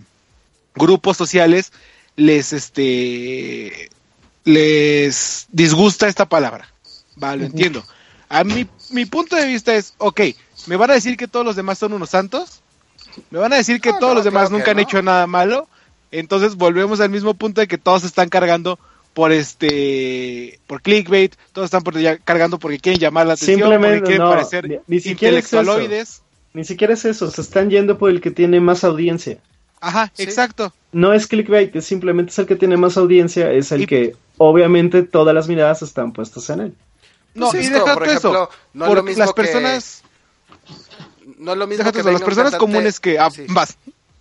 [0.76, 1.74] grupos sociales
[2.16, 3.90] les este
[4.46, 6.68] les disgusta esta palabra
[7.18, 7.44] lo Ujú.
[7.46, 7.84] entiendo
[8.30, 10.22] a mi mi punto de vista es ok
[10.68, 12.62] me van a decir que todos los demás son unos santos
[13.32, 14.84] me van a decir que No, todos no, los demás nunca han no.
[14.84, 15.68] hecho nada malo
[16.12, 18.78] entonces volvemos al mismo punto de que todos están cargando
[19.14, 23.74] por este por clickbait, todos están por, ya cargando porque quieren llamar la atención, porque
[23.74, 25.58] Simplemente, quieren no, parecer ni- ni siquiera es eso.
[25.60, 26.22] intelectualoides.
[26.54, 29.38] Ni siquiera es eso, se están yendo por el que tiene más audiencia.
[29.82, 30.24] Ajá, Sí.
[30.24, 30.74] exacto.
[30.92, 34.16] No es clickbait, es simplemente es el que tiene más audiencia, es el Y- que
[34.38, 36.74] obviamente todas las miradas están puestas en él.
[37.36, 38.14] No, Pues sí, y es deja por eso.
[38.14, 40.04] ejemplo, no es por lo mismo las que- personas,
[41.44, 43.46] No es lo mismo que las personas comunes que ah, Sí.
[43.50, 43.78] vas,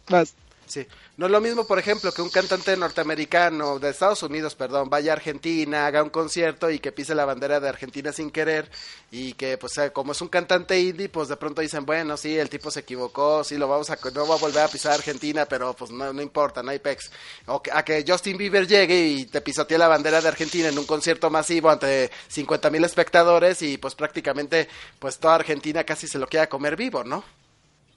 [0.09, 0.35] vas.
[0.67, 0.87] Sí.
[1.19, 5.13] No es lo mismo, por ejemplo, que un cantante norteamericano, de Estados Unidos, perdón, vaya
[5.13, 8.71] a Argentina, haga un concierto y que pise la bandera de Argentina sin querer
[9.11, 12.49] y que, pues, como es un cantante indie, pues de pronto dicen, bueno, sí, el
[12.49, 15.75] tipo se equivocó, sí, lo vamos a, no va a volver a pisar Argentina, pero
[15.75, 17.11] pues no, no importa, no hay pex.
[17.45, 20.79] O que, a que Justin Bieber llegue y te pisotee la bandera de Argentina en
[20.79, 24.67] un concierto masivo ante 50 mil espectadores y pues prácticamente,
[24.99, 27.23] pues toda Argentina casi se lo queda comer vivo, ¿no?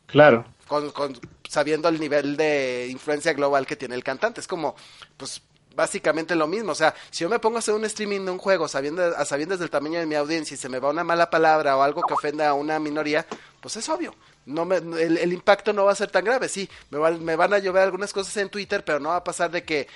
[0.06, 0.46] Claro.
[0.68, 4.42] Con, con- sabiendo el nivel de influencia global que tiene el cantante.
[4.42, 4.76] Es como,
[5.18, 5.42] pues,
[5.76, 6.72] básicamente lo mismo.
[6.72, 9.26] O sea, si yo me pongo a hacer un streaming de un juego sabiendo, a
[9.26, 12.02] sabiendas del tamaño de mi audiencia y se me va una mala palabra o algo
[12.04, 13.26] que ofenda a una minoría,
[13.62, 14.16] pues es obvio.
[14.46, 16.48] No me, el, el impacto no va a ser tan grave.
[16.50, 19.50] Sí, me, me van a llover algunas cosas en Twitter, pero no va a pasar
[19.52, 19.88] de que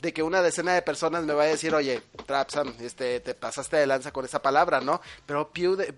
[0.00, 3.76] de que una decena de personas me vaya a decir, oye, Trapsam, este, te pasaste
[3.76, 5.00] de lanza con esa palabra, ¿no?
[5.26, 5.50] Pero,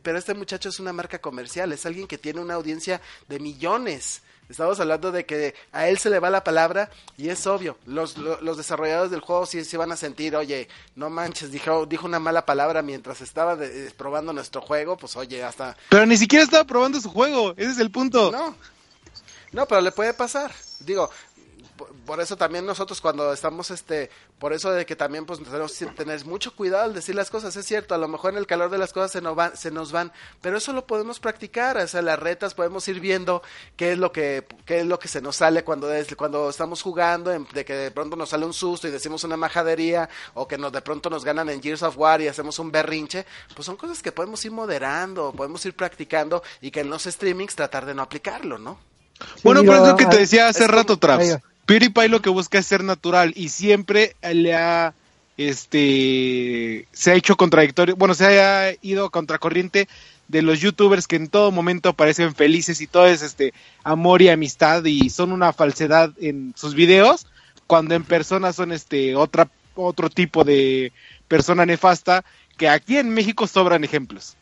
[0.03, 4.23] pero este muchacho es una marca comercial, es alguien que tiene una audiencia de millones.
[4.49, 8.17] Estamos hablando de que a él se le va la palabra y es obvio, los,
[8.17, 12.07] lo- los desarrolladores del juego sí se van a sentir, oye, no manches, dijo, dijo
[12.07, 16.45] una mala palabra mientras estaba de- probando nuestro juego, pues oye, hasta Pero ni siquiera
[16.45, 18.31] estaba probando su juego, ese es el punto.
[18.31, 18.55] no.
[19.53, 20.53] No, pero le puede pasar.
[20.81, 21.09] Digo,
[21.77, 25.73] por, por eso también nosotros cuando estamos, este, por eso de que también pues tenemos
[25.77, 27.55] que tener mucho cuidado al decir las cosas.
[27.57, 29.71] Es cierto, a lo mejor en el calor de las cosas se nos van, se
[29.71, 31.77] nos van, pero eso lo podemos practicar.
[31.77, 33.43] O sea, las retas podemos ir viendo
[33.77, 36.83] qué es lo que, qué es lo que se nos sale cuando es, cuando estamos
[36.83, 40.47] jugando, en- de que de pronto nos sale un susto y decimos una majadería, o
[40.49, 43.27] que nos de pronto nos ganan en Gears of War y hacemos un berrinche.
[43.55, 47.55] Pues son cosas que podemos ir moderando, podemos ir practicando y que en los streamings
[47.55, 48.79] tratar de no aplicarlo, ¿no?
[49.43, 51.39] Bueno, Sí, pero es yo- lo que te decía hace es como- rato, Traps.
[51.67, 54.95] PewDiePie lo que busca es ser natural y siempre le ha,
[55.37, 59.89] este, se ha hecho contradictorio, bueno, se ha ido contracorriente
[60.29, 63.53] de los youtubers que en todo momento parecen felices y todo es este
[63.85, 67.27] amor y amistad y son una falsedad en sus videos
[67.67, 70.93] cuando en persona son este otra otro tipo de
[71.29, 72.25] persona nefasta
[72.57, 74.37] que aquí en México sobran ejemplos.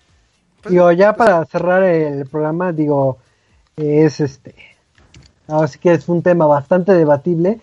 [0.68, 3.18] Digo, ya para cerrar el programa, digo,
[3.76, 4.73] es este.
[5.48, 7.58] Ahora sí que es un tema bastante debatible.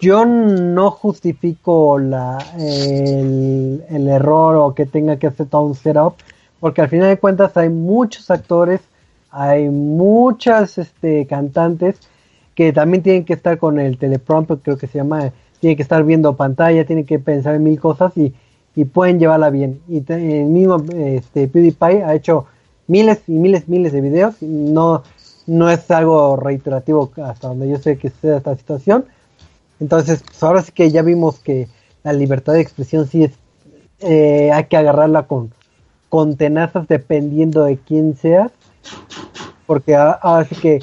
[0.00, 6.14] Yo no justifico la, el, el error o que tenga que hacer todo un setup,
[6.60, 8.80] porque al final de cuentas hay muchos actores,
[9.30, 12.00] hay muchas este, cantantes
[12.54, 16.04] que también tienen que estar con el teleprompter, creo que se llama, tienen que estar
[16.04, 18.34] viendo pantalla, tienen que pensar en mil cosas y,
[18.76, 19.80] y pueden llevarla bien.
[19.88, 22.46] Y te- el mismo este, PewDiePie ha hecho
[22.86, 25.02] miles y miles, miles de videos, y no,
[25.46, 29.04] no es algo reiterativo hasta donde yo sé que sea esta situación.
[29.80, 31.68] Entonces, pues ahora sí que ya vimos que
[32.02, 33.32] la libertad de expresión sí es,
[34.00, 35.52] eh, hay que agarrarla con,
[36.08, 38.52] con tenazas dependiendo de quién seas,
[39.66, 40.80] porque ahora sí que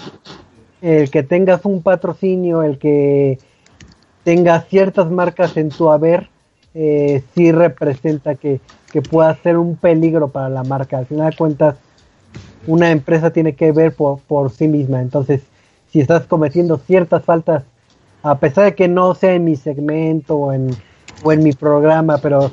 [0.82, 3.40] el que tengas un patrocinio, el que
[4.24, 6.30] tengas ciertas marcas en tu haber,
[6.74, 8.60] eh, sí representa que,
[8.92, 10.98] que pueda ser un peligro para la marca.
[10.98, 11.76] Al final de cuentas,
[12.68, 15.02] una empresa tiene que ver por, por sí misma.
[15.02, 15.42] Entonces,
[15.92, 17.64] si estás cometiendo ciertas faltas,
[18.24, 20.70] a pesar de que no sea en mi segmento o en,
[21.24, 22.52] o en mi programa, pero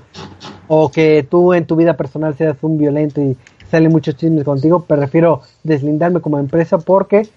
[0.69, 3.37] o que tú en tu vida personal seas un violento y
[3.71, 7.29] sale muchos chismes contigo, prefiero deslindarme como empresa porque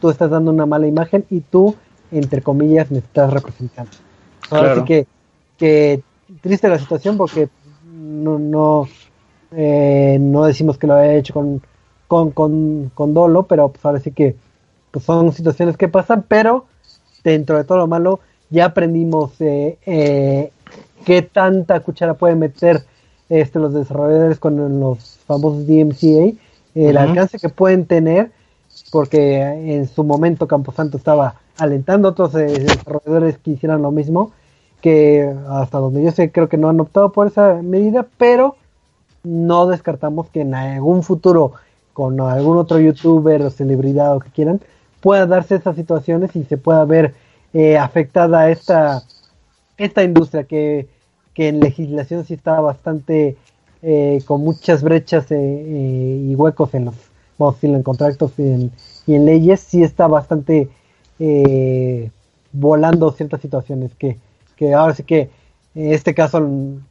[0.00, 1.74] tú estás dando una mala imagen y tú,
[2.10, 3.90] entre comillas, me estás representando.
[4.50, 4.74] Ahora Claro.
[4.80, 5.06] sí que,
[5.56, 6.02] que
[6.40, 7.48] triste la situación porque
[7.82, 8.88] no, no,
[9.52, 11.62] eh, no decimos que lo haya hecho con,
[12.08, 14.34] con, con, con dolo, pero pues ahora sí que
[14.90, 16.64] pues son situaciones que pasan, pero
[17.22, 18.20] dentro de todo lo malo
[18.50, 20.50] ya aprendimos eh, eh,
[21.04, 22.84] qué tanta cuchara pueden meter
[23.28, 26.32] este, los desarrolladores con los famosos DMCA,
[26.74, 28.30] el alcance que pueden tener,
[28.90, 34.32] porque en su momento Camposanto estaba alentando a otros eh, desarrolladores que hicieran lo mismo,
[34.80, 38.56] que hasta donde yo sé creo que no han optado por esa medida, pero
[39.24, 41.52] no descartamos que en algún futuro
[41.98, 44.60] con algún otro youtuber o celebridad o que quieran
[45.00, 47.12] pueda darse esas situaciones y se pueda ver
[47.52, 49.02] eh, afectada esta
[49.76, 50.86] esta industria que,
[51.34, 53.36] que en legislación sí está bastante
[53.82, 56.94] eh, con muchas brechas eh, y huecos en los
[57.36, 58.72] vamos a decirlo, en contratos y en,
[59.04, 60.68] y en leyes sí está bastante
[62.52, 64.18] volando ciertas situaciones que,
[64.54, 65.30] que ahora sí que
[65.74, 66.48] este caso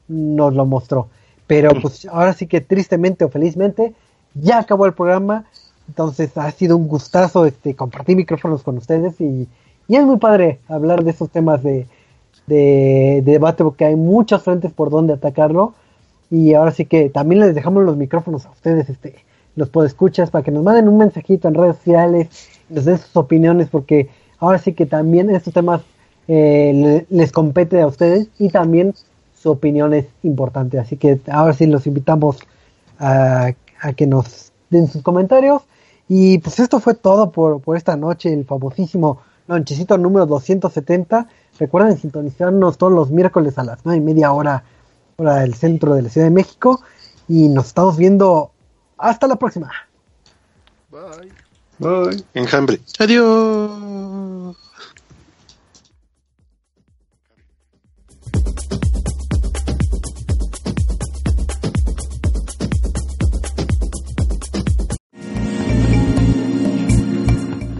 [0.09, 1.07] nos lo mostró.
[1.47, 3.93] Pero pues ahora sí que tristemente o felizmente
[4.41, 5.45] ya acabó el programa
[5.87, 9.47] Entonces ha sido un gustazo este, compartir micrófonos con ustedes y,
[9.87, 11.87] y es muy padre hablar de esos temas de,
[12.47, 15.73] de, de debate porque hay muchos frentes por donde atacarlo
[16.29, 19.15] y ahora sí que también les dejamos los micrófonos a ustedes, este,
[19.55, 22.27] los podescuchas, para que nos manden un mensajito en redes sociales,
[22.69, 24.09] nos den sus opiniones, porque
[24.39, 25.81] ahora sí que también estos temas
[26.27, 28.93] eh, le- les compete a ustedes y también
[29.33, 30.79] su opinión es importante.
[30.79, 32.39] Así que ahora sí los invitamos
[32.99, 35.61] a, a que nos den sus comentarios.
[36.09, 41.27] Y pues esto fue todo por, por esta noche, el famosísimo lonchecito número 270.
[41.59, 44.63] Recuerden sintonizarnos todos los miércoles a las nueve y media hora,
[45.17, 46.81] hora del centro de la Ciudad de México.
[47.27, 48.51] Y nos estamos viendo
[48.97, 49.71] hasta la próxima.
[50.89, 51.31] Bye.
[51.79, 52.23] Bye.
[52.33, 52.79] Enjambre.
[52.99, 54.57] Adiós.